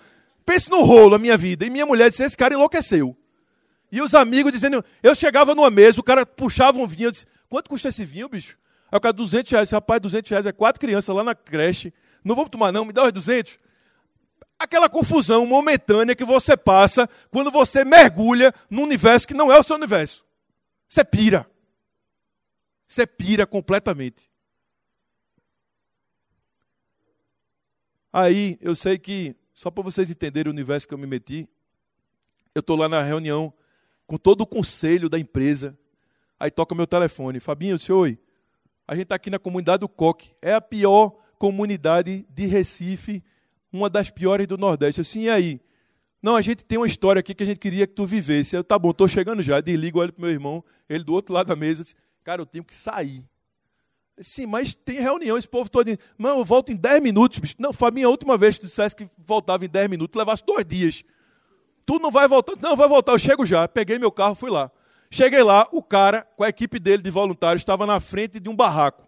Pense 0.45 0.71
no 0.71 0.83
rolo 0.83 1.15
a 1.15 1.19
minha 1.19 1.37
vida. 1.37 1.67
E 1.67 1.71
minha 1.71 1.87
mulher 1.87 2.11
disse: 2.11 2.23
esse 2.23 2.37
cara 2.37 2.55
enlouqueceu. 2.55 3.17
E 3.91 4.01
os 4.01 4.15
amigos 4.15 4.51
dizendo, 4.53 4.83
eu 5.03 5.15
chegava 5.15 5.55
numa 5.55 5.71
mesa, 5.71 6.01
o 6.01 6.03
cara 6.03 6.25
puxava 6.25 6.79
um 6.79 6.87
vinho, 6.87 7.09
eu 7.09 7.11
disse, 7.11 7.27
quanto 7.49 7.69
custa 7.69 7.91
esse 7.91 8.05
vinho, 8.07 8.29
bicho? 8.29 8.57
Aí 8.91 8.97
o 8.97 9.01
cara, 9.01 9.13
200 9.13 9.53
reais. 9.53 9.71
Rapaz, 9.71 10.01
200 10.01 10.31
reais 10.31 10.47
é 10.47 10.53
quatro 10.53 10.81
crianças 10.81 11.15
lá 11.15 11.23
na 11.23 11.35
creche. 11.35 11.93
Não 12.25 12.35
vamos 12.35 12.51
tomar 12.51 12.73
não, 12.73 12.87
me 12.87 12.93
dá 12.93 13.05
os 13.05 13.13
200. 13.13 13.59
Aquela 14.59 14.89
confusão 14.89 15.45
momentânea 15.45 16.15
que 16.15 16.25
você 16.25 16.57
passa 16.57 17.09
quando 17.31 17.51
você 17.51 17.85
mergulha 17.85 18.55
num 18.71 18.83
universo 18.83 19.27
que 19.27 19.35
não 19.35 19.53
é 19.53 19.59
o 19.59 19.63
seu 19.63 19.77
universo. 19.77 20.25
Você 20.93 21.07
pira. 21.07 21.51
Você 22.87 23.07
pira 23.07 23.47
completamente. 23.47 24.29
Aí, 28.13 28.59
eu 28.61 28.77
sei 28.77 28.99
que, 28.99 29.35
só 29.55 29.71
para 29.71 29.83
vocês 29.83 30.11
entenderem 30.11 30.51
o 30.51 30.53
universo 30.53 30.87
que 30.87 30.93
eu 30.93 30.99
me 30.99 31.07
meti, 31.07 31.49
eu 32.55 32.61
estou 32.61 32.77
lá 32.77 32.91
na 32.91 33.01
reunião 33.03 33.55
com 34.07 34.19
todo 34.19 34.43
o 34.43 34.47
conselho 34.47 35.09
da 35.09 35.19
empresa. 35.19 35.75
Aí 36.39 36.51
toca 36.51 36.75
meu 36.75 36.87
telefone. 36.87 37.41
Fabinho, 37.41 37.79
senhor, 37.79 38.01
oi. 38.01 38.19
A 38.87 38.95
gente 38.95 39.05
está 39.05 39.15
aqui 39.15 39.31
na 39.31 39.39
comunidade 39.39 39.81
do 39.81 39.89
Coque. 39.89 40.35
É 40.43 40.53
a 40.53 40.61
pior 40.61 41.17
comunidade 41.39 42.27
de 42.29 42.45
Recife, 42.45 43.25
uma 43.73 43.89
das 43.89 44.11
piores 44.11 44.47
do 44.47 44.59
Nordeste. 44.59 45.01
Assim, 45.01 45.23
e 45.23 45.31
aí? 45.31 45.61
Não, 46.23 46.37
a 46.37 46.41
gente 46.41 46.65
tem 46.65 46.79
uma 46.79 46.87
história 46.87 47.19
aqui 47.19 47.35
que 47.35 47.43
a 47.43 47.47
gente 47.47 47.59
queria 47.59 47.87
que 47.87 47.95
tu 47.95 48.07
vivesse. 48.07 48.55
Eu, 48.55 48.63
tá 48.63 48.79
bom, 48.79 48.91
estou 48.91 49.09
chegando 49.09 49.43
já. 49.43 49.61
Desligo, 49.61 49.99
olho 49.99 50.13
para 50.13 50.23
meu 50.23 50.31
irmão, 50.31 50.65
ele 50.89 51.03
do 51.03 51.13
outro 51.13 51.35
lado 51.35 51.49
da 51.49 51.57
mesa. 51.57 51.85
Cara, 52.23 52.41
eu 52.41 52.47
tenho 52.47 52.65
que 52.65 52.75
sair. 52.75 53.25
Sim, 54.21 54.47
mas 54.47 54.73
tem 54.73 55.01
reunião, 55.01 55.37
esse 55.37 55.49
povo 55.49 55.69
todo. 55.69 55.99
Mano, 56.17 56.41
eu 56.41 56.45
volto 56.45 56.71
em 56.71 56.77
10 56.77 57.03
minutos, 57.03 57.41
bicho. 57.41 57.57
Não, 57.59 57.73
Fabinho, 57.73 58.07
a 58.07 58.11
última 58.11 58.39
vez 58.39 58.55
que 58.55 58.61
tu 58.61 58.67
dissesse 58.69 58.95
que 58.95 59.11
voltava 59.19 59.65
em 59.65 59.69
10 59.69 59.91
minutos, 59.91 60.17
levasse 60.17 60.45
dois 60.47 60.65
dias. 60.65 61.03
Tu 61.85 61.99
não 61.99 62.11
vai 62.11 62.29
voltar? 62.29 62.55
Não, 62.61 62.77
vai 62.77 62.89
voltar, 62.89 63.13
eu 63.13 63.19
chego 63.19 63.45
já. 63.45 63.67
Peguei 63.67 63.99
meu 63.99 64.13
carro, 64.13 64.37
fui 64.37 64.51
lá. 64.51 64.71
Cheguei 65.11 65.43
lá, 65.43 65.69
o 65.73 65.83
cara, 65.83 66.23
com 66.37 66.45
a 66.45 66.49
equipe 66.49 66.79
dele 66.79 67.03
de 67.03 67.11
voluntários, 67.11 67.63
estava 67.63 67.85
na 67.85 68.01
frente 68.01 68.39
de 68.39 68.49
um 68.49 68.57
barraco, 68.57 69.07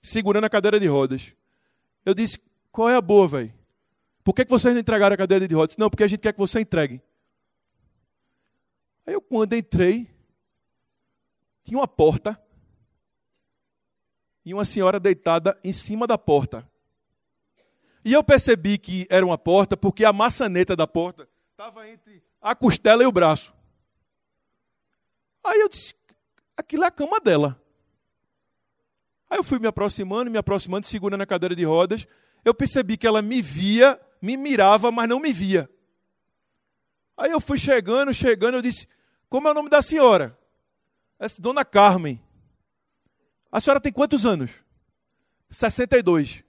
segurando 0.00 0.44
a 0.44 0.48
cadeira 0.48 0.78
de 0.78 0.86
rodas. 0.86 1.32
Eu 2.06 2.14
disse, 2.14 2.38
qual 2.70 2.88
é 2.88 2.96
a 2.96 3.00
boa, 3.00 3.28
velho? 3.28 3.57
Por 4.28 4.34
que, 4.34 4.44
que 4.44 4.50
vocês 4.50 4.74
não 4.74 4.80
entregaram 4.82 5.14
a 5.14 5.16
cadeira 5.16 5.48
de 5.48 5.54
rodas? 5.54 5.78
Não, 5.78 5.88
porque 5.88 6.04
a 6.04 6.06
gente 6.06 6.20
quer 6.20 6.34
que 6.34 6.38
você 6.38 6.60
entregue. 6.60 7.00
Aí 9.06 9.14
eu, 9.14 9.22
quando 9.22 9.54
entrei, 9.54 10.06
tinha 11.64 11.78
uma 11.78 11.88
porta 11.88 12.38
e 14.44 14.52
uma 14.52 14.66
senhora 14.66 15.00
deitada 15.00 15.58
em 15.64 15.72
cima 15.72 16.06
da 16.06 16.18
porta. 16.18 16.70
E 18.04 18.12
eu 18.12 18.22
percebi 18.22 18.76
que 18.76 19.06
era 19.08 19.24
uma 19.24 19.38
porta 19.38 19.78
porque 19.78 20.04
a 20.04 20.12
maçaneta 20.12 20.76
da 20.76 20.86
porta 20.86 21.26
estava 21.52 21.88
entre 21.88 22.22
a 22.38 22.54
costela 22.54 23.02
e 23.02 23.06
o 23.06 23.12
braço. 23.12 23.54
Aí 25.42 25.58
eu 25.58 25.70
disse, 25.70 25.94
aquilo 26.54 26.84
é 26.84 26.88
a 26.88 26.90
cama 26.90 27.18
dela. 27.18 27.58
Aí 29.30 29.38
eu 29.38 29.42
fui 29.42 29.58
me 29.58 29.68
aproximando, 29.68 30.30
me 30.30 30.36
aproximando, 30.36 30.86
segurando 30.86 31.22
a 31.22 31.26
cadeira 31.26 31.56
de 31.56 31.64
rodas. 31.64 32.06
Eu 32.44 32.52
percebi 32.52 32.98
que 32.98 33.06
ela 33.06 33.22
me 33.22 33.40
via, 33.40 33.98
me 34.20 34.36
mirava, 34.36 34.90
mas 34.90 35.08
não 35.08 35.20
me 35.20 35.32
via. 35.32 35.70
Aí 37.16 37.30
eu 37.30 37.40
fui 37.40 37.58
chegando, 37.58 38.14
chegando, 38.14 38.54
eu 38.54 38.62
disse, 38.62 38.86
como 39.28 39.48
é 39.48 39.50
o 39.50 39.54
nome 39.54 39.68
da 39.68 39.82
senhora? 39.82 40.38
Essa 41.18 41.42
dona 41.42 41.64
Carmen. 41.64 42.22
A 43.50 43.60
senhora 43.60 43.80
tem 43.80 43.92
quantos 43.92 44.24
anos? 44.24 44.50
62. 45.50 46.44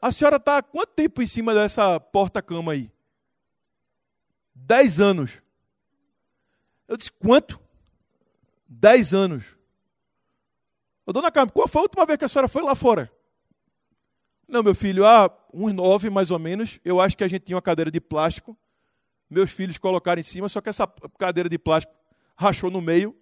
A 0.00 0.12
senhora 0.12 0.36
está 0.36 0.58
há 0.58 0.62
quanto 0.62 0.94
tempo 0.94 1.20
em 1.20 1.26
cima 1.26 1.54
dessa 1.54 1.98
porta-cama 1.98 2.72
aí? 2.72 2.90
Dez 4.54 5.00
anos. 5.00 5.42
Eu 6.88 6.96
disse, 6.96 7.10
quanto? 7.12 7.60
Dez 8.68 9.12
anos. 9.12 9.44
Ô, 11.04 11.12
dona 11.12 11.30
Carmen, 11.30 11.52
qual 11.52 11.68
foi 11.68 11.80
a 11.80 11.82
última 11.82 12.06
vez 12.06 12.18
que 12.18 12.24
a 12.24 12.28
senhora 12.28 12.48
foi 12.48 12.62
lá 12.62 12.74
fora? 12.74 13.12
Não, 14.48 14.62
meu 14.62 14.74
filho, 14.74 15.04
há 15.04 15.30
uns 15.52 15.72
nove 15.72 16.08
mais 16.08 16.30
ou 16.30 16.38
menos. 16.38 16.78
Eu 16.84 17.00
acho 17.00 17.16
que 17.16 17.24
a 17.24 17.28
gente 17.28 17.42
tinha 17.42 17.56
uma 17.56 17.62
cadeira 17.62 17.90
de 17.90 18.00
plástico. 18.00 18.56
Meus 19.28 19.50
filhos 19.50 19.76
colocaram 19.76 20.20
em 20.20 20.24
cima, 20.24 20.48
só 20.48 20.60
que 20.60 20.68
essa 20.68 20.86
cadeira 21.18 21.48
de 21.48 21.58
plástico 21.58 21.92
rachou 22.36 22.70
no 22.70 22.80
meio. 22.80 23.16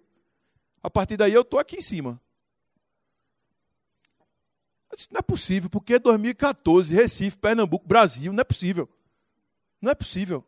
A 0.83 0.89
partir 0.89 1.17
daí 1.17 1.33
eu 1.33 1.41
estou 1.41 1.59
aqui 1.59 1.77
em 1.77 1.81
cima. 1.81 2.21
Eu 4.91 4.95
disse, 4.95 5.11
não 5.11 5.19
é 5.19 5.23
possível, 5.23 5.69
porque 5.69 5.95
é 5.95 5.99
2014, 5.99 6.93
Recife, 6.93 7.37
Pernambuco, 7.37 7.87
Brasil, 7.87 8.31
não 8.31 8.41
é 8.41 8.43
possível. 8.43 8.87
Não 9.81 9.91
é 9.91 9.95
possível. 9.95 10.45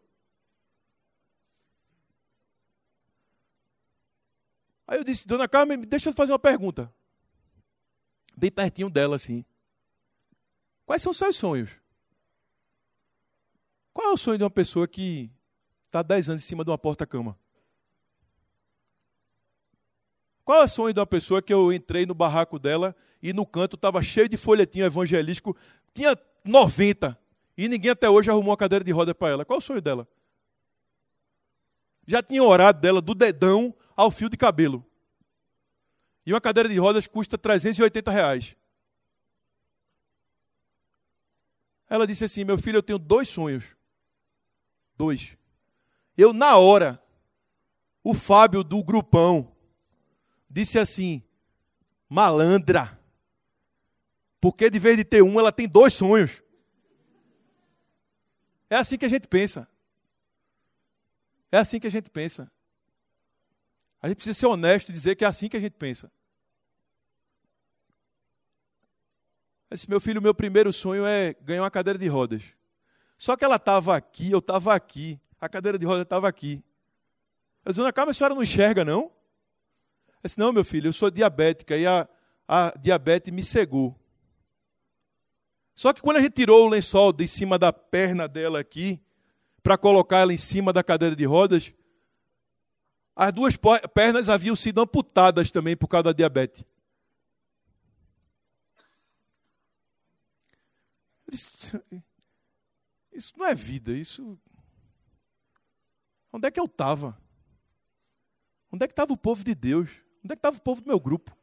Aí 4.87 4.99
eu 4.99 5.03
disse, 5.03 5.27
dona 5.27 5.47
Carmen, 5.47 5.81
deixa 5.81 6.09
eu 6.09 6.13
fazer 6.13 6.31
uma 6.31 6.39
pergunta. 6.39 6.93
Bem 8.37 8.51
pertinho 8.51 8.89
dela, 8.89 9.15
assim. 9.15 9.43
Quais 10.87 11.01
são 11.01 11.11
os 11.11 11.17
seus 11.17 11.35
sonhos? 11.35 11.69
Qual 13.93 14.07
é 14.07 14.13
o 14.13 14.17
sonho 14.17 14.37
de 14.37 14.43
uma 14.45 14.49
pessoa 14.49 14.87
que 14.87 15.29
está 15.85 16.01
10 16.01 16.29
anos 16.29 16.43
em 16.43 16.47
cima 16.47 16.63
de 16.63 16.69
uma 16.69 16.77
porta-cama? 16.77 17.37
Qual 20.45 20.61
é 20.61 20.63
o 20.63 20.67
sonho 20.67 20.93
de 20.93 20.99
uma 21.01 21.05
pessoa 21.05 21.41
que 21.41 21.53
eu 21.53 21.73
entrei 21.73 22.05
no 22.05 22.15
barraco 22.15 22.57
dela 22.57 22.95
e 23.21 23.33
no 23.33 23.45
canto 23.45 23.75
estava 23.75 24.01
cheio 24.01 24.29
de 24.29 24.37
folhetinho 24.37 24.85
evangelístico, 24.85 25.57
tinha 25.93 26.17
90 26.45 27.19
e 27.57 27.67
ninguém 27.67 27.91
até 27.91 28.09
hoje 28.09 28.29
arrumou 28.29 28.51
uma 28.51 28.57
cadeira 28.57 28.85
de 28.85 28.91
roda 28.91 29.13
para 29.13 29.27
ela? 29.27 29.43
Qual 29.43 29.57
é 29.57 29.59
o 29.59 29.61
sonho 29.61 29.81
dela? 29.81 30.07
Já 32.07 32.23
tinha 32.23 32.41
orado 32.41 32.79
dela 32.79 33.01
do 33.01 33.13
dedão 33.13 33.75
ao 33.93 34.09
fio 34.09 34.29
de 34.29 34.37
cabelo. 34.37 34.85
E 36.25 36.31
uma 36.31 36.39
cadeira 36.39 36.69
de 36.69 36.77
rodas 36.77 37.07
custa 37.07 37.37
380 37.37 38.09
reais. 38.09 38.55
Ela 41.89 42.05
disse 42.05 42.25
assim: 42.25 42.43
Meu 42.43 42.57
filho, 42.57 42.77
eu 42.77 42.83
tenho 42.83 42.99
dois 42.99 43.29
sonhos. 43.29 43.65
Dois. 44.95 45.37
Eu, 46.17 46.33
na 46.33 46.57
hora, 46.57 47.01
o 48.03 48.13
Fábio 48.13 48.63
do 48.63 48.83
grupão 48.83 49.55
disse 50.49 50.77
assim: 50.79 51.23
Malandra. 52.09 52.97
Porque 54.39 54.69
de 54.69 54.79
vez 54.79 54.97
de 54.97 55.03
ter 55.03 55.21
um, 55.21 55.39
ela 55.39 55.51
tem 55.51 55.67
dois 55.67 55.93
sonhos. 55.93 56.43
É 58.69 58.75
assim 58.75 58.97
que 58.97 59.05
a 59.05 59.09
gente 59.09 59.27
pensa. 59.27 59.67
É 61.51 61.57
assim 61.57 61.79
que 61.79 61.87
a 61.87 61.91
gente 61.91 62.09
pensa. 62.09 62.51
A 64.01 64.07
gente 64.07 64.17
precisa 64.17 64.37
ser 64.37 64.45
honesto 64.45 64.89
e 64.89 64.93
dizer 64.93 65.15
que 65.15 65.23
é 65.23 65.27
assim 65.27 65.49
que 65.49 65.57
a 65.57 65.59
gente 65.59 65.73
pensa. 65.73 66.11
Esse 69.69 69.89
meu 69.89 69.99
filho, 69.99 70.21
meu 70.21 70.33
primeiro 70.33 70.71
sonho 70.71 71.05
é 71.05 71.33
ganhar 71.41 71.63
uma 71.63 71.71
cadeira 71.71 71.99
de 71.99 72.07
rodas. 72.07 72.43
Só 73.17 73.35
que 73.35 73.43
ela 73.43 73.57
estava 73.57 73.95
aqui, 73.95 74.31
eu 74.31 74.39
estava 74.39 74.73
aqui. 74.73 75.19
A 75.39 75.49
cadeira 75.49 75.77
de 75.77 75.85
rodas 75.85 76.03
estava 76.03 76.27
aqui. 76.27 76.63
Eu 77.65 77.71
disse, 77.71 77.81
Dona 77.81 77.91
a 77.95 78.13
senhora 78.13 78.33
não 78.33 78.43
enxerga, 78.43 78.85
não? 78.85 79.01
Eu 79.01 80.21
disse, 80.23 80.39
não, 80.39 80.53
meu 80.53 80.63
filho, 80.63 80.87
eu 80.87 80.93
sou 80.93 81.11
diabética 81.11 81.75
e 81.75 81.85
a, 81.85 82.07
a 82.47 82.73
diabetes 82.79 83.33
me 83.33 83.43
cegou. 83.43 83.95
Só 85.75 85.93
que 85.93 86.01
quando 86.01 86.17
a 86.17 86.21
gente 86.21 86.33
tirou 86.33 86.65
o 86.65 86.69
lençol 86.69 87.11
de 87.11 87.27
cima 87.27 87.59
da 87.59 87.71
perna 87.71 88.27
dela 88.27 88.59
aqui, 88.59 88.99
para 89.61 89.77
colocar 89.77 90.19
ela 90.19 90.33
em 90.33 90.37
cima 90.37 90.71
da 90.71 90.83
cadeira 90.83 91.15
de 91.15 91.25
rodas, 91.25 91.73
as 93.15 93.33
duas 93.33 93.57
pernas 93.93 94.29
haviam 94.29 94.55
sido 94.55 94.79
amputadas 94.79 95.51
também 95.51 95.75
por 95.75 95.87
causa 95.87 96.05
da 96.05 96.13
diabetes. 96.13 96.63
Isso, 101.31 101.83
isso 103.11 103.33
não 103.37 103.45
é 103.45 103.53
vida, 103.53 103.91
isso. 103.91 104.39
Onde 106.31 106.47
é 106.47 106.51
que 106.51 106.59
eu 106.59 106.65
estava? 106.65 107.17
Onde 108.71 108.83
é 108.83 108.87
que 108.87 108.93
estava 108.93 109.13
o 109.13 109.17
povo 109.17 109.43
de 109.43 109.55
Deus? 109.55 109.89
Onde 110.23 110.33
é 110.33 110.35
que 110.35 110.39
estava 110.39 110.57
o 110.57 110.61
povo 110.61 110.81
do 110.81 110.87
meu 110.87 110.99
grupo? 110.99 111.35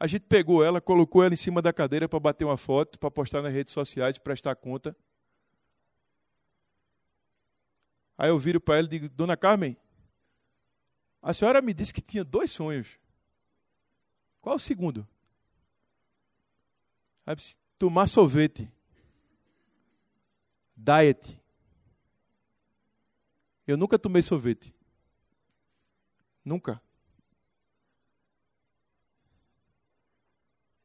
A 0.00 0.06
gente 0.06 0.22
pegou 0.26 0.64
ela, 0.64 0.80
colocou 0.80 1.24
ela 1.24 1.34
em 1.34 1.36
cima 1.36 1.60
da 1.60 1.72
cadeira 1.72 2.08
para 2.08 2.20
bater 2.20 2.44
uma 2.44 2.56
foto, 2.56 2.98
para 2.98 3.10
postar 3.10 3.42
nas 3.42 3.52
redes 3.52 3.72
sociais, 3.72 4.16
prestar 4.16 4.54
conta. 4.54 4.96
Aí 8.16 8.28
eu 8.28 8.38
viro 8.38 8.60
para 8.60 8.78
ela 8.78 8.86
e 8.86 8.90
digo: 8.90 9.08
Dona 9.08 9.36
Carmen, 9.36 9.76
a 11.20 11.32
senhora 11.32 11.60
me 11.60 11.74
disse 11.74 11.92
que 11.92 12.00
tinha 12.00 12.24
dois 12.24 12.50
sonhos. 12.50 12.98
Qual 14.40 14.56
o 14.56 14.58
segundo? 14.58 15.06
Aí 17.28 17.36
disse, 17.36 17.58
tomar 17.78 18.06
sorvete. 18.06 18.72
Diet. 20.74 21.38
Eu 23.66 23.76
nunca 23.76 23.98
tomei 23.98 24.22
sorvete. 24.22 24.74
Nunca. 26.42 26.80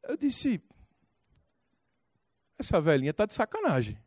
Eu 0.02 0.18
disse: 0.18 0.62
essa 2.58 2.78
velhinha 2.78 3.12
está 3.12 3.24
de 3.24 3.32
sacanagem. 3.32 3.98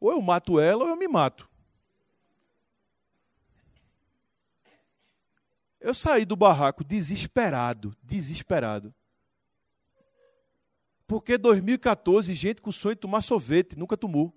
Ou 0.00 0.10
eu 0.10 0.20
mato 0.20 0.58
ela 0.58 0.82
ou 0.82 0.90
eu 0.90 0.96
me 0.96 1.06
mato. 1.06 1.48
Eu 5.78 5.94
saí 5.94 6.24
do 6.24 6.34
barraco 6.34 6.82
desesperado, 6.82 7.96
desesperado. 8.02 8.92
Porque 11.12 11.36
2014, 11.36 12.32
gente 12.32 12.62
com 12.62 12.72
sonho 12.72 12.94
de 12.94 13.02
tomar 13.02 13.20
sorvete, 13.20 13.78
nunca 13.78 13.98
tomou. 13.98 14.34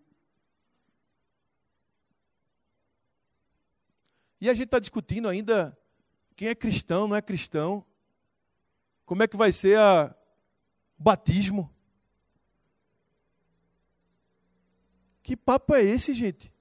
E 4.42 4.50
a 4.50 4.54
gente 4.54 4.66
está 4.66 4.78
discutindo 4.78 5.30
ainda 5.30 5.80
quem 6.36 6.50
é 6.50 6.54
cristão, 6.54 7.08
não 7.08 7.16
é 7.16 7.22
cristão. 7.22 7.82
Como 9.06 9.24
é 9.24 9.28
que 9.30 9.38
vai 9.38 9.54
ser 9.54 9.78
a, 9.78 10.14
o 11.00 11.02
batismo? 11.02 11.74
Que 15.24 15.38
papo 15.38 15.74
é 15.76 15.82
esse, 15.82 16.14
gente? 16.14 16.52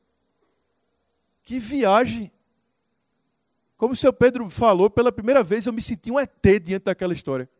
Que 1.43 1.59
viagem. 1.59 2.31
Como 3.77 3.95
o 3.95 3.97
seu 3.97 4.13
Pedro 4.13 4.49
falou, 4.49 4.89
pela 4.89 5.11
primeira 5.11 5.43
vez 5.43 5.67
eu 5.67 5.73
me 5.73 5.83
senti 5.83 6.09
um 6.13 6.21
ET 6.21 6.31
diante 6.63 6.85
daquela 6.85 7.13
história. 7.13 7.51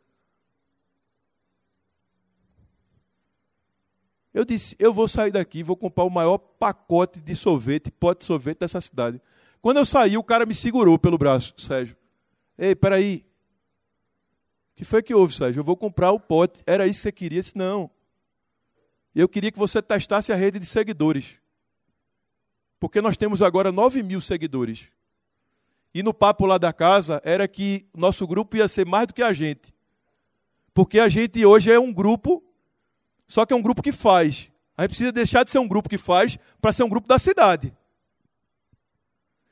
Eu 4.35 4.45
disse, 4.45 4.75
eu 4.81 4.93
vou 4.93 5.07
sair 5.07 5.31
daqui, 5.31 5.63
vou 5.63 5.77
comprar 5.77 6.05
o 6.05 6.11
maior 6.11 6.37
pacote 6.37 7.21
de 7.21 7.37
sorvete, 7.37 7.91
pote 7.91 8.19
de 8.19 8.25
sorvete 8.27 8.59
dessa 8.59 8.81
cidade. 8.81 9.23
Quando 9.63 9.77
eu 9.77 9.87
saí, 9.87 10.19
o 10.19 10.25
cara 10.25 10.45
me 10.45 10.55
segurou 10.55 10.99
pelo 10.99 11.17
braço, 11.17 11.55
Sérgio. 11.57 11.97
Ei, 12.59 12.75
peraí, 12.75 13.25
que 14.77 14.85
foi 14.85 15.03
que 15.03 15.15
houve, 15.15 15.35
Sérgio? 15.35 15.61
Eu 15.61 15.65
vou 15.65 15.77
comprar 15.77 16.11
o 16.11 16.19
pote. 16.19 16.63
Era 16.67 16.87
isso 16.87 16.99
que 16.99 17.03
você 17.03 17.13
queria? 17.13 17.39
Eu 17.39 17.43
disse, 17.43 17.57
não. 17.57 17.89
Eu 19.15 19.29
queria 19.29 19.53
que 19.53 19.59
você 19.59 19.81
testasse 19.81 20.33
a 20.33 20.37
rede 20.37 20.59
de 20.59 20.67
seguidores. 20.67 21.39
Porque 22.81 23.01
nós 23.01 23.17
temos 23.17 23.41
agora 23.41 23.71
9 23.71 24.03
mil 24.03 24.21
seguidores. 24.21 24.89
E 25.95 26.03
no 26.03 26.13
papo 26.13 26.45
lá 26.45 26.59
da 26.59 26.73
casa 26.73 27.23
era 27.25 27.47
que 27.47 27.87
nosso 27.95 28.27
grupo 28.27 28.57
ia 28.57 28.67
ser 28.67 28.85
mais 28.85 29.07
do 29.07 29.15
que 29.15 29.23
a 29.23 29.33
gente. 29.33 29.73
Porque 30.75 30.99
a 30.99 31.09
gente 31.09 31.47
hoje 31.47 31.71
é 31.71 31.79
um 31.79 31.93
grupo, 31.93 32.43
só 33.27 33.45
que 33.47 33.53
é 33.53 33.57
um 33.57 33.63
grupo 33.63 33.83
que 33.83 33.93
faz. 33.93 34.51
A 34.77 34.83
gente 34.83 34.91
precisa 34.91 35.13
deixar 35.13 35.45
de 35.45 35.51
ser 35.51 35.59
um 35.59 35.69
grupo 35.69 35.89
que 35.89 35.99
faz 35.99 36.39
para 36.61 36.73
ser 36.73 36.83
um 36.83 36.89
grupo 36.89 37.07
da 37.07 37.19
cidade. 37.19 37.75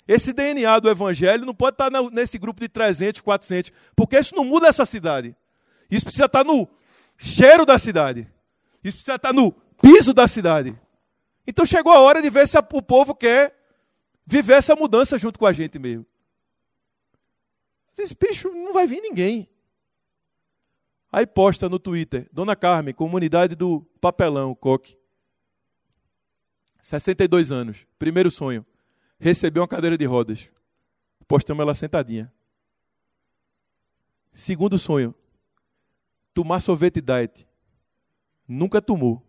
Esse 0.06 0.32
DNA 0.32 0.80
do 0.80 0.90
evangelho 0.90 1.46
não 1.46 1.54
pode 1.54 1.74
estar 1.74 1.90
nesse 2.10 2.38
grupo 2.38 2.60
de 2.60 2.68
300, 2.68 3.20
400, 3.20 3.72
porque 3.94 4.18
isso 4.18 4.34
não 4.34 4.44
muda 4.44 4.66
essa 4.66 4.84
cidade. 4.84 5.34
Isso 5.90 6.04
precisa 6.04 6.26
estar 6.26 6.44
no 6.44 6.68
cheiro 7.16 7.64
da 7.64 7.78
cidade. 7.78 8.28
Isso 8.82 8.96
precisa 8.96 9.16
estar 9.16 9.32
no 9.32 9.52
piso 9.80 10.12
da 10.12 10.26
cidade. 10.26 10.76
Então 11.46 11.64
chegou 11.64 11.92
a 11.92 12.00
hora 12.00 12.20
de 12.20 12.30
ver 12.30 12.48
se 12.48 12.58
o 12.58 12.82
povo 12.82 13.14
quer 13.14 13.56
viver 14.26 14.54
essa 14.54 14.74
mudança 14.74 15.18
junto 15.18 15.38
com 15.38 15.46
a 15.46 15.52
gente 15.52 15.78
mesmo. 15.78 16.06
Esse 17.96 18.16
bicho 18.18 18.48
não 18.48 18.72
vai 18.72 18.86
vir 18.86 19.00
ninguém. 19.00 19.48
Aí 21.12 21.26
posta 21.26 21.68
no 21.68 21.78
Twitter, 21.78 22.26
Dona 22.32 22.56
Carmen, 22.56 22.94
comunidade 22.94 23.54
do 23.54 23.82
Papelão, 24.00 24.54
Coque. 24.54 24.98
62 26.80 27.52
anos, 27.52 27.86
primeiro 27.98 28.30
sonho 28.30 28.64
recebeu 29.22 29.62
uma 29.62 29.68
cadeira 29.68 29.96
de 29.96 30.04
rodas. 30.04 30.50
Postamos 31.28 31.62
ela 31.62 31.74
sentadinha. 31.74 32.32
Segundo 34.32 34.78
sonho, 34.78 35.14
tomar 36.34 36.58
sorvete 36.58 37.00
diet. 37.00 37.46
Nunca 38.48 38.82
tomou. 38.82 39.22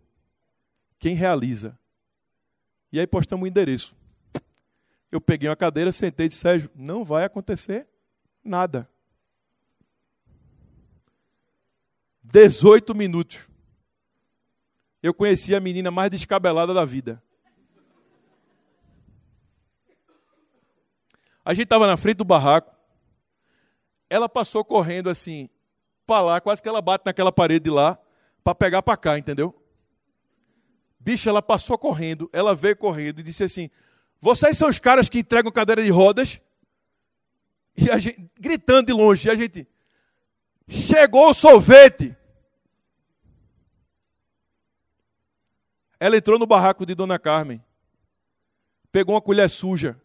Quem 0.98 1.14
realiza? 1.14 1.78
E 2.90 2.98
aí 2.98 3.06
postamos 3.06 3.44
o 3.44 3.46
endereço. 3.46 3.94
Eu 5.12 5.20
peguei 5.20 5.48
uma 5.48 5.54
cadeira, 5.54 5.92
sentei 5.92 6.26
e 6.26 6.28
disse, 6.28 6.40
Sérgio, 6.40 6.70
não 6.74 7.04
vai 7.04 7.24
acontecer 7.24 7.86
nada. 8.42 8.90
18 12.24 12.94
minutos. 12.94 13.38
Eu 15.02 15.12
conheci 15.12 15.54
a 15.54 15.60
menina 15.60 15.90
mais 15.90 16.10
descabelada 16.10 16.72
da 16.72 16.84
vida. 16.84 17.22
A 21.44 21.52
gente 21.52 21.64
estava 21.64 21.86
na 21.86 21.96
frente 21.96 22.16
do 22.16 22.24
barraco. 22.24 22.74
Ela 24.08 24.28
passou 24.28 24.64
correndo 24.64 25.10
assim, 25.10 25.50
para 26.06 26.22
lá, 26.22 26.40
quase 26.40 26.62
que 26.62 26.68
ela 26.68 26.80
bate 26.80 27.04
naquela 27.04 27.30
parede 27.30 27.64
de 27.64 27.70
lá, 27.70 27.98
para 28.42 28.54
pegar 28.54 28.82
para 28.82 28.96
cá, 28.96 29.18
entendeu? 29.18 29.54
Bicho, 30.98 31.28
ela 31.28 31.42
passou 31.42 31.76
correndo, 31.76 32.30
ela 32.32 32.54
veio 32.54 32.76
correndo 32.76 33.20
e 33.20 33.22
disse 33.22 33.44
assim: 33.44 33.70
Vocês 34.20 34.56
são 34.56 34.70
os 34.70 34.78
caras 34.78 35.08
que 35.08 35.18
entregam 35.18 35.52
cadeira 35.52 35.82
de 35.82 35.90
rodas? 35.90 36.40
E 37.76 37.90
a 37.90 37.98
gente, 37.98 38.30
gritando 38.40 38.86
de 38.86 38.92
longe, 38.92 39.28
e 39.28 39.30
a 39.30 39.34
gente, 39.34 39.66
chegou 40.68 41.30
o 41.30 41.34
sorvete. 41.34 42.16
Ela 45.98 46.16
entrou 46.16 46.38
no 46.38 46.46
barraco 46.46 46.84
de 46.84 46.94
Dona 46.94 47.18
Carmen, 47.18 47.64
pegou 48.92 49.14
uma 49.14 49.22
colher 49.22 49.48
suja, 49.48 50.00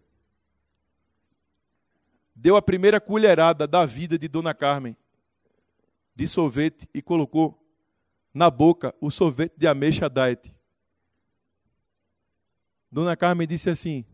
deu 2.33 2.55
a 2.55 2.61
primeira 2.61 3.01
colherada 3.01 3.67
da 3.67 3.85
vida 3.85 4.17
de 4.17 4.27
Dona 4.27 4.53
Carmen 4.53 4.95
de 6.15 6.27
sorvete 6.27 6.87
e 6.93 7.01
colocou 7.01 7.57
na 8.33 8.49
boca 8.49 8.95
o 9.01 9.11
sorvete 9.11 9.53
de 9.57 9.67
ameixa 9.67 10.09
diet. 10.09 10.53
Dona 12.91 13.17
Carmen 13.17 13.47
disse 13.47 13.69
assim, 13.69 14.05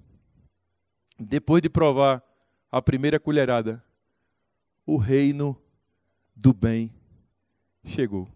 depois 1.19 1.61
de 1.61 1.69
provar 1.69 2.23
a 2.71 2.81
primeira 2.81 3.19
colherada, 3.19 3.83
o 4.85 4.97
reino 4.97 5.61
do 6.35 6.53
bem 6.53 6.93
chegou. 7.85 8.27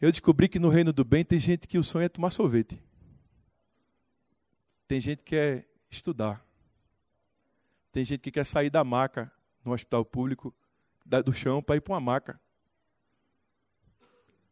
Eu 0.00 0.10
descobri 0.10 0.48
que 0.48 0.58
no 0.58 0.68
reino 0.68 0.92
do 0.92 1.04
bem 1.04 1.24
tem 1.24 1.38
gente 1.38 1.68
que 1.68 1.78
o 1.78 1.84
sonho 1.84 2.06
é 2.06 2.08
tomar 2.08 2.30
sorvete. 2.30 2.82
Tem 4.88 5.00
gente 5.00 5.18
que 5.22 5.30
quer 5.30 5.68
estudar. 5.88 6.44
Tem 7.92 8.04
gente 8.04 8.20
que 8.20 8.32
quer 8.32 8.44
sair 8.44 8.68
da 8.68 8.82
maca 8.82 9.30
no 9.64 9.72
hospital 9.72 10.04
público, 10.04 10.52
do 11.24 11.32
chão, 11.32 11.62
para 11.62 11.76
ir 11.76 11.80
para 11.80 11.92
uma 11.94 12.00
maca. 12.00 12.40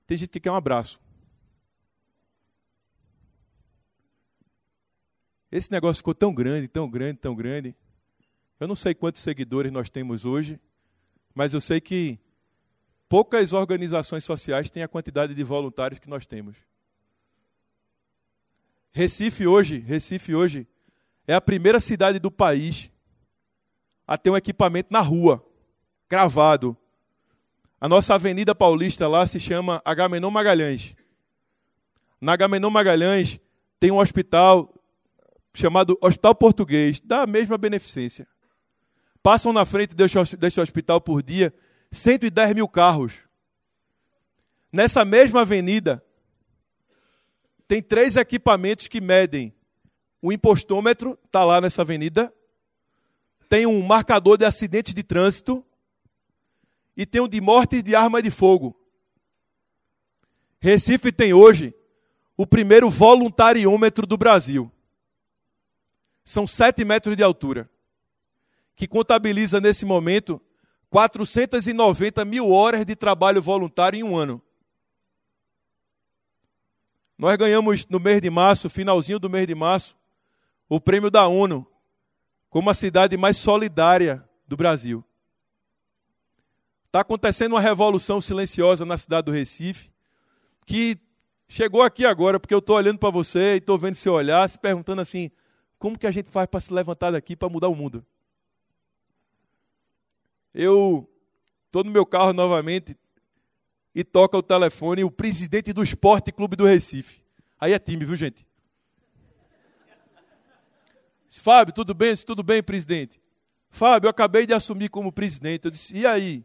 Tem 0.06 0.16
gente 0.16 0.30
que 0.30 0.40
quer 0.40 0.52
um 0.52 0.56
abraço. 0.56 1.00
Esse 5.50 5.70
negócio 5.72 5.98
ficou 5.98 6.14
tão 6.14 6.32
grande, 6.32 6.68
tão 6.68 6.88
grande, 6.88 7.18
tão 7.18 7.34
grande. 7.34 7.74
Eu 8.58 8.68
não 8.68 8.74
sei 8.74 8.94
quantos 8.94 9.20
seguidores 9.20 9.72
nós 9.72 9.90
temos 9.90 10.24
hoje, 10.24 10.60
mas 11.34 11.52
eu 11.52 11.60
sei 11.60 11.80
que 11.80 12.18
poucas 13.08 13.52
organizações 13.52 14.22
sociais 14.22 14.70
têm 14.70 14.82
a 14.82 14.88
quantidade 14.88 15.34
de 15.34 15.42
voluntários 15.42 15.98
que 15.98 16.08
nós 16.08 16.26
temos. 16.26 16.56
Recife 18.92 19.46
hoje, 19.46 19.78
Recife 19.78 20.34
hoje 20.34 20.66
é 21.26 21.34
a 21.34 21.40
primeira 21.40 21.80
cidade 21.80 22.18
do 22.18 22.30
país 22.30 22.90
a 24.06 24.18
ter 24.18 24.30
um 24.30 24.36
equipamento 24.36 24.92
na 24.92 25.00
rua, 25.00 25.44
gravado. 26.08 26.76
A 27.80 27.88
nossa 27.88 28.14
Avenida 28.14 28.54
Paulista 28.54 29.08
lá 29.08 29.26
se 29.26 29.40
chama 29.40 29.80
Agamenon 29.84 30.30
Magalhães. 30.30 30.94
Na 32.20 32.32
Agamenon 32.34 32.70
Magalhães 32.70 33.40
tem 33.78 33.90
um 33.90 33.98
hospital 33.98 34.74
chamado 35.52 35.98
Hospital 36.00 36.34
Português, 36.34 37.00
da 37.00 37.26
mesma 37.26 37.58
beneficência. 37.58 38.26
Passam 39.22 39.52
na 39.52 39.66
frente 39.66 39.94
desse 39.94 40.60
hospital 40.60 41.00
por 41.00 41.22
dia 41.22 41.52
110 41.90 42.54
mil 42.54 42.68
carros. 42.68 43.14
Nessa 44.72 45.04
mesma 45.04 45.40
avenida, 45.40 46.04
tem 47.66 47.82
três 47.82 48.16
equipamentos 48.16 48.86
que 48.88 49.00
medem. 49.00 49.52
O 50.22 50.32
impostômetro 50.32 51.18
está 51.24 51.44
lá 51.44 51.60
nessa 51.60 51.82
avenida. 51.82 52.32
Tem 53.48 53.66
um 53.66 53.82
marcador 53.82 54.38
de 54.38 54.44
acidentes 54.44 54.94
de 54.94 55.02
trânsito. 55.02 55.64
E 56.96 57.04
tem 57.04 57.20
um 57.20 57.28
de 57.28 57.40
morte 57.40 57.82
de 57.82 57.94
arma 57.94 58.22
de 58.22 58.30
fogo. 58.30 58.76
Recife 60.60 61.10
tem 61.10 61.32
hoje 61.32 61.74
o 62.36 62.46
primeiro 62.46 62.88
voluntariômetro 62.88 64.06
do 64.06 64.16
Brasil 64.16 64.70
são 66.30 66.46
sete 66.46 66.84
metros 66.84 67.16
de 67.16 67.24
altura, 67.24 67.68
que 68.76 68.86
contabiliza 68.86 69.60
nesse 69.60 69.84
momento 69.84 70.40
490 70.88 72.24
mil 72.24 72.52
horas 72.52 72.86
de 72.86 72.94
trabalho 72.94 73.42
voluntário 73.42 73.98
em 73.98 74.04
um 74.04 74.16
ano. 74.16 74.40
Nós 77.18 77.36
ganhamos 77.36 77.84
no 77.86 77.98
mês 77.98 78.22
de 78.22 78.30
março, 78.30 78.70
finalzinho 78.70 79.18
do 79.18 79.28
mês 79.28 79.44
de 79.44 79.56
março, 79.56 79.96
o 80.68 80.80
prêmio 80.80 81.10
da 81.10 81.26
ONU 81.26 81.66
como 82.48 82.70
a 82.70 82.74
cidade 82.74 83.16
mais 83.16 83.36
solidária 83.36 84.24
do 84.46 84.56
Brasil. 84.56 85.04
Está 86.86 87.00
acontecendo 87.00 87.54
uma 87.54 87.60
revolução 87.60 88.20
silenciosa 88.20 88.84
na 88.84 88.96
cidade 88.96 89.26
do 89.26 89.32
Recife, 89.32 89.90
que 90.64 90.96
chegou 91.48 91.82
aqui 91.82 92.06
agora, 92.06 92.38
porque 92.38 92.54
eu 92.54 92.60
estou 92.60 92.76
olhando 92.76 92.98
para 92.98 93.10
você 93.10 93.54
e 93.54 93.58
estou 93.58 93.76
vendo 93.76 93.96
seu 93.96 94.12
olhar, 94.12 94.48
se 94.48 94.58
perguntando 94.58 95.02
assim: 95.02 95.30
como 95.80 95.98
que 95.98 96.06
a 96.06 96.10
gente 96.10 96.28
faz 96.28 96.46
para 96.46 96.60
se 96.60 96.72
levantar 96.72 97.10
daqui 97.10 97.34
para 97.34 97.48
mudar 97.48 97.68
o 97.68 97.74
mundo? 97.74 98.04
Eu 100.52 101.10
estou 101.64 101.82
no 101.82 101.90
meu 101.90 102.04
carro 102.04 102.34
novamente 102.34 102.94
e 103.94 104.04
toca 104.04 104.36
o 104.36 104.42
telefone 104.42 105.02
o 105.02 105.10
presidente 105.10 105.72
do 105.72 105.82
Esporte 105.82 106.30
Clube 106.30 106.54
do 106.54 106.66
Recife. 106.66 107.24
Aí 107.58 107.72
é 107.72 107.78
time, 107.78 108.04
viu, 108.04 108.14
gente? 108.14 108.46
Fábio, 111.30 111.72
tudo 111.72 111.94
bem? 111.94 112.14
Tudo 112.14 112.42
bem, 112.42 112.62
presidente? 112.62 113.18
Fábio, 113.70 114.06
eu 114.06 114.10
acabei 114.10 114.46
de 114.46 114.52
assumir 114.52 114.90
como 114.90 115.10
presidente. 115.10 115.64
Eu 115.64 115.70
disse, 115.70 115.96
e 115.96 116.06
aí? 116.06 116.44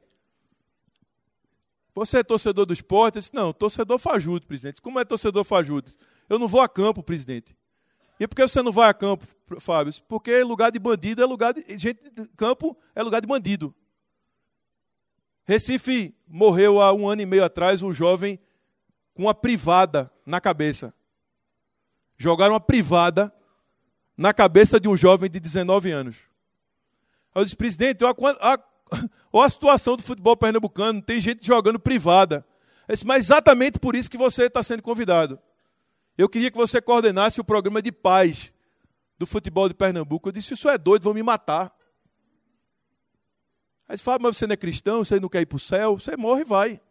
Você 1.93 2.19
é 2.19 2.23
torcedor 2.23 2.65
do 2.65 2.73
esporte? 2.73 3.15
Eu 3.15 3.19
disse, 3.19 3.33
não, 3.33 3.51
torcedor 3.51 3.99
fajuto, 3.99 4.47
presidente. 4.47 4.81
Como 4.81 4.97
é 4.97 5.03
torcedor 5.03 5.43
fajuto? 5.43 5.91
Eu 6.29 6.39
não 6.39 6.47
vou 6.47 6.61
a 6.61 6.69
campo, 6.69 7.03
presidente. 7.03 7.53
E 8.20 8.28
por 8.28 8.36
que 8.36 8.41
você 8.41 8.61
não 8.61 8.72
vai 8.72 8.89
a 8.89 8.93
campo, 8.93 9.26
Fábio? 9.59 9.93
Porque 10.07 10.43
lugar 10.43 10.72
de 10.72 10.80
bandido 10.80 11.22
é 11.22 11.26
lugar 11.26 11.53
de. 11.53 11.78
Gente, 11.78 11.99
campo 12.38 12.78
é 12.93 13.03
lugar 13.03 13.22
de 13.22 13.28
bandido. 13.28 13.74
Recife 15.45 16.16
morreu 16.28 16.82
há 16.82 16.91
um 16.91 17.07
ano 17.07 17.22
e 17.22 17.26
meio 17.26 17.43
atrás 17.43 17.82
um 17.82 17.93
jovem 17.93 18.39
com 19.13 19.24
uma 19.24 19.34
privada 19.34 20.11
na 20.26 20.41
cabeça. 20.41 20.93
Jogaram 22.18 22.53
uma 22.53 22.59
privada 22.59 23.34
na 24.18 24.34
cabeça 24.34 24.80
de 24.80 24.88
um 24.88 24.95
jovem 24.95 25.30
de 25.30 25.39
19 25.39 25.91
anos. 25.91 26.16
Eu 27.34 27.43
disse, 27.43 27.55
presidente, 27.55 28.03
olha 28.03 28.16
a, 28.39 28.53
a, 28.53 28.59
a 29.43 29.49
situação 29.49 29.95
do 29.95 30.03
futebol 30.03 30.38
pernambucano, 30.38 31.01
tem 31.01 31.20
gente 31.20 31.45
jogando 31.45 31.80
privada. 31.80 32.45
Disse, 32.89 33.05
mas 33.05 33.26
exatamente 33.26 33.78
por 33.78 33.95
isso 33.95 34.09
que 34.09 34.18
você 34.18 34.45
está 34.45 34.63
sendo 34.63 34.82
convidado. 34.82 35.39
Eu 36.18 36.30
queria 36.30 36.49
que 36.49 36.57
você 36.57 36.82
coordenasse 36.82 37.41
o 37.41 37.43
programa 37.43 37.82
de 37.82 37.91
paz 37.91 38.51
do 39.18 39.28
futebol 39.28 39.68
de 39.68 39.74
Pernambuco. 39.74 40.30
Eu 40.30 40.34
disse: 40.34 40.53
Isso 40.53 40.70
é 40.70 40.78
doido, 40.78 41.03
vão 41.03 41.13
me 41.13 41.24
matar. 41.24 41.76
Aí 43.88 43.97
fala: 43.97 44.20
Mas 44.20 44.38
você 44.38 44.47
não 44.47 44.53
é 44.53 44.57
cristão, 44.57 45.03
você 45.03 45.20
não 45.20 45.28
quer 45.28 45.41
ir 45.41 45.45
para 45.45 45.57
o 45.57 45.59
céu? 45.59 45.99
Você 45.99 46.16
morre 46.16 46.41
e 46.41 46.45
vai. 46.45 46.82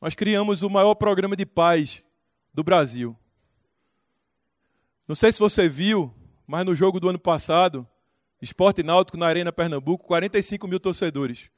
Nós 0.00 0.14
criamos 0.14 0.62
o 0.62 0.70
maior 0.70 0.94
programa 0.94 1.36
de 1.36 1.44
paz 1.44 2.02
do 2.54 2.64
Brasil. 2.64 3.14
Não 5.10 5.16
sei 5.16 5.32
se 5.32 5.40
você 5.40 5.68
viu, 5.68 6.14
mas 6.46 6.64
no 6.64 6.72
jogo 6.72 7.00
do 7.00 7.08
ano 7.08 7.18
passado, 7.18 7.84
Esporte 8.40 8.80
Náutico 8.80 9.18
na 9.18 9.26
Arena 9.26 9.50
Pernambuco, 9.50 10.06
45 10.06 10.68
mil 10.68 10.78
torcedores. 10.78 11.50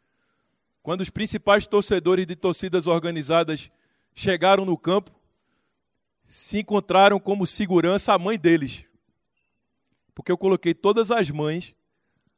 Quando 0.82 1.02
os 1.02 1.10
principais 1.10 1.66
torcedores 1.66 2.26
de 2.26 2.34
torcidas 2.34 2.86
organizadas 2.86 3.70
chegaram 4.14 4.64
no 4.64 4.78
campo, 4.78 5.10
se 6.24 6.60
encontraram 6.60 7.20
como 7.20 7.46
segurança 7.46 8.14
a 8.14 8.18
mãe 8.18 8.38
deles. 8.38 8.86
Porque 10.14 10.32
eu 10.32 10.38
coloquei 10.38 10.72
todas 10.72 11.10
as 11.10 11.28
mães 11.28 11.74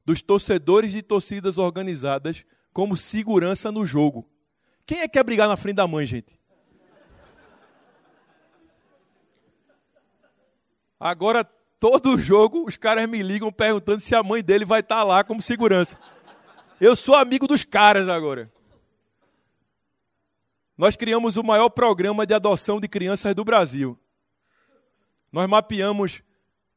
dos 0.04 0.20
torcedores 0.20 0.90
de 0.90 1.00
torcidas 1.00 1.58
organizadas 1.58 2.44
como 2.72 2.96
segurança 2.96 3.70
no 3.70 3.86
jogo. 3.86 4.28
Quem 4.84 4.98
é 4.98 5.02
que 5.02 5.10
quer 5.10 5.22
brigar 5.22 5.46
na 5.46 5.56
frente 5.56 5.76
da 5.76 5.86
mãe, 5.86 6.06
gente? 6.06 6.36
Agora, 10.98 11.44
todo 11.78 12.18
jogo, 12.18 12.64
os 12.66 12.76
caras 12.76 13.08
me 13.08 13.22
ligam 13.22 13.52
perguntando 13.52 14.00
se 14.00 14.14
a 14.14 14.22
mãe 14.22 14.42
dele 14.42 14.64
vai 14.64 14.80
estar 14.80 14.96
tá 14.96 15.04
lá 15.04 15.24
como 15.24 15.42
segurança. 15.42 15.98
Eu 16.80 16.96
sou 16.96 17.14
amigo 17.14 17.46
dos 17.46 17.62
caras 17.62 18.08
agora. 18.08 18.50
Nós 20.76 20.96
criamos 20.96 21.36
o 21.36 21.44
maior 21.44 21.68
programa 21.68 22.26
de 22.26 22.34
adoção 22.34 22.80
de 22.80 22.88
crianças 22.88 23.34
do 23.34 23.44
Brasil. 23.44 23.98
Nós 25.30 25.48
mapeamos 25.48 26.22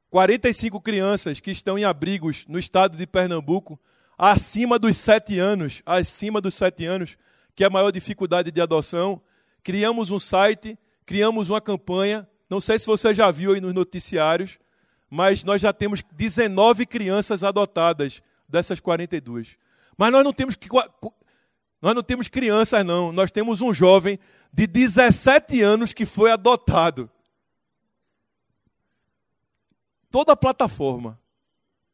45 0.09 0.79
crianças 0.81 1.39
que 1.39 1.51
estão 1.51 1.77
em 1.77 1.83
abrigos 1.83 2.45
no 2.47 2.59
estado 2.59 2.95
de 2.95 3.07
Pernambuco, 3.07 3.79
acima 4.17 4.77
dos 4.77 4.97
7 4.97 5.39
anos, 5.39 5.81
acima 5.85 6.39
dos 6.39 6.55
7 6.55 6.85
anos, 6.85 7.17
que 7.55 7.63
é 7.63 7.67
a 7.67 7.71
maior 7.71 7.91
dificuldade 7.91 8.51
de 8.51 8.61
adoção. 8.61 9.21
Criamos 9.63 10.11
um 10.11 10.19
site, 10.19 10.77
criamos 11.05 11.49
uma 11.49 11.59
campanha 11.59 12.27
não 12.49 12.61
sei 12.61 12.79
se 12.79 12.85
você 12.85 13.13
já 13.13 13.29
viu 13.29 13.53
aí 13.53 13.61
nos 13.61 13.73
noticiários, 13.73 14.57
mas 15.09 15.43
nós 15.43 15.61
já 15.61 15.73
temos 15.73 16.01
19 16.11 16.85
crianças 16.85 17.43
adotadas 17.43 18.21
dessas 18.47 18.79
42. 18.79 19.57
Mas 19.97 20.11
nós 20.11 20.23
não 20.23 20.33
temos 20.33 20.55
nós 21.81 21.93
não 21.93 22.03
temos 22.03 22.27
crianças 22.27 22.85
não, 22.85 23.11
nós 23.11 23.31
temos 23.31 23.61
um 23.61 23.73
jovem 23.73 24.19
de 24.51 24.65
17 24.65 25.61
anos 25.61 25.93
que 25.93 26.05
foi 26.05 26.31
adotado. 26.31 27.09
Toda 30.09 30.33
a 30.33 30.37
plataforma, 30.37 31.19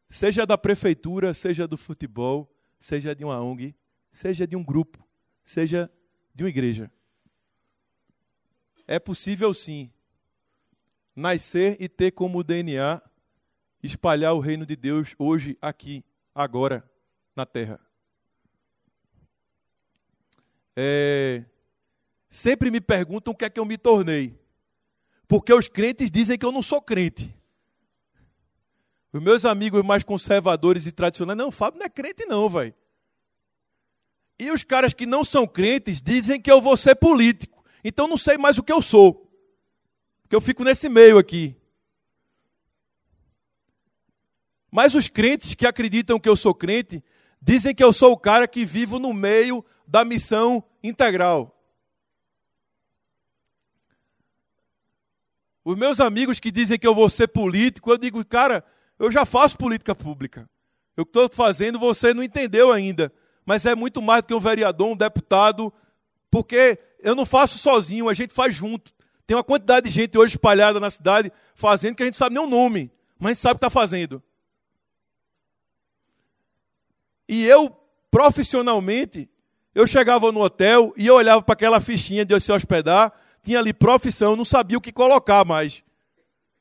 seja 0.07 0.45
da 0.45 0.57
prefeitura, 0.57 1.33
seja 1.33 1.67
do 1.67 1.77
futebol, 1.77 2.49
seja 2.79 3.15
de 3.15 3.25
uma 3.25 3.41
ONG, 3.41 3.75
seja 4.11 4.45
de 4.45 4.55
um 4.55 4.63
grupo, 4.63 5.03
seja 5.43 5.91
de 6.33 6.43
uma 6.43 6.49
igreja. 6.49 6.91
É 8.85 8.99
possível 8.99 9.53
sim 9.53 9.91
nascer 11.15 11.77
e 11.79 11.87
ter 11.87 12.11
como 12.11 12.43
DNA 12.43 13.01
espalhar 13.81 14.33
o 14.33 14.39
reino 14.39 14.65
de 14.65 14.75
Deus 14.75 15.13
hoje, 15.19 15.57
aqui, 15.61 16.03
agora, 16.33 16.89
na 17.35 17.45
terra. 17.45 17.79
É, 20.75 21.43
sempre 22.29 22.71
me 22.71 22.79
perguntam 22.79 23.33
o 23.33 23.35
que 23.35 23.45
é 23.45 23.49
que 23.49 23.59
eu 23.59 23.65
me 23.65 23.77
tornei. 23.77 24.39
Porque 25.27 25.53
os 25.53 25.67
crentes 25.67 26.09
dizem 26.09 26.37
que 26.37 26.45
eu 26.45 26.51
não 26.51 26.61
sou 26.61 26.81
crente. 26.81 27.35
Os 29.11 29.21
meus 29.21 29.45
amigos 29.45 29.83
mais 29.83 30.01
conservadores 30.01 30.85
e 30.85 30.91
tradicionais, 30.91 31.37
não, 31.37 31.51
Fábio 31.51 31.79
não 31.79 31.85
é 31.85 31.89
crente 31.89 32.25
não, 32.25 32.49
vai. 32.49 32.73
E 34.39 34.49
os 34.49 34.63
caras 34.63 34.93
que 34.93 35.05
não 35.05 35.23
são 35.23 35.45
crentes 35.45 36.01
dizem 36.01 36.41
que 36.41 36.51
eu 36.51 36.59
vou 36.59 36.75
ser 36.75 36.95
político. 36.95 37.63
Então 37.83 38.07
não 38.07 38.17
sei 38.17 38.37
mais 38.37 38.57
o 38.57 38.63
que 38.63 38.71
eu 38.71 38.81
sou. 38.81 39.22
Porque 40.33 40.37
eu 40.37 40.41
fico 40.41 40.63
nesse 40.63 40.89
meio 40.89 41.19
aqui. 41.19 41.55
Mas 44.71 44.95
os 44.95 45.07
crentes 45.07 45.53
que 45.53 45.63
acreditam 45.63 46.19
que 46.19 46.27
eu 46.27 46.35
sou 46.35 46.55
crente 46.55 47.03
dizem 47.39 47.75
que 47.75 47.83
eu 47.83 47.93
sou 47.93 48.11
o 48.11 48.17
cara 48.17 48.47
que 48.47 48.65
vivo 48.65 48.97
no 48.97 49.13
meio 49.13 49.63
da 49.87 50.03
missão 50.03 50.63
integral. 50.81 51.55
Os 55.63 55.77
meus 55.77 55.99
amigos 55.99 56.39
que 56.39 56.49
dizem 56.49 56.79
que 56.79 56.87
eu 56.87 56.95
vou 56.95 57.11
ser 57.11 57.27
político, 57.27 57.91
eu 57.91 57.97
digo, 57.99 58.25
cara, 58.25 58.65
eu 58.97 59.11
já 59.11 59.27
faço 59.27 59.55
política 59.55 59.93
pública. 59.93 60.49
Eu 60.97 61.03
estou 61.03 61.29
fazendo, 61.31 61.77
você 61.77 62.11
não 62.11 62.23
entendeu 62.23 62.71
ainda. 62.71 63.13
Mas 63.45 63.67
é 63.67 63.75
muito 63.75 64.01
mais 64.01 64.23
do 64.23 64.29
que 64.29 64.33
um 64.33 64.39
vereador, 64.39 64.87
um 64.87 64.97
deputado, 64.97 65.71
porque 66.31 66.79
eu 66.97 67.13
não 67.13 67.23
faço 67.23 67.59
sozinho, 67.59 68.09
a 68.09 68.15
gente 68.15 68.33
faz 68.33 68.55
junto. 68.55 68.91
Tem 69.25 69.37
uma 69.37 69.43
quantidade 69.43 69.87
de 69.87 69.93
gente 69.93 70.17
hoje 70.17 70.35
espalhada 70.35 70.79
na 70.79 70.89
cidade 70.89 71.31
fazendo 71.55 71.95
que 71.95 72.03
a 72.03 72.05
gente 72.05 72.17
sabe 72.17 72.35
nem 72.35 72.43
o 72.43 72.47
nome, 72.47 72.91
mas 73.17 73.31
a 73.31 73.33
gente 73.33 73.41
sabe 73.41 73.55
o 73.55 73.59
que 73.59 73.65
está 73.65 73.69
fazendo. 73.69 74.21
E 77.27 77.45
eu, 77.45 77.75
profissionalmente, 78.11 79.29
eu 79.73 79.87
chegava 79.87 80.31
no 80.31 80.41
hotel 80.41 80.93
e 80.97 81.07
eu 81.07 81.15
olhava 81.15 81.41
para 81.41 81.53
aquela 81.53 81.79
fichinha 81.79 82.25
de 82.25 82.33
eu 82.33 82.39
se 82.39 82.51
hospedar, 82.51 83.13
tinha 83.41 83.59
ali 83.59 83.73
profissão, 83.73 84.35
não 84.35 84.45
sabia 84.45 84.77
o 84.77 84.81
que 84.81 84.91
colocar 84.91 85.43
mais. 85.45 85.83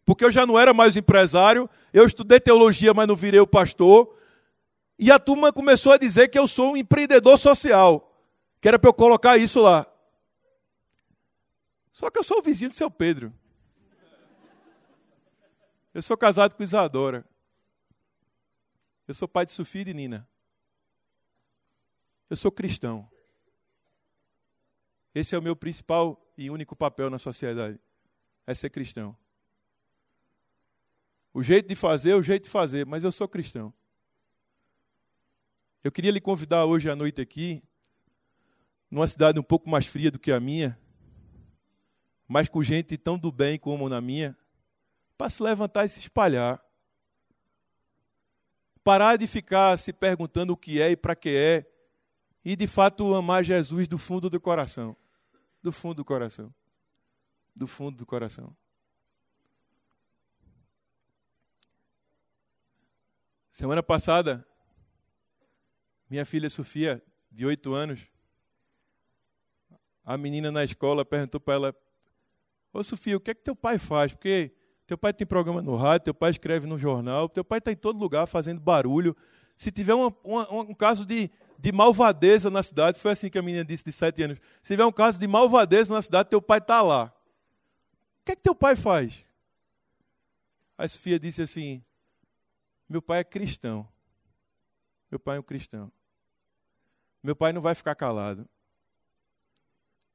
Porque 0.04 0.24
eu 0.24 0.32
já 0.32 0.46
não 0.46 0.58
era 0.58 0.72
mais 0.72 0.96
empresário, 0.96 1.68
eu 1.92 2.06
estudei 2.06 2.40
teologia, 2.40 2.94
mas 2.94 3.06
não 3.06 3.14
virei 3.14 3.40
o 3.40 3.46
pastor. 3.46 4.16
E 4.98 5.10
a 5.10 5.18
turma 5.18 5.52
começou 5.52 5.92
a 5.92 5.98
dizer 5.98 6.28
que 6.28 6.38
eu 6.38 6.46
sou 6.48 6.72
um 6.72 6.76
empreendedor 6.76 7.38
social, 7.38 8.12
que 8.60 8.68
era 8.68 8.78
para 8.78 8.88
eu 8.88 8.94
colocar 8.94 9.36
isso 9.36 9.60
lá. 9.60 9.86
Só 11.92 12.10
que 12.10 12.18
eu 12.18 12.24
sou 12.24 12.38
o 12.38 12.42
vizinho 12.42 12.70
do 12.70 12.76
seu 12.76 12.90
Pedro. 12.90 13.32
Eu 15.92 16.00
sou 16.00 16.16
casado 16.16 16.56
com 16.56 16.62
Isadora. 16.62 17.24
Eu 19.06 19.14
sou 19.14 19.28
pai 19.28 19.44
de 19.44 19.52
Sofia 19.52 19.82
e 19.82 19.94
Nina. 19.94 20.26
Eu 22.30 22.36
sou 22.36 22.50
cristão. 22.50 23.10
Esse 25.14 25.34
é 25.34 25.38
o 25.38 25.42
meu 25.42 25.54
principal 25.54 26.18
e 26.36 26.48
único 26.48 26.74
papel 26.74 27.10
na 27.10 27.18
sociedade. 27.18 27.78
É 28.46 28.54
ser 28.54 28.70
cristão. 28.70 29.14
O 31.34 31.42
jeito 31.42 31.68
de 31.68 31.74
fazer 31.74 32.12
é 32.12 32.16
o 32.16 32.22
jeito 32.22 32.44
de 32.44 32.50
fazer, 32.50 32.86
mas 32.86 33.04
eu 33.04 33.12
sou 33.12 33.28
cristão. 33.28 33.72
Eu 35.84 35.92
queria 35.92 36.10
lhe 36.10 36.20
convidar 36.20 36.64
hoje 36.64 36.88
à 36.88 36.96
noite 36.96 37.20
aqui, 37.20 37.62
numa 38.90 39.06
cidade 39.06 39.38
um 39.38 39.42
pouco 39.42 39.68
mais 39.68 39.86
fria 39.86 40.10
do 40.10 40.18
que 40.18 40.30
a 40.30 40.40
minha, 40.40 40.78
mas 42.26 42.48
com 42.48 42.62
gente 42.62 42.96
tão 42.96 43.18
do 43.18 43.30
bem 43.30 43.58
como 43.58 43.88
na 43.88 44.00
minha, 44.00 44.36
para 45.16 45.28
se 45.28 45.42
levantar 45.42 45.84
e 45.84 45.88
se 45.88 46.00
espalhar. 46.00 46.62
Parar 48.82 49.16
de 49.16 49.26
ficar 49.26 49.78
se 49.78 49.92
perguntando 49.92 50.52
o 50.52 50.56
que 50.56 50.80
é 50.80 50.90
e 50.90 50.96
para 50.96 51.14
que 51.14 51.28
é, 51.30 51.66
e 52.44 52.56
de 52.56 52.66
fato 52.66 53.14
amar 53.14 53.44
Jesus 53.44 53.86
do 53.86 53.98
fundo 53.98 54.28
do 54.28 54.40
coração. 54.40 54.96
Do 55.62 55.70
fundo 55.70 55.96
do 55.96 56.04
coração. 56.04 56.52
Do 57.54 57.66
fundo 57.68 57.96
do 57.96 58.06
coração. 58.06 58.56
Semana 63.52 63.82
passada, 63.82 64.44
minha 66.08 66.24
filha 66.24 66.48
Sofia, 66.48 67.02
de 67.30 67.46
oito 67.46 67.74
anos, 67.74 68.00
a 70.04 70.16
menina 70.16 70.50
na 70.50 70.64
escola 70.64 71.04
perguntou 71.04 71.40
para 71.40 71.54
ela: 71.54 71.76
Ô 72.72 72.82
Sofia, 72.82 73.16
o 73.16 73.20
que 73.20 73.30
é 73.30 73.34
que 73.34 73.42
teu 73.42 73.54
pai 73.54 73.78
faz? 73.78 74.12
Porque 74.12 74.52
teu 74.86 74.96
pai 74.96 75.12
tem 75.12 75.26
programa 75.26 75.60
no 75.60 75.76
rádio, 75.76 76.04
teu 76.04 76.14
pai 76.14 76.30
escreve 76.30 76.66
no 76.66 76.78
jornal, 76.78 77.28
teu 77.28 77.44
pai 77.44 77.58
está 77.58 77.70
em 77.70 77.76
todo 77.76 77.98
lugar 77.98 78.26
fazendo 78.26 78.60
barulho. 78.60 79.16
Se 79.56 79.70
tiver 79.70 79.94
uma, 79.94 80.14
uma, 80.24 80.50
um 80.52 80.74
caso 80.74 81.04
de, 81.04 81.30
de 81.58 81.72
malvadeza 81.72 82.50
na 82.50 82.62
cidade, 82.62 82.98
foi 82.98 83.12
assim 83.12 83.28
que 83.28 83.38
a 83.38 83.42
menina 83.42 83.64
disse, 83.64 83.84
de 83.84 83.92
sete 83.92 84.22
anos. 84.22 84.38
Se 84.62 84.72
tiver 84.72 84.84
um 84.84 84.92
caso 84.92 85.20
de 85.20 85.26
malvadeza 85.26 85.92
na 85.92 86.00
cidade, 86.00 86.30
teu 86.30 86.40
pai 86.40 86.58
está 86.58 86.82
lá. 86.82 87.12
O 88.20 88.24
que 88.24 88.32
é 88.32 88.36
que 88.36 88.42
teu 88.42 88.54
pai 88.54 88.74
faz? 88.74 89.24
A 90.76 90.88
Sofia 90.88 91.18
disse 91.18 91.42
assim: 91.42 91.82
meu 92.88 93.00
pai 93.00 93.20
é 93.20 93.24
cristão. 93.24 93.88
Meu 95.10 95.18
pai 95.18 95.38
é 95.38 95.40
um 95.40 95.42
cristão. 95.42 95.90
Meu 97.22 97.34
pai 97.34 97.52
não 97.52 97.62
vai 97.62 97.74
ficar 97.74 97.94
calado. 97.94 98.46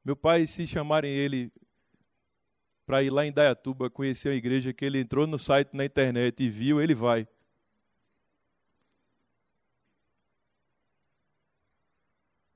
Meu 0.06 0.16
pai, 0.16 0.46
se 0.46 0.68
chamarem 0.68 1.12
ele 1.12 1.52
para 2.88 3.04
ir 3.04 3.10
lá 3.10 3.26
em 3.26 3.34
Dayatuba 3.34 3.90
conhecer 3.90 4.30
a 4.30 4.34
igreja 4.34 4.72
que 4.72 4.86
ele 4.86 4.98
entrou 4.98 5.28
no 5.28 5.38
site 5.38 5.72
na 5.74 5.84
internet 5.84 6.42
e 6.42 6.50
viu, 6.50 6.82
ele 6.82 6.96
vai. 6.96 7.28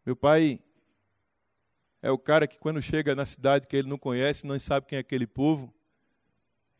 Meu 0.06 0.16
pai 0.16 0.62
é 2.02 2.10
o 2.10 2.18
cara 2.18 2.48
que 2.48 2.58
quando 2.58 2.82
chega 2.82 3.14
na 3.14 3.26
cidade 3.26 3.68
que 3.68 3.76
ele 3.76 3.90
não 3.90 3.98
conhece, 3.98 4.48
não 4.48 4.58
sabe 4.58 4.88
quem 4.88 4.96
é 4.96 5.02
aquele 5.02 5.28
povo, 5.28 5.72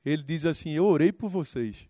ele 0.06 0.24
diz 0.24 0.46
assim: 0.46 0.72
"Eu 0.72 0.86
orei 0.86 1.12
por 1.12 1.30
vocês". 1.30 1.90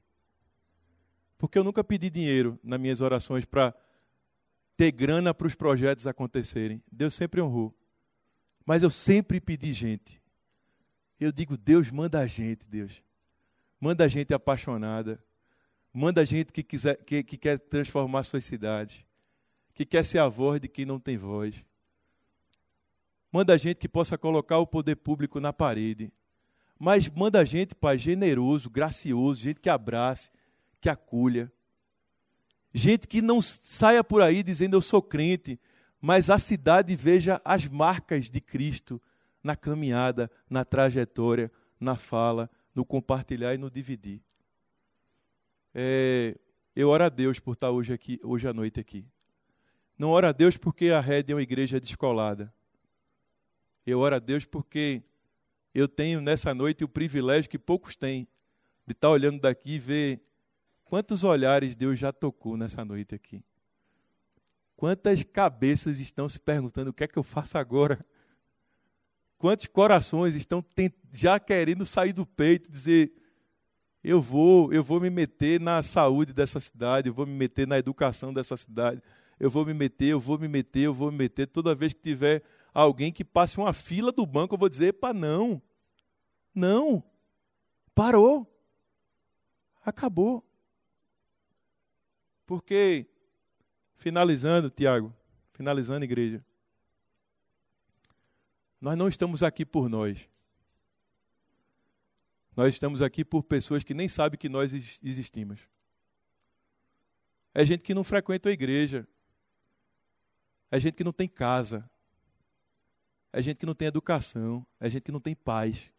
Porque 1.38 1.60
eu 1.60 1.64
nunca 1.64 1.84
pedi 1.84 2.10
dinheiro 2.10 2.60
nas 2.64 2.80
minhas 2.80 3.02
orações 3.02 3.46
para 3.46 3.74
ter 4.76 4.92
grana 4.92 5.32
para 5.32 5.46
os 5.46 5.54
projetos 5.54 6.08
acontecerem. 6.08 6.84
Deus 6.92 7.14
sempre 7.14 7.40
honrou. 7.40 7.72
Mas 8.66 8.82
eu 8.82 8.90
sempre 8.90 9.40
pedi 9.40 9.74
gente. 9.74 10.21
Eu 11.22 11.32
digo, 11.32 11.56
Deus 11.56 11.92
manda 11.92 12.20
a 12.20 12.26
gente, 12.26 12.68
Deus. 12.68 13.04
Manda 13.80 14.06
a 14.06 14.08
gente 14.08 14.34
apaixonada. 14.34 15.24
Manda 15.94 16.22
a 16.22 16.26
gente 16.26 16.52
que, 16.52 16.64
quiser, 16.64 16.96
que, 17.06 17.22
que 17.22 17.38
quer 17.38 17.60
transformar 17.60 18.24
suas 18.24 18.44
cidades. 18.44 19.06
Que 19.76 19.86
quer 19.86 20.04
ser 20.04 20.18
a 20.18 20.28
voz 20.28 20.60
de 20.60 20.68
quem 20.68 20.84
não 20.84 21.00
tem 21.00 21.20
voz. 21.20 21.64
Manda 23.32 23.54
a 23.54 23.58
gente 23.58 23.78
que 23.78 23.88
possa 23.88 24.18
colocar 24.18 24.58
o 24.58 24.66
poder 24.66 24.96
público 24.96 25.40
na 25.40 25.54
parede. 25.54 26.12
Mas 26.80 27.08
manda 27.08 27.40
a 27.40 27.46
gente, 27.46 27.76
Pai, 27.76 28.00
generoso, 28.00 28.68
gracioso, 28.68 29.42
gente 29.42 29.62
que 29.62 29.70
abrace, 29.70 30.32
que 30.82 30.90
acolha. 30.90 31.52
Gente 32.74 33.08
que 33.08 33.22
não 33.22 33.44
saia 33.44 34.04
por 34.04 34.24
aí 34.24 34.42
dizendo 34.42 34.76
eu 34.76 34.82
sou 34.82 35.04
crente, 35.04 35.60
mas 36.02 36.32
a 36.32 36.40
cidade 36.40 36.96
veja 36.96 37.40
as 37.46 37.68
marcas 37.68 38.28
de 38.28 38.42
Cristo 38.42 39.00
na 39.44 39.56
caminhada, 39.56 40.30
na 40.50 40.64
trajetória, 40.64 41.52
na 41.80 41.96
fala, 41.96 42.50
no 42.74 42.86
compartilhar 42.86 43.54
e 43.54 43.58
no 43.58 43.70
dividir. 43.70 44.22
É, 45.74 46.38
eu 46.76 46.90
oro 46.90 47.04
a 47.04 47.10
Deus 47.10 47.40
por 47.40 47.54
estar 47.54 47.72
hoje 47.72 47.94
aqui, 47.94 48.20
hoje 48.24 48.48
à 48.48 48.54
noite 48.54 48.80
aqui. 48.80 49.06
Não 49.98 50.10
oro 50.10 50.28
a 50.28 50.32
Deus 50.32 50.58
porque 50.58 50.90
a 50.90 51.00
rede 51.00 51.32
é 51.32 51.36
uma 51.36 51.42
igreja 51.42 51.80
descolada. 51.80 52.54
Eu 53.86 54.00
oro 54.00 54.16
a 54.16 54.20
Deus 54.20 54.46
porque 54.46 55.02
eu 55.74 55.88
tenho 55.88 56.22
nessa 56.22 56.54
noite 56.54 56.84
o 56.84 56.90
privilégio 56.90 57.50
que 57.50 57.58
poucos 57.58 57.96
têm 57.96 58.28
de 58.86 58.94
estar 58.94 59.10
olhando 59.10 59.40
daqui 59.40 59.74
e 59.74 59.80
ver 59.80 60.22
Quantos 60.92 61.24
olhares 61.24 61.74
Deus 61.74 61.98
já 61.98 62.12
tocou 62.12 62.58
nessa 62.58 62.84
noite 62.84 63.16
aqui? 63.16 63.42
Quantas 64.76 65.24
cabeças 65.24 66.02
estão 66.02 66.28
se 66.28 66.38
perguntando 66.38 66.90
o 66.90 66.94
que 66.94 67.06
é 67.06 67.08
que 67.08 67.18
eu 67.18 67.24
faço 67.24 67.58
agora? 67.58 67.98
Quantos 69.42 69.66
corações 69.66 70.36
estão 70.36 70.64
já 71.12 71.40
querendo 71.40 71.84
sair 71.84 72.14
do 72.14 72.28
peito 72.28 72.72
dizer: 72.72 73.12
eu 74.04 74.22
vou, 74.22 74.72
eu 74.72 74.84
vou 74.84 75.02
me 75.02 75.10
meter 75.10 75.60
na 75.60 75.82
saúde 75.82 76.32
dessa 76.32 76.60
cidade, 76.60 77.10
eu 77.10 77.14
vou 77.14 77.26
me 77.26 77.34
meter 77.34 77.66
na 77.66 77.80
educação 77.80 78.32
dessa 78.32 78.56
cidade, 78.56 79.02
eu 79.40 79.50
vou 79.50 79.66
me 79.66 79.74
meter, 79.74 80.10
eu 80.10 80.20
vou 80.20 80.38
me 80.38 80.48
meter, 80.48 80.82
eu 80.82 80.94
vou 80.94 81.12
me 81.12 81.18
meter. 81.18 81.48
Toda 81.48 81.74
vez 81.74 81.92
que 81.92 82.00
tiver 82.00 82.44
alguém 82.72 83.12
que 83.12 83.26
passe 83.26 83.58
uma 83.58 83.74
fila 83.74 84.12
do 84.12 84.28
banco, 84.28 84.54
eu 84.54 84.60
vou 84.60 84.70
dizer: 84.70 84.90
epa, 84.90 85.12
não, 85.12 85.60
não, 86.54 87.04
parou, 87.96 88.46
acabou. 89.84 90.48
Porque, 92.46 93.08
finalizando, 93.96 94.70
Tiago, 94.70 95.12
finalizando, 95.52 96.06
igreja, 96.06 96.46
nós 98.82 98.98
não 98.98 99.08
estamos 99.08 99.44
aqui 99.44 99.64
por 99.64 99.88
nós. 99.88 100.28
Nós 102.56 102.74
estamos 102.74 103.02
aqui 103.02 103.24
por 103.24 103.44
pessoas 103.44 103.84
que 103.84 103.94
nem 103.94 104.10
sabem 104.10 104.40
que 104.40 104.50
nós 104.50 104.74
existimos. 104.74 105.60
É 107.54 107.64
gente 107.64 107.84
que 107.84 107.94
não 107.94 108.04
frequenta 108.04 108.50
a 108.50 108.52
igreja, 108.52 109.08
É 110.74 110.80
gente 110.80 110.96
que 110.96 111.04
não 111.04 111.12
tem 111.12 111.28
casa. 111.28 111.88
É 113.34 113.42
gente 113.42 113.58
que 113.58 113.66
não 113.66 113.76
tem 113.76 113.90
educação. 113.90 114.66
É 114.80 114.90
gente 114.90 115.04
que 115.04 115.12
não 115.12 115.20
tem 115.20 115.36
paz. 115.36 115.92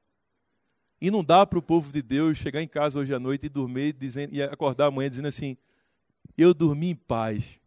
E 0.99 1.11
não 1.11 1.22
dá 1.22 1.45
para 1.45 1.59
o 1.59 1.62
povo 1.62 1.93
de 1.93 2.01
Deus 2.01 2.39
chegar 2.39 2.62
em 2.62 2.68
casa 2.68 2.99
hoje 2.99 3.14
à 3.14 3.20
noite 3.20 3.47
e 3.47 3.49
dormir 3.51 3.93
dizendo, 3.93 4.35
e 4.35 4.43
acordar 4.43 4.87
amanhã 4.87 5.11
dizendo 5.11 5.28
assim: 5.28 5.59
Eu 6.39 6.55
dormi 6.55 6.89
em 6.91 6.95
paz. 6.95 7.61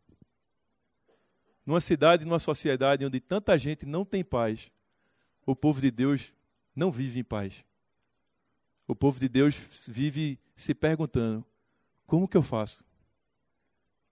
Numa 1.63 1.79
cidade, 1.79 2.25
numa 2.25 2.39
sociedade 2.39 3.05
onde 3.05 3.19
tanta 3.19 3.57
gente 3.59 3.85
não 3.85 4.03
tem 4.03 4.23
paz, 4.23 4.71
o 5.45 5.55
povo 5.55 5.79
de 5.79 5.91
Deus 5.91 6.33
não 6.75 6.91
vive 6.91 7.19
em 7.19 7.23
paz. 7.23 7.63
O 8.87 8.95
povo 8.95 9.19
de 9.19 9.29
Deus 9.29 9.55
vive 9.87 10.39
se 10.55 10.73
perguntando: 10.73 11.45
como 12.05 12.27
que 12.27 12.37
eu 12.37 12.43
faço 12.43 12.83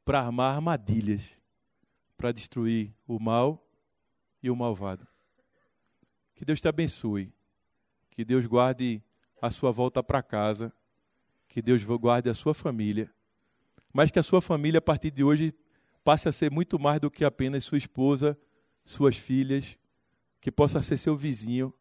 para 0.05 0.19
armar 0.19 0.55
armadilhas 0.55 1.21
para 2.17 2.31
destruir 2.31 2.93
o 3.07 3.19
mal 3.19 3.65
e 4.41 4.49
o 4.49 4.55
malvado? 4.55 5.07
Que 6.35 6.45
Deus 6.45 6.59
te 6.59 6.67
abençoe. 6.67 7.33
Que 8.11 8.23
Deus 8.23 8.45
guarde 8.45 9.01
a 9.41 9.49
sua 9.49 9.71
volta 9.71 10.03
para 10.03 10.21
casa. 10.21 10.73
Que 11.47 11.61
Deus 11.61 11.83
guarde 11.83 12.29
a 12.29 12.33
sua 12.33 12.53
família. 12.53 13.11
Mas 13.91 14.09
que 14.09 14.19
a 14.19 14.23
sua 14.23 14.41
família, 14.41 14.79
a 14.79 14.81
partir 14.81 15.11
de 15.11 15.23
hoje, 15.23 15.53
passe 16.03 16.27
a 16.27 16.31
ser 16.31 16.51
muito 16.51 16.79
mais 16.79 16.99
do 16.99 17.11
que 17.11 17.23
apenas 17.23 17.63
sua 17.63 17.77
esposa, 17.77 18.37
suas 18.83 19.15
filhas, 19.15 19.77
que 20.43 20.51
possa 20.51 20.81
ser 20.81 20.97
seu 20.97 21.15
vizinho, 21.15 21.73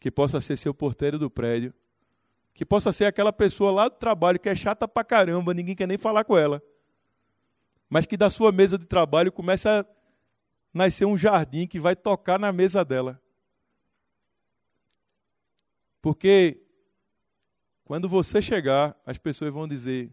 que 0.00 0.10
possa 0.10 0.40
ser 0.40 0.56
seu 0.56 0.74
porteiro 0.74 1.16
do 1.16 1.30
prédio, 1.30 1.72
que 2.52 2.66
possa 2.66 2.90
ser 2.90 3.04
aquela 3.04 3.32
pessoa 3.32 3.70
lá 3.70 3.88
do 3.88 3.94
trabalho 3.94 4.40
que 4.40 4.48
é 4.48 4.54
chata 4.56 4.88
pra 4.88 5.04
caramba, 5.04 5.54
ninguém 5.54 5.76
quer 5.76 5.86
nem 5.86 5.96
falar 5.96 6.24
com 6.24 6.36
ela. 6.36 6.60
Mas 7.88 8.06
que 8.06 8.16
da 8.16 8.28
sua 8.28 8.50
mesa 8.50 8.76
de 8.76 8.84
trabalho 8.84 9.30
comece 9.30 9.68
a 9.68 9.86
nascer 10.74 11.04
um 11.04 11.16
jardim 11.16 11.68
que 11.68 11.78
vai 11.78 11.94
tocar 11.94 12.36
na 12.36 12.50
mesa 12.50 12.84
dela. 12.84 13.22
Porque 16.02 16.60
quando 17.84 18.08
você 18.08 18.42
chegar, 18.42 19.00
as 19.06 19.18
pessoas 19.18 19.52
vão 19.54 19.68
dizer: 19.68 20.12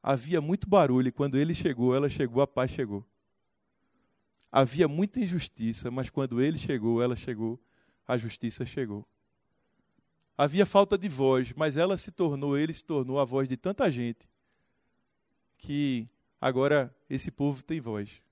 havia 0.00 0.40
muito 0.40 0.68
barulho, 0.68 1.08
e 1.08 1.12
quando 1.12 1.36
ele 1.36 1.52
chegou, 1.52 1.96
ela 1.96 2.08
chegou, 2.08 2.40
a 2.40 2.46
paz 2.46 2.70
chegou. 2.70 3.04
Havia 4.50 4.88
muita 4.88 5.20
injustiça, 5.20 5.90
mas 5.90 6.08
quando 6.08 6.40
ele 6.40 6.58
chegou, 6.58 7.02
ela 7.02 7.16
chegou, 7.16 7.60
a 8.06 8.16
justiça 8.16 8.64
chegou. 8.64 9.06
Havia 10.38 10.66
falta 10.66 10.98
de 10.98 11.08
voz, 11.08 11.52
mas 11.54 11.76
ela 11.76 11.96
se 11.96 12.10
tornou, 12.10 12.56
ele 12.56 12.72
se 12.72 12.84
tornou 12.84 13.18
a 13.18 13.24
voz 13.24 13.48
de 13.48 13.56
tanta 13.56 13.90
gente 13.90 14.28
que 15.56 16.08
agora 16.40 16.94
esse 17.08 17.30
povo 17.30 17.62
tem 17.62 17.80
voz. 17.80 18.22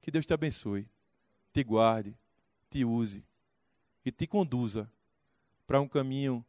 Que 0.00 0.10
Deus 0.10 0.26
te 0.26 0.32
abençoe, 0.32 0.88
te 1.52 1.62
guarde, 1.62 2.16
te 2.70 2.84
use 2.84 3.24
e 4.04 4.10
te 4.10 4.26
conduza 4.26 4.90
para 5.66 5.80
um 5.80 5.88
caminho 5.88 6.44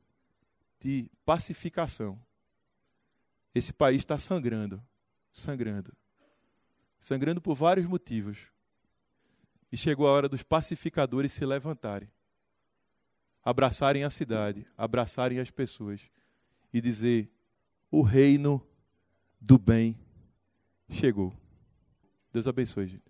de 0.79 1.09
pacificação. 1.25 2.19
Esse 3.53 3.71
país 3.71 3.99
está 3.99 4.17
sangrando, 4.17 4.83
sangrando, 5.31 5.95
sangrando 6.99 7.41
por 7.41 7.55
vários 7.55 7.85
motivos. 7.85 8.37
E 9.75 9.77
chegou 9.77 10.07
a 10.07 10.11
hora 10.11 10.29
dos 10.29 10.41
pacificadores 10.41 11.33
se 11.33 11.45
levantarem, 11.45 12.09
abraçarem 13.43 14.05
a 14.05 14.09
cidade, 14.09 14.65
abraçarem 14.77 15.37
as 15.37 15.51
pessoas 15.51 15.99
e 16.73 16.79
dizer: 16.79 17.29
o 17.91 18.01
reino 18.01 18.65
do 19.37 19.57
bem 19.57 19.99
chegou. 20.89 21.33
Deus 22.31 22.47
abençoe, 22.47 22.87
gente. 22.87 23.04